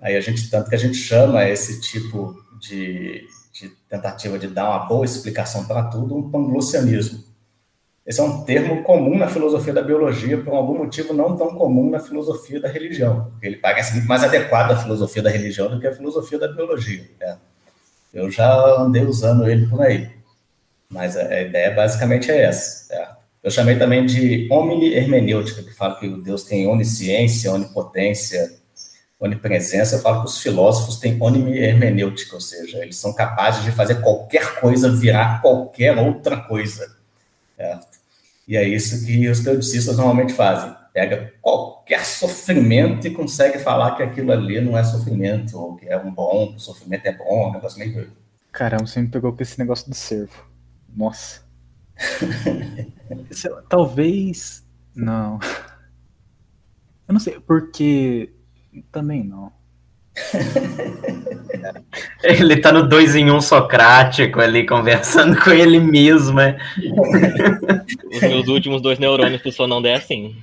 Aí 0.00 0.16
a 0.16 0.20
gente, 0.20 0.48
tanto 0.48 0.70
que 0.70 0.74
a 0.74 0.78
gente 0.78 0.96
chama 0.96 1.46
esse 1.46 1.78
tipo 1.82 2.34
de, 2.58 3.28
de 3.52 3.68
tentativa 3.86 4.38
de 4.38 4.46
dar 4.46 4.70
uma 4.70 4.86
boa 4.86 5.04
explicação 5.04 5.66
para 5.66 5.84
tudo 5.84 6.16
um 6.16 6.30
panglossianismo. 6.30 7.22
Esse 8.06 8.20
é 8.20 8.22
um 8.22 8.42
termo 8.44 8.82
comum 8.82 9.18
na 9.18 9.28
filosofia 9.28 9.74
da 9.74 9.82
biologia, 9.82 10.38
por 10.38 10.54
algum 10.54 10.78
motivo 10.78 11.12
não 11.12 11.36
tão 11.36 11.54
comum 11.54 11.90
na 11.90 12.00
filosofia 12.00 12.60
da 12.60 12.68
religião. 12.68 13.30
Ele 13.42 13.56
parece 13.56 13.92
muito 13.92 14.08
mais 14.08 14.24
adequado 14.24 14.70
à 14.70 14.76
filosofia 14.76 15.22
da 15.22 15.28
religião 15.28 15.68
do 15.68 15.78
que 15.78 15.86
à 15.86 15.94
filosofia 15.94 16.38
da 16.38 16.48
biologia. 16.48 17.04
Né? 17.20 17.36
Eu 18.14 18.30
já 18.30 18.80
andei 18.80 19.04
usando 19.04 19.46
ele 19.46 19.66
por 19.66 19.82
aí. 19.82 20.15
Mas 20.88 21.16
a, 21.16 21.42
ideia 21.42 21.74
basicamente 21.74 22.30
é 22.30 22.42
essa. 22.42 23.16
Eu 23.42 23.50
chamei 23.50 23.78
também 23.78 24.04
de 24.04 24.48
omni 24.50 24.92
hermenêutica, 24.94 25.62
que 25.62 25.72
fala 25.72 25.98
que 25.98 26.08
Deus 26.22 26.44
tem 26.44 26.66
onisciência, 26.66 27.52
onipotência, 27.52 28.52
onipresença. 29.20 29.96
Eu 29.96 30.00
falo 30.00 30.22
que 30.22 30.28
os 30.28 30.40
filósofos 30.40 30.96
têm 30.98 31.16
omni 31.20 31.58
hermenêutica, 31.58 32.34
ou 32.34 32.40
seja, 32.40 32.78
eles 32.82 32.96
são 32.96 33.12
capazes 33.12 33.64
de 33.64 33.72
fazer 33.72 34.00
qualquer 34.00 34.60
coisa 34.60 34.90
virar 34.90 35.40
qualquer 35.40 35.96
outra 35.96 36.38
coisa. 36.38 36.96
Certo? 37.56 37.86
E 38.46 38.56
é 38.56 38.66
isso 38.66 39.04
que 39.04 39.28
os 39.28 39.40
teodicistas 39.40 39.96
normalmente 39.96 40.32
fazem. 40.32 40.74
Pega 40.92 41.32
qualquer 41.42 42.04
sofrimento 42.04 43.06
e 43.06 43.10
consegue 43.10 43.58
falar 43.58 43.96
que 43.96 44.02
aquilo 44.02 44.32
ali 44.32 44.60
não 44.60 44.78
é 44.78 44.84
sofrimento, 44.84 45.58
ou 45.58 45.76
que 45.76 45.86
é 45.86 45.98
um 45.98 46.12
bom, 46.12 46.54
o 46.54 46.58
sofrimento 46.58 47.06
é 47.06 47.12
bom, 47.12 47.44
é 47.44 47.48
um 47.48 47.52
negócio 47.52 47.78
meio 47.78 47.92
doido. 47.92 48.12
Caramba, 48.52 48.86
você 48.86 49.00
me 49.00 49.08
pegou 49.08 49.32
com 49.32 49.42
esse 49.42 49.58
negócio 49.58 49.88
do 49.88 49.94
servo. 49.94 50.55
Nossa. 50.96 51.42
Talvez. 53.68 54.66
Não. 54.94 55.38
Eu 57.06 57.12
não 57.12 57.20
sei, 57.20 57.38
porque. 57.40 58.32
Também 58.90 59.22
não. 59.22 59.52
Ele 62.22 62.56
tá 62.56 62.72
no 62.72 62.88
dois 62.88 63.14
em 63.14 63.30
um 63.30 63.40
socrático 63.40 64.40
ali, 64.40 64.66
conversando 64.66 65.38
com 65.42 65.50
ele 65.50 65.78
mesmo. 65.78 66.40
É. 66.40 66.56
Os 68.12 68.20
meus 68.20 68.48
últimos 68.48 68.80
dois 68.80 68.98
neurônios 68.98 69.42
funcionam 69.42 69.84
é 69.84 69.94
assim. 69.94 70.36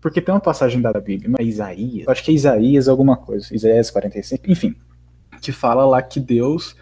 Porque 0.00 0.20
tem 0.20 0.34
uma 0.34 0.40
passagem 0.40 0.80
da 0.80 0.92
Bíblia, 0.92 1.30
não 1.30 1.36
é 1.38 1.44
Isaías? 1.44 2.08
Acho 2.08 2.24
que 2.24 2.32
é 2.32 2.34
Isaías 2.34 2.88
alguma 2.88 3.16
coisa, 3.16 3.54
Isaías 3.54 3.90
45, 3.90 4.50
enfim, 4.50 4.74
que 5.40 5.52
fala 5.52 5.86
lá 5.86 6.02
que 6.02 6.18
Deus, 6.18 6.74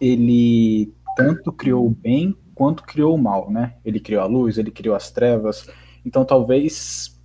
ele 0.00 0.90
tanto 1.16 1.52
criou 1.52 1.86
o 1.86 1.90
bem 1.90 2.36
quanto 2.54 2.82
criou 2.82 3.14
o 3.14 3.18
mal, 3.18 3.50
né? 3.50 3.74
Ele 3.84 3.98
criou 3.98 4.22
a 4.22 4.26
luz, 4.26 4.58
ele 4.58 4.70
criou 4.70 4.94
as 4.94 5.10
trevas. 5.10 5.68
Então 6.04 6.24
talvez 6.24 7.18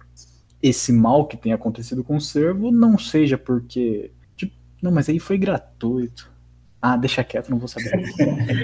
esse 0.62 0.92
mal 0.92 1.26
que 1.26 1.38
tem 1.38 1.54
acontecido 1.54 2.04
com 2.04 2.18
o 2.18 2.22
servo 2.22 2.72
não 2.72 2.98
seja 2.98 3.38
porque. 3.38 4.12
Tipo, 4.36 4.54
não, 4.82 4.92
mas 4.92 5.10
aí 5.10 5.20
foi 5.20 5.38
gratuito. 5.38 6.32
Ah, 6.82 6.96
deixa 6.96 7.24
quieto, 7.24 7.50
não 7.50 7.58
vou 7.58 7.68
saber. 7.68 7.92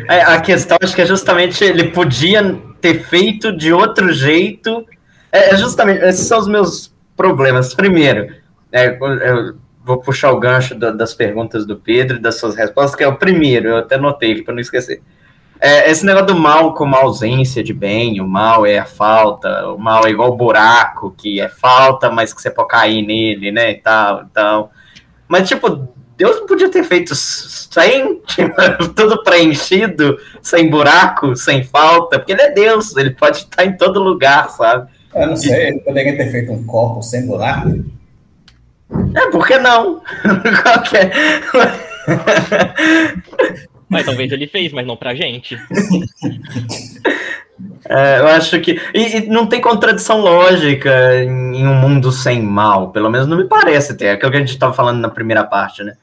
É, 0.07 0.21
a 0.21 0.39
questão 0.39 0.77
acho 0.81 0.95
que 0.95 1.01
é 1.01 1.05
justamente 1.05 1.63
ele 1.63 1.89
podia 1.89 2.55
ter 2.79 3.03
feito 3.03 3.55
de 3.55 3.73
outro 3.73 4.13
jeito. 4.13 4.85
É, 5.31 5.53
é 5.53 5.57
justamente, 5.57 6.03
esses 6.03 6.27
são 6.27 6.39
os 6.39 6.47
meus 6.47 6.93
problemas. 7.15 7.73
Primeiro, 7.73 8.33
é, 8.71 8.97
eu 8.97 9.57
vou 9.83 9.97
puxar 9.99 10.31
o 10.31 10.39
gancho 10.39 10.75
da, 10.75 10.91
das 10.91 11.13
perguntas 11.13 11.65
do 11.65 11.75
Pedro 11.75 12.17
e 12.17 12.21
das 12.21 12.35
suas 12.35 12.55
respostas, 12.55 12.95
que 12.95 13.03
é 13.03 13.07
o 13.07 13.15
primeiro, 13.15 13.69
eu 13.69 13.77
até 13.77 13.97
notei 13.97 14.41
para 14.41 14.53
não 14.53 14.61
esquecer. 14.61 15.01
É, 15.59 15.89
esse 15.89 16.05
negócio 16.05 16.27
do 16.27 16.35
mal 16.35 16.73
como 16.73 16.95
ausência 16.95 17.63
de 17.63 17.73
bem, 17.73 18.19
o 18.19 18.27
mal 18.27 18.65
é 18.65 18.79
a 18.79 18.85
falta, 18.85 19.69
o 19.69 19.77
mal 19.77 20.05
é 20.05 20.09
igual 20.09 20.31
o 20.31 20.35
buraco, 20.35 21.13
que 21.17 21.39
é 21.39 21.47
falta, 21.47 22.09
mas 22.09 22.33
que 22.33 22.41
você 22.41 22.49
pode 22.49 22.69
cair 22.69 23.01
nele, 23.05 23.51
né, 23.51 23.71
e 23.71 23.75
tal, 23.75 24.23
então... 24.29 24.69
Mas, 25.25 25.47
tipo, 25.47 25.87
Deus 26.17 26.41
não 26.41 26.45
podia 26.45 26.69
ter 26.69 26.83
feito 26.83 27.15
sem, 27.15 28.19
tipo, 28.27 28.55
tudo 28.93 29.23
preenchido, 29.23 30.17
sem 30.41 30.69
buraco, 30.69 31.35
sem 31.35 31.63
falta, 31.63 32.19
porque 32.19 32.33
ele 32.33 32.41
é 32.41 32.51
Deus, 32.51 32.95
ele 32.95 33.11
pode 33.11 33.37
estar 33.37 33.65
em 33.65 33.75
todo 33.75 34.03
lugar, 34.03 34.49
sabe? 34.49 34.91
Eu 35.15 35.27
não 35.27 35.35
sei, 35.35 35.67
ele 35.67 35.79
poderia 35.79 36.15
ter 36.15 36.31
feito 36.31 36.51
um 36.51 36.63
copo 36.65 37.01
sem 37.01 37.25
buraco? 37.25 37.69
É, 39.15 39.29
por 39.29 39.45
que 39.47 39.57
não? 39.57 40.01
Qualquer... 40.63 41.11
Mas 43.89 44.05
talvez 44.05 44.31
ele 44.31 44.47
fez, 44.47 44.71
mas 44.73 44.87
não 44.87 44.97
pra 44.97 45.13
gente. 45.13 45.55
É, 47.87 48.19
eu 48.19 48.27
acho 48.27 48.59
que. 48.59 48.79
E, 48.93 49.17
e, 49.17 49.27
não 49.27 49.45
tem 49.45 49.61
contradição 49.61 50.19
lógica 50.19 51.15
em, 51.23 51.67
um 51.67 51.75
mundo 51.75 52.11
sem 52.11 52.41
mal, 52.41 52.91
pelo 52.91 53.09
menos 53.09 53.27
não 53.27 53.37
me 53.37 53.45
parece 53.45 53.95
ter. 53.95 54.05
É 54.05 54.11
aquilo 54.13 54.31
que 54.31 54.37
a 54.37 54.39
gente 54.39 54.49
estava 54.49 54.73
falando 54.73 54.99
na 54.99 55.09
primeira 55.09 55.43
parte, 55.43 55.83
né? 55.83 55.95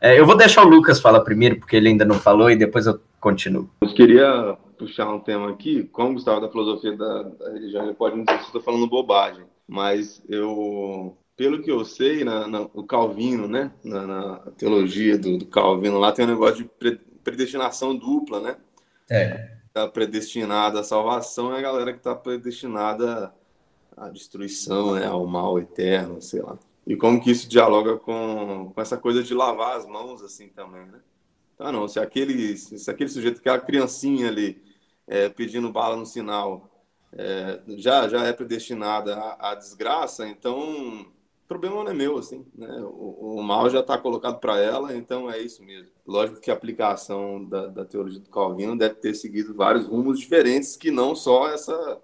É, 0.00 0.18
eu 0.18 0.26
vou 0.26 0.36
deixar 0.36 0.62
o 0.62 0.68
Lucas 0.68 1.00
falar 1.00 1.20
primeiro, 1.20 1.56
porque 1.56 1.76
ele 1.76 1.88
ainda 1.88 2.04
não 2.04 2.16
falou, 2.16 2.50
e 2.50 2.56
depois 2.56 2.86
eu 2.86 2.98
continuo. 3.20 3.68
Eu 3.80 3.88
queria 3.88 4.56
puxar 4.78 5.08
um 5.08 5.20
tema 5.20 5.50
aqui, 5.50 5.84
como 5.92 6.14
Gustavo 6.14 6.40
da 6.40 6.48
filosofia 6.48 6.96
da, 6.96 7.22
da 7.22 7.52
religião, 7.52 7.84
ele 7.84 7.94
pode 7.94 8.16
não 8.16 8.24
dizer 8.24 8.38
que 8.38 8.44
estou 8.44 8.60
falando 8.60 8.86
bobagem, 8.86 9.44
mas 9.68 10.22
eu 10.28 11.16
pelo 11.36 11.62
que 11.62 11.70
eu 11.70 11.84
sei, 11.84 12.24
na, 12.24 12.46
na, 12.46 12.60
o 12.60 12.84
Calvino, 12.84 13.48
né, 13.48 13.72
na, 13.82 14.06
na 14.06 14.36
teologia 14.56 15.18
do, 15.18 15.38
do, 15.38 15.46
Calvino, 15.46 15.98
lá 15.98 16.12
tem 16.12 16.24
um 16.24 16.28
negócio 16.28 16.64
de 16.64 16.98
predestinação 17.22 17.96
dupla, 17.96 18.40
né? 18.40 18.56
É. 19.10 19.54
Tá 19.72 19.88
predestinada 19.88 20.80
à 20.80 20.84
salvação 20.84 21.52
é 21.52 21.58
a 21.58 21.62
galera 21.62 21.92
que 21.92 21.98
está 21.98 22.14
predestinada 22.14 23.34
à 23.96 24.08
destruição, 24.08 24.94
né? 24.94 25.06
Ao 25.06 25.26
mal 25.26 25.58
eterno, 25.58 26.22
sei 26.22 26.40
lá. 26.40 26.56
E 26.86 26.94
como 26.96 27.20
que 27.20 27.30
isso 27.30 27.48
dialoga 27.48 27.96
com, 27.96 28.70
com 28.72 28.80
essa 28.80 28.96
coisa 28.96 29.22
de 29.22 29.34
lavar 29.34 29.76
as 29.76 29.86
mãos, 29.86 30.22
assim, 30.22 30.48
também, 30.48 30.86
né? 30.86 31.00
Tá, 31.56 31.72
não, 31.72 31.88
se 31.88 31.98
aquele, 31.98 32.56
se 32.56 32.90
aquele 32.90 33.08
sujeito, 33.08 33.38
aquela 33.38 33.58
criancinha 33.58 34.28
ali, 34.28 34.62
é, 35.06 35.28
pedindo 35.28 35.72
bala 35.72 35.96
no 35.96 36.06
sinal, 36.06 36.70
é, 37.12 37.60
já, 37.76 38.08
já 38.08 38.24
é 38.24 38.32
predestinada 38.32 39.16
à, 39.16 39.50
à 39.50 39.54
desgraça, 39.54 40.26
então 40.26 41.06
o 41.44 41.46
problema 41.46 41.84
não 41.84 41.90
é 41.90 41.94
meu, 41.94 42.16
assim, 42.16 42.44
né? 42.56 42.68
O, 42.80 43.36
o 43.36 43.42
mal 43.42 43.68
já 43.68 43.80
está 43.80 43.98
colocado 43.98 44.40
para 44.40 44.58
ela, 44.58 44.96
então 44.96 45.30
é 45.30 45.38
isso 45.38 45.62
mesmo. 45.62 45.90
Lógico 46.06 46.40
que 46.40 46.50
a 46.50 46.54
aplicação 46.54 47.44
da, 47.44 47.66
da, 47.66 47.84
teologia 47.84 48.20
do 48.20 48.30
Calvino 48.30 48.76
deve 48.76 48.94
ter 48.94 49.14
seguido 49.14 49.54
vários 49.54 49.86
rumos 49.86 50.18
diferentes, 50.18 50.74
que 50.74 50.90
não 50.90 51.14
só 51.14 51.50
essa, 51.50 51.98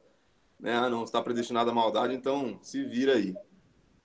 né? 0.59 0.75
Ah, 0.75 0.91
não, 0.91 1.05
está 1.05 1.23
predestinado 1.23 1.71
à 1.71 1.75
maldade, 1.75 2.15
então 2.15 2.59
se 2.61 2.85
vira 2.85 3.15
aí. 3.15 3.35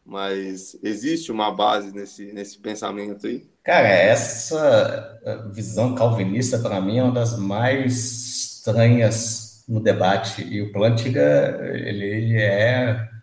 Mas 0.06 0.78
existe 0.82 1.32
uma 1.32 1.52
base 1.52 1.92
nesse, 1.92 2.32
nesse 2.32 2.58
pensamento 2.58 3.28
aí? 3.28 3.46
Cara, 3.62 3.90
essa 3.90 5.20
visão 5.52 5.96
calvinista, 5.96 6.60
para 6.60 6.80
mim, 6.80 7.00
é 7.00 7.04
uma 7.04 7.12
das 7.12 7.38
mais 7.38 8.60
estranhas 8.60 9.66
no 9.68 9.82
debate. 9.82 10.44
E 10.44 10.62
o 10.62 10.72
Plantinga, 10.72 11.60
ele, 11.74 12.06
ele 12.06 12.38
é 12.38 13.14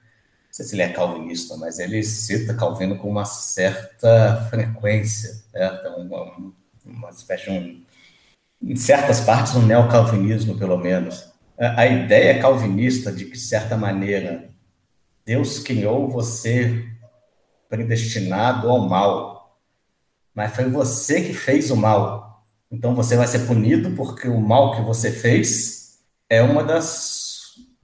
sei 0.52 0.66
se 0.66 0.74
ele 0.74 0.82
é 0.82 0.88
calvinista, 0.90 1.56
mas 1.56 1.78
ele 1.78 2.02
cita 2.04 2.54
Calvino 2.54 2.98
com 2.98 3.08
uma 3.08 3.24
certa 3.24 4.46
frequência, 4.50 5.42
certo? 5.50 5.88
Uma, 5.98 6.52
uma 6.84 7.10
espécie 7.10 7.44
de 7.44 7.50
um, 7.50 7.82
em 8.62 8.76
certas 8.76 9.20
partes, 9.20 9.54
um 9.54 9.66
neocalvinismo, 9.66 10.58
pelo 10.58 10.76
menos. 10.76 11.26
A, 11.58 11.80
a 11.80 11.86
ideia 11.86 12.38
calvinista 12.38 13.10
de 13.10 13.24
que, 13.24 13.32
de 13.32 13.40
certa 13.40 13.78
maneira, 13.78 14.50
Deus 15.24 15.58
criou 15.58 16.08
você 16.10 16.86
predestinado 17.68 18.68
ao 18.68 18.86
mal, 18.86 19.58
mas 20.34 20.54
foi 20.54 20.68
você 20.68 21.22
que 21.22 21.32
fez 21.32 21.70
o 21.70 21.76
mal. 21.76 22.44
Então 22.70 22.94
você 22.94 23.16
vai 23.16 23.26
ser 23.26 23.46
punido 23.46 23.92
porque 23.92 24.28
o 24.28 24.40
mal 24.40 24.76
que 24.76 24.82
você 24.82 25.10
fez 25.10 25.98
é 26.28 26.42
uma 26.42 26.62
das 26.62 27.21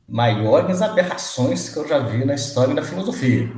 maiores 0.08 0.80
aberrações 0.80 1.68
que 1.68 1.76
eu 1.76 1.86
já 1.86 1.98
vi 1.98 2.24
na 2.24 2.34
história 2.34 2.74
da 2.74 2.82
filosofia. 2.82 3.52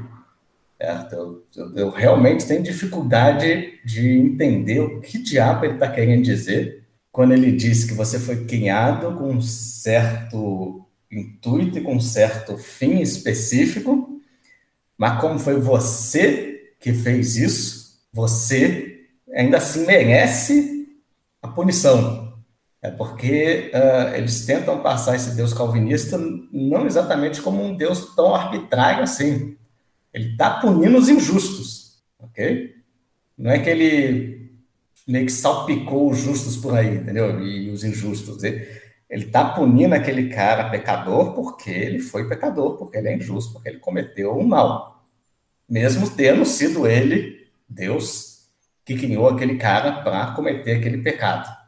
Eu, 1.12 1.44
eu, 1.54 1.76
eu, 1.76 1.90
realmente 1.90 2.46
tenho 2.46 2.62
dificuldade 2.62 3.78
de 3.84 4.18
entender 4.18 4.80
o 4.80 5.00
que 5.00 5.18
diabo 5.18 5.64
ele 5.64 5.74
está 5.74 5.88
querendo 5.88 6.24
dizer 6.24 6.84
quando 7.12 7.32
ele 7.32 7.52
diz 7.52 7.84
que 7.84 7.92
você 7.92 8.18
foi 8.18 8.44
criado 8.46 9.14
com 9.16 9.30
um 9.30 9.42
certo 9.42 10.86
intuito 11.10 11.78
e 11.78 11.82
com 11.82 11.96
um 11.96 12.00
certo 12.00 12.56
fim 12.56 13.00
específico, 13.00 14.20
mas 14.96 15.20
como 15.20 15.38
foi 15.38 15.60
você 15.60 16.72
que 16.78 16.92
fez 16.94 17.36
isso, 17.36 18.00
você 18.12 19.06
ainda 19.34 19.58
assim 19.58 19.86
merece 19.86 20.88
a 21.42 21.48
punição. 21.48 22.19
É 22.82 22.90
porque 22.90 23.70
uh, 23.74 24.14
eles 24.16 24.46
tentam 24.46 24.82
passar 24.82 25.14
esse 25.14 25.36
Deus 25.36 25.52
calvinista 25.52 26.18
não 26.50 26.86
exatamente 26.86 27.42
como 27.42 27.62
um 27.62 27.76
Deus 27.76 28.14
tão 28.14 28.34
arbitrário 28.34 29.02
assim. 29.02 29.56
Ele 30.12 30.30
está 30.30 30.60
punindo 30.60 30.96
os 30.96 31.08
injustos, 31.08 32.02
ok? 32.18 32.74
Não 33.36 33.50
é 33.50 33.58
que 33.58 33.68
ele 33.68 34.50
meio 35.06 35.26
que 35.26 35.32
salpicou 35.32 36.10
os 36.10 36.18
justos 36.18 36.56
por 36.56 36.76
aí, 36.76 36.96
entendeu? 36.96 37.42
E 37.44 37.70
os 37.70 37.84
injustos. 37.84 38.42
Ele 38.42 38.66
está 39.10 39.44
punindo 39.44 39.94
aquele 39.94 40.28
cara 40.28 40.70
pecador 40.70 41.34
porque 41.34 41.70
ele 41.70 41.98
foi 41.98 42.28
pecador, 42.28 42.76
porque 42.76 42.96
ele 42.96 43.08
é 43.08 43.16
injusto, 43.16 43.52
porque 43.52 43.68
ele 43.68 43.78
cometeu 43.78 44.36
um 44.38 44.46
mal. 44.46 45.04
Mesmo 45.68 46.08
tendo 46.10 46.44
sido 46.44 46.86
ele, 46.86 47.48
Deus, 47.68 48.48
que 48.84 48.96
criou 48.96 49.28
aquele 49.28 49.56
cara 49.56 50.02
para 50.02 50.32
cometer 50.32 50.76
aquele 50.76 50.98
pecado? 50.98 51.59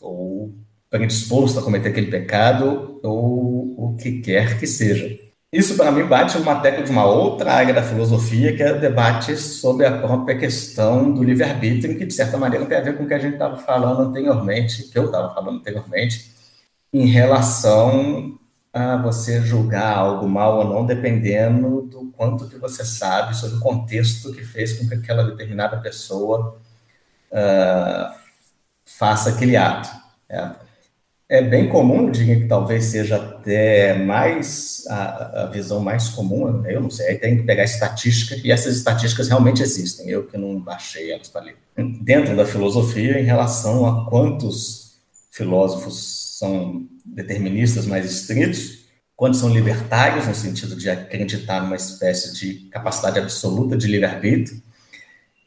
Ou 0.00 0.54
predisposto 0.90 1.58
a 1.58 1.62
cometer 1.62 1.90
aquele 1.90 2.10
pecado, 2.10 3.00
ou 3.02 3.92
o 3.92 3.96
que 3.96 4.20
quer 4.20 4.58
que 4.58 4.66
seja. 4.66 5.18
Isso, 5.52 5.76
para 5.76 5.90
mim, 5.90 6.04
bate 6.04 6.36
uma 6.36 6.60
tecla 6.60 6.84
de 6.84 6.90
uma 6.90 7.06
outra 7.06 7.54
área 7.54 7.72
da 7.72 7.82
filosofia, 7.82 8.54
que 8.54 8.62
é 8.62 8.72
o 8.72 8.80
debate 8.80 9.34
sobre 9.36 9.86
a 9.86 9.98
própria 9.98 10.36
questão 10.38 11.12
do 11.12 11.22
livre-arbítrio, 11.24 11.96
que, 11.96 12.04
de 12.04 12.12
certa 12.12 12.36
maneira, 12.36 12.66
tem 12.66 12.76
a 12.76 12.82
ver 12.82 12.96
com 12.98 13.04
o 13.04 13.08
que 13.08 13.14
a 13.14 13.18
gente 13.18 13.34
estava 13.34 13.56
falando 13.56 14.02
anteriormente, 14.02 14.84
que 14.84 14.98
eu 14.98 15.06
estava 15.06 15.34
falando 15.34 15.58
anteriormente, 15.60 16.30
em 16.92 17.06
relação 17.06 18.38
a 18.72 18.96
você 18.98 19.40
julgar 19.40 19.96
algo 19.96 20.28
mal 20.28 20.58
ou 20.58 20.64
não, 20.64 20.86
dependendo 20.86 21.82
do 21.82 22.12
quanto 22.16 22.48
que 22.48 22.58
você 22.58 22.84
sabe 22.84 23.34
sobre 23.34 23.56
o 23.56 23.60
contexto 23.60 24.32
que 24.32 24.44
fez 24.44 24.74
com 24.74 24.86
que 24.86 24.94
aquela 24.94 25.24
determinada 25.24 25.78
pessoa 25.78 26.60
uh, 27.32 28.27
faça 28.96 29.30
aquele 29.30 29.56
ato. 29.56 29.88
É, 30.28 30.50
é 31.28 31.42
bem 31.42 31.68
comum, 31.68 32.06
eu 32.06 32.10
diria 32.10 32.40
que 32.40 32.46
talvez 32.46 32.84
seja 32.84 33.16
até 33.16 33.92
mais 33.98 34.84
a, 34.88 35.42
a, 35.42 35.46
visão 35.46 35.78
mais 35.78 36.08
comum, 36.08 36.64
eu 36.66 36.80
não 36.80 36.88
sei, 36.88 37.08
aí 37.08 37.18
tem 37.18 37.36
que 37.36 37.42
pegar 37.42 37.64
estatística, 37.64 38.34
e 38.42 38.50
essas 38.50 38.76
estatísticas 38.76 39.28
realmente 39.28 39.62
existem, 39.62 40.08
eu 40.08 40.26
que 40.26 40.38
não 40.38 40.58
baixei 40.58 41.12
elas 41.12 41.28
para 41.28 41.42
ler. 41.42 41.56
Dentro 42.00 42.34
da 42.34 42.46
filosofia, 42.46 43.20
em 43.20 43.24
relação 43.24 43.84
a 43.84 44.08
quantos 44.08 44.96
filósofos 45.30 46.38
são 46.38 46.88
deterministas 47.04 47.84
mais 47.84 48.10
estritos, 48.10 48.86
quantos 49.14 49.40
são 49.40 49.50
libertários, 49.50 50.26
no 50.26 50.34
sentido 50.34 50.76
de 50.76 50.88
acreditar 50.88 51.60
numa 51.60 51.76
espécie 51.76 52.34
de 52.34 52.68
capacidade 52.70 53.18
absoluta 53.18 53.76
de 53.76 53.86
livre-arbítrio, 53.86 54.62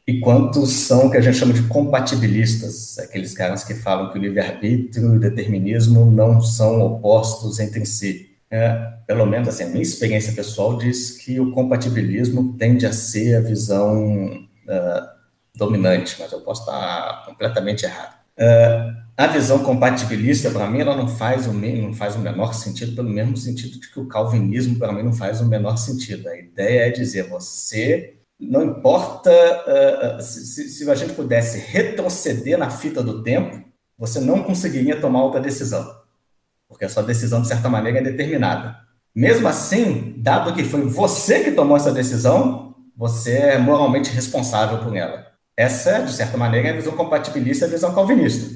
e 0.06 0.18
quantos 0.18 0.70
são 0.70 1.08
que 1.10 1.16
a 1.16 1.20
gente 1.20 1.36
chama 1.36 1.52
de 1.52 1.62
compatibilistas, 1.64 2.98
aqueles 2.98 3.34
caras 3.34 3.62
que 3.62 3.74
falam 3.74 4.10
que 4.10 4.18
o 4.18 4.20
livre-arbítrio 4.20 5.14
e 5.14 5.16
o 5.16 5.20
determinismo 5.20 6.10
não 6.10 6.40
são 6.40 6.80
opostos 6.80 7.60
entre 7.60 7.86
si. 7.86 8.30
É, 8.50 8.92
pelo 9.06 9.24
menos 9.24 9.48
assim, 9.48 9.64
a 9.64 9.68
minha 9.68 9.82
experiência 9.82 10.32
pessoal 10.32 10.76
diz 10.76 11.12
que 11.12 11.40
o 11.40 11.52
compatibilismo 11.52 12.54
tende 12.58 12.84
a 12.84 12.92
ser 12.92 13.36
a 13.36 13.40
visão 13.40 14.46
uh, 14.68 15.08
dominante, 15.54 16.16
mas 16.18 16.32
eu 16.32 16.40
posso 16.40 16.62
estar 16.62 17.24
completamente 17.24 17.84
errado. 17.84 18.14
Uh, 18.36 19.02
a 19.16 19.26
visão 19.28 19.62
compatibilista, 19.62 20.50
para 20.50 20.68
mim, 20.68 20.80
ela 20.80 20.96
não 20.96 21.06
faz, 21.06 21.46
o, 21.46 21.52
não 21.52 21.94
faz 21.94 22.16
o 22.16 22.18
menor 22.18 22.52
sentido, 22.54 22.94
pelo 22.96 23.08
mesmo 23.08 23.36
sentido 23.36 23.78
de 23.78 23.90
que 23.90 24.00
o 24.00 24.08
calvinismo, 24.08 24.78
para 24.78 24.92
mim, 24.92 25.02
não 25.02 25.12
faz 25.12 25.40
o 25.40 25.46
menor 25.46 25.76
sentido. 25.76 26.28
A 26.28 26.36
ideia 26.36 26.88
é 26.88 26.90
dizer, 26.90 27.28
você 27.28 28.16
não 28.42 28.64
importa 28.64 29.30
uh, 29.30 30.22
se, 30.22 30.68
se, 30.68 30.90
a 30.90 30.94
gente 30.94 31.14
pudesse 31.14 31.58
retroceder 31.58 32.58
na 32.58 32.70
fita 32.70 33.02
do 33.02 33.22
tempo, 33.22 33.62
você 33.96 34.20
não 34.20 34.42
conseguiria 34.42 35.00
tomar 35.00 35.22
outra 35.22 35.40
decisão, 35.40 35.94
porque 36.68 36.84
a 36.84 36.88
sua 36.88 37.02
decisão, 37.02 37.40
de 37.40 37.48
certa 37.48 37.68
maneira, 37.68 37.98
é 37.98 38.02
determinada. 38.02 38.76
Mesmo 39.14 39.46
assim, 39.46 40.14
dado 40.18 40.54
que 40.54 40.64
foi 40.64 40.82
você 40.82 41.44
que 41.44 41.52
tomou 41.52 41.76
essa 41.76 41.92
decisão, 41.92 42.74
você 42.96 43.36
é 43.36 43.58
moralmente 43.58 44.10
responsável 44.10 44.78
por 44.78 44.96
ela. 44.96 45.32
Essa, 45.56 46.00
de 46.00 46.12
certa 46.12 46.36
maneira, 46.36 46.68
é 46.68 46.70
a 46.72 46.76
visão 46.76 46.96
compatibilista 46.96 47.64
e 47.64 47.68
a 47.68 47.70
visão 47.70 47.94
calvinista, 47.94 48.50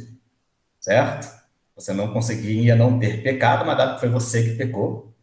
certo? 0.80 1.36
Você 1.76 1.92
não 1.92 2.12
conseguiria 2.12 2.74
não 2.74 2.98
ter 2.98 3.22
pecado, 3.22 3.66
mas 3.66 3.76
dado 3.76 3.94
que 3.94 4.00
foi 4.00 4.08
você 4.08 4.42
que 4.42 4.56
pecou, 4.56 5.14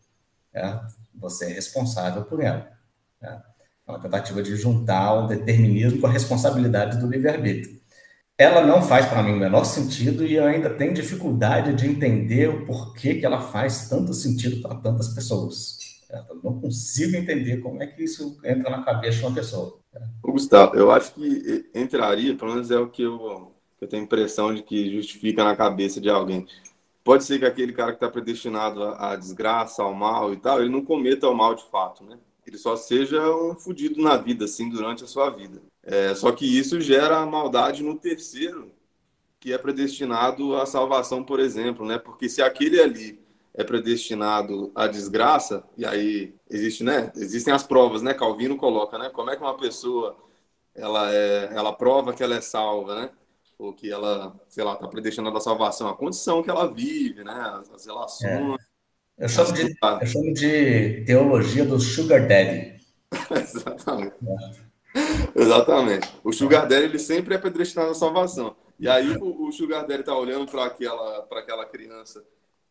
certo? 0.51 0.93
você 1.13 1.45
é 1.45 1.53
responsável 1.53 2.23
por 2.23 2.43
ela. 2.43 2.71
Certo? 3.19 3.52
Uma 3.87 3.99
tentativa 3.99 4.41
de 4.41 4.55
juntar 4.55 5.13
o 5.13 5.27
determinismo 5.27 5.99
com 5.99 6.07
a 6.07 6.11
responsabilidade 6.11 6.99
do 6.99 7.07
livre-arbítrio. 7.07 7.81
Ela 8.37 8.65
não 8.65 8.81
faz 8.81 9.05
para 9.05 9.21
mim 9.21 9.33
o 9.33 9.37
menor 9.37 9.63
sentido 9.63 10.25
e 10.25 10.33
eu 10.35 10.45
ainda 10.45 10.69
tenho 10.69 10.93
dificuldade 10.93 11.73
de 11.73 11.87
entender 11.87 12.49
o 12.49 12.65
porquê 12.65 13.15
que 13.15 13.25
ela 13.25 13.41
faz 13.41 13.89
tanto 13.89 14.13
sentido 14.13 14.61
para 14.61 14.75
tantas 14.75 15.09
pessoas. 15.09 15.77
Eu 16.29 16.39
não 16.43 16.59
consigo 16.59 17.15
entender 17.15 17.57
como 17.57 17.81
é 17.81 17.87
que 17.87 18.03
isso 18.03 18.39
entra 18.43 18.69
na 18.69 18.83
cabeça 18.83 19.19
de 19.19 19.25
uma 19.25 19.35
pessoa. 19.35 19.79
Gustavo, 20.21 20.75
eu 20.75 20.91
acho 20.91 21.13
que 21.13 21.69
entraria, 21.75 22.35
pelo 22.35 22.53
menos 22.53 22.71
é 22.71 22.77
o 22.77 22.89
que 22.89 23.03
eu, 23.03 23.51
eu 23.79 23.87
tenho 23.87 24.03
impressão 24.03 24.53
de 24.53 24.63
que 24.63 24.95
justifica 24.95 25.43
na 25.43 25.55
cabeça 25.55 25.99
de 26.01 26.09
alguém. 26.09 26.47
Pode 27.03 27.23
ser 27.23 27.37
que 27.37 27.45
aquele 27.45 27.73
cara 27.73 27.91
que 27.91 27.97
está 27.97 28.09
predestinado 28.09 28.83
à 28.83 29.15
desgraça, 29.15 29.83
ao 29.83 29.93
mal 29.93 30.33
e 30.33 30.37
tal, 30.37 30.61
ele 30.61 30.69
não 30.69 30.83
cometa 30.83 31.27
o 31.27 31.35
mal 31.35 31.53
de 31.53 31.63
fato, 31.69 32.03
né? 32.03 32.17
Ele 32.45 32.57
só 32.57 32.75
seja 32.75 33.21
um 33.35 33.55
fudido 33.55 34.01
na 34.01 34.17
vida, 34.17 34.45
assim, 34.45 34.69
durante 34.69 35.03
a 35.03 35.07
sua 35.07 35.29
vida. 35.29 35.61
É, 35.81 36.13
só 36.15 36.31
que 36.31 36.45
isso 36.45 36.79
gera 36.79 37.25
maldade 37.25 37.83
no 37.83 37.97
terceiro, 37.97 38.71
que 39.39 39.51
é 39.51 39.57
predestinado 39.57 40.55
à 40.55 40.65
salvação, 40.65 41.23
por 41.23 41.39
exemplo, 41.39 41.85
né? 41.85 41.97
Porque 41.97 42.29
se 42.29 42.41
aquele 42.41 42.79
ali 42.79 43.19
é 43.53 43.63
predestinado 43.63 44.71
à 44.73 44.87
desgraça, 44.87 45.63
e 45.77 45.85
aí 45.85 46.33
existe, 46.49 46.83
né? 46.83 47.11
Existem 47.15 47.53
as 47.53 47.63
provas, 47.63 48.01
né? 48.01 48.13
Calvino 48.13 48.55
coloca, 48.55 48.97
né? 48.97 49.09
Como 49.09 49.29
é 49.29 49.35
que 49.35 49.41
uma 49.41 49.57
pessoa 49.57 50.17
ela 50.73 51.13
é, 51.13 51.49
ela 51.53 51.73
prova 51.73 52.13
que 52.13 52.23
ela 52.23 52.35
é 52.35 52.41
salva, 52.41 52.95
né? 52.95 53.09
Ou 53.59 53.73
que 53.73 53.91
ela, 53.91 54.35
sei 54.49 54.63
lá, 54.63 54.73
está 54.73 54.87
predestinada 54.87 55.37
à 55.37 55.41
salvação, 55.41 55.87
a 55.87 55.95
condição 55.95 56.41
que 56.41 56.49
ela 56.49 56.71
vive, 56.71 57.23
né? 57.23 57.33
As, 57.33 57.69
as 57.71 57.85
relações. 57.85 58.59
É 58.59 58.72
eu 59.23 59.29
chamo, 59.29 59.53
de, 59.53 59.77
eu 60.01 60.05
chamo 60.05 60.33
de 60.33 61.03
teologia 61.05 61.63
do 61.63 61.79
Sugar 61.79 62.27
Daddy. 62.27 62.73
Exatamente. 63.31 64.15
É. 64.95 65.41
Exatamente. 65.41 66.09
O 66.25 66.33
Sugar 66.33 66.67
Daddy 66.67 66.83
ele 66.83 66.99
sempre 66.99 67.33
é 67.33 67.37
predestinado 67.37 67.91
à 67.91 67.93
salvação. 67.93 68.53
E 68.77 68.89
aí 68.89 69.15
o, 69.15 69.47
o 69.47 69.51
Sugar 69.53 69.87
Daddy 69.87 70.01
está 70.01 70.13
olhando 70.13 70.45
para 70.51 70.65
aquela, 70.65 71.25
aquela 71.31 71.65
criança 71.65 72.21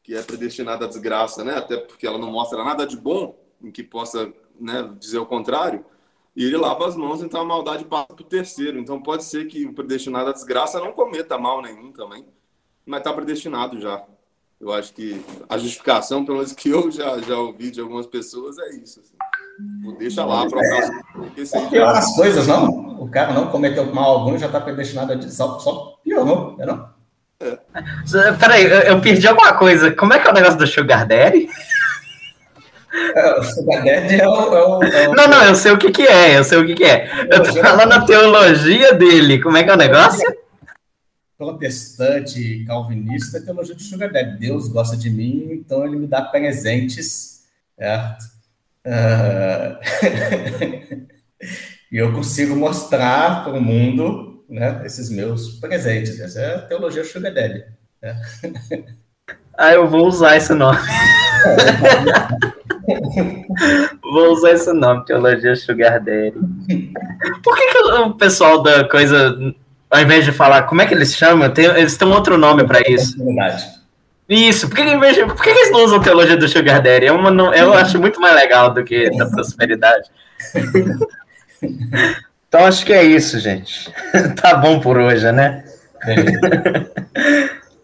que 0.03 0.15
é 0.15 0.23
predestinada 0.23 0.85
à 0.85 0.89
desgraça, 0.89 1.43
né? 1.43 1.55
Até 1.55 1.79
porque 1.79 2.07
ela 2.07 2.19
não 2.19 2.31
mostra 2.31 2.63
nada 2.63 2.87
de 2.87 2.99
bom 2.99 3.35
em 3.63 3.71
que 3.71 3.83
possa 3.83 4.31
né, 4.61 4.93
dizer 4.99 5.19
o 5.19 5.27
contrário. 5.27 5.83
E 6.37 6.45
ele 6.45 6.59
lava 6.59 6.87
as 6.87 6.97
mãos, 6.97 7.23
então 7.23 7.41
a 7.41 7.45
maldade 7.47 7.87
passa 7.87 8.09
para 8.09 8.23
o 8.23 8.29
terceiro. 8.29 8.79
Então 8.79 9.01
pode 9.01 9.25
ser 9.25 9.47
que 9.47 9.65
o 9.65 9.73
predestinado 9.73 10.29
à 10.29 10.33
desgraça 10.35 10.79
não 10.81 10.93
cometa 10.93 11.39
mal 11.39 11.63
nenhum 11.63 11.93
também, 11.93 12.27
mas 12.85 12.99
está 12.99 13.11
predestinado 13.11 13.81
já. 13.81 14.05
Eu 14.63 14.73
acho 14.73 14.95
que 14.95 15.21
a 15.49 15.59
justificação, 15.59 16.25
pelo 16.25 16.37
menos 16.37 16.53
que 16.53 16.69
eu 16.69 16.89
já, 16.89 17.19
já 17.19 17.37
ouvi 17.37 17.73
de 17.73 17.81
algumas 17.81 18.07
pessoas, 18.07 18.57
é 18.61 18.77
isso. 18.77 19.01
Assim. 19.01 19.99
Deixa 19.99 20.25
lá 20.25 20.49
para 20.49 20.57
o 20.57 20.63
próximo. 20.63 21.69
Pior 21.69 21.89
as 21.89 22.15
coisas, 22.15 22.47
não? 22.47 23.03
O 23.03 23.11
cara 23.11 23.33
não 23.33 23.49
cometeu 23.49 23.85
mal 23.93 24.19
algum 24.19 24.39
já 24.39 24.47
está 24.47 24.61
predestinado 24.61 25.15
a 25.15 25.23
só, 25.23 25.59
só 25.59 25.99
piorou, 26.05 26.55
não 26.57 26.63
é 26.63 26.67
não? 26.67 26.89
É. 27.41 28.33
Peraí, 28.39 28.65
eu 28.87 29.01
perdi 29.01 29.27
alguma 29.27 29.53
coisa. 29.55 29.91
Como 29.91 30.15
é 30.15 30.21
que 30.21 30.29
é 30.29 30.31
o 30.31 30.35
negócio 30.35 30.59
do 30.59 30.67
Sugar 30.69 31.09
Daddy? 31.09 31.49
É, 33.17 33.41
o 33.41 33.43
Sugar 33.43 33.83
Daddy 33.83 34.21
é 34.21 34.29
o, 34.29 34.33
é 34.33 34.65
o, 34.65 34.83
é 34.85 35.09
o... 35.09 35.15
Não, 35.15 35.27
não, 35.27 35.43
eu 35.43 35.57
sei 35.57 35.73
o 35.73 35.79
que 35.79 35.91
que 35.91 36.07
é, 36.07 36.39
eu 36.39 36.45
sei 36.45 36.59
o 36.59 36.67
que 36.67 36.75
que 36.75 36.85
é. 36.85 37.27
Eu 37.29 37.43
tô 37.43 37.53
falando 37.55 37.93
a 37.95 38.03
teologia 38.03 38.95
dele. 38.95 39.43
Como 39.43 39.57
é 39.57 39.65
que 39.65 39.71
é 39.71 39.75
o 39.75 39.77
negócio? 39.77 40.42
Protestante, 41.43 42.65
calvinista, 42.65 43.39
é 43.39 43.41
teologia 43.41 43.75
de 43.75 43.83
Sugar 43.83 44.13
Daddy. 44.13 44.39
Deus 44.39 44.69
gosta 44.69 44.97
de 44.97 45.11
mim, 45.11 45.49
então 45.51 45.85
ele 45.85 45.97
me 45.97 46.07
dá 46.07 46.23
presentes, 46.23 47.43
certo? 47.77 48.23
Uh... 48.87 49.77
e 51.91 51.97
eu 51.97 52.13
consigo 52.13 52.55
mostrar 52.55 53.43
para 53.43 53.55
o 53.55 53.61
mundo 53.61 54.45
né, 54.49 54.83
esses 54.85 55.11
meus 55.11 55.59
presentes. 55.59 56.21
Essa 56.21 56.41
é 56.41 56.55
a 56.55 56.63
teologia 56.63 57.03
Sugar 57.03 57.35
Daddy. 57.35 57.65
Né? 58.01 58.23
Ah, 59.59 59.73
eu 59.73 59.89
vou 59.89 60.07
usar 60.07 60.37
esse 60.37 60.55
nome. 60.55 60.79
vou 64.01 64.33
usar 64.33 64.53
esse 64.53 64.73
nome, 64.73 65.05
Teologia 65.05 65.57
Sugar 65.57 66.01
Daddy. 66.01 66.93
Por 67.43 67.57
que, 67.57 67.67
que 67.67 67.79
o 67.79 68.15
pessoal 68.15 68.63
da 68.63 68.89
coisa, 68.89 69.37
ao 69.93 70.01
invés 70.01 70.25
de 70.25 70.33
falar, 70.33 70.63
como 70.63 70.81
é 70.81 70.87
que 70.87 70.95
eles 70.95 71.15
chamam? 71.15 71.51
Tem, 71.51 71.67
eles 71.67 71.97
têm 71.97 72.09
um 72.09 72.13
outro 72.13 72.39
nome 72.39 72.67
para 72.67 72.81
isso. 72.89 73.15
Isso, 74.29 74.69
por 74.69 74.77
que, 74.77 74.85
que, 74.85 75.13
de, 75.13 75.27
por 75.27 75.43
que, 75.43 75.53
que, 75.53 75.59
eles 75.59 75.71
não 75.71 75.85
usam 75.85 76.01
teologia 76.01 76.37
do 76.37 76.49
Sugar 76.49 76.81
Daddy? 76.81 77.07
É 77.07 77.13
uma, 77.13 77.31
eu 77.55 77.75
acho 77.75 78.01
muito 78.01 78.19
mais 78.19 78.35
legal 78.35 78.73
do 78.73 78.83
que 78.83 79.11
da 79.11 79.27
prosperidade. 79.27 80.09
Então 82.49 82.65
acho 82.65 82.87
que 82.87 82.93
é 82.93 83.03
isso, 83.03 83.39
gente. 83.39 83.93
tá 84.41 84.55
bom 84.55 84.81
por 84.81 84.97
hoje, 84.97 85.31
né? 85.31 85.63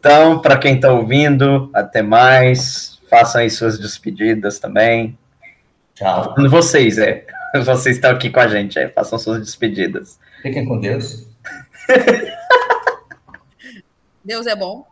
Então, 0.00 0.38
para 0.38 0.56
quem 0.56 0.76
está 0.76 0.92
ouvindo, 0.92 1.70
até 1.74 2.02
mais. 2.02 2.98
Façam 3.10 3.40
aí 3.40 3.50
suas 3.50 3.78
despedidas 3.78 4.58
também. 4.58 5.18
Tchau. 5.94 6.34
Vocês, 6.48 6.98
é. 6.98 7.26
Vocês 7.64 7.96
estão 7.96 8.12
aqui 8.12 8.30
com 8.30 8.38
a 8.38 8.46
gente, 8.46 8.78
é. 8.78 8.88
Façam 8.88 9.18
suas 9.18 9.40
despedidas. 9.40 10.18
Fiquem 10.40 10.64
com 10.64 10.78
Deus. 10.78 11.26
Deus 14.24 14.46
é 14.46 14.54
bom. 14.54 14.86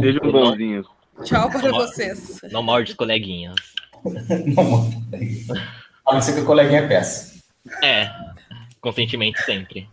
Sejam 0.00 0.32
bonzinhos. 0.32 0.86
Tchau 1.24 1.50
para 1.50 1.70
não, 1.70 1.78
vocês. 1.78 2.40
Não 2.50 2.62
morde 2.62 2.92
os 2.92 2.96
coleguinhas. 2.96 3.54
não 4.54 4.64
morde 4.64 4.96
coleguinhas. 5.10 5.48
A 6.06 6.14
não 6.14 6.20
ser 6.20 6.34
que 6.34 6.40
o 6.40 6.44
coleguinha 6.44 6.86
peça. 6.86 7.40
É. 7.82 8.10
Consentimento 8.80 9.38
sempre. 9.42 9.88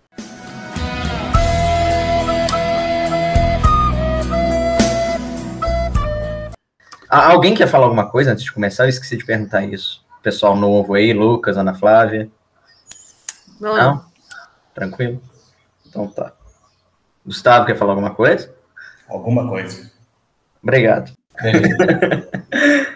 Alguém 7.09 7.53
quer 7.53 7.67
falar 7.67 7.85
alguma 7.85 8.09
coisa 8.09 8.31
antes 8.31 8.43
de 8.43 8.51
começar? 8.51 8.85
Eu 8.85 8.89
esqueci 8.89 9.17
de 9.17 9.25
perguntar 9.25 9.63
isso. 9.63 10.03
Pessoal 10.23 10.55
novo 10.55 10.95
aí, 10.95 11.13
Lucas, 11.13 11.57
Ana 11.57 11.75
Flávia. 11.75 12.29
Não. 13.59 13.75
Não? 13.75 14.05
Tranquilo? 14.73 15.21
Então 15.93 16.07
tá. 16.07 16.33
Gustavo, 17.23 17.67
quer 17.67 17.77
falar 17.77 17.91
alguma 17.91 18.15
coisa? 18.15 18.51
Alguma 19.07 19.47
coisa. 19.47 19.91
Obrigado. 20.61 21.11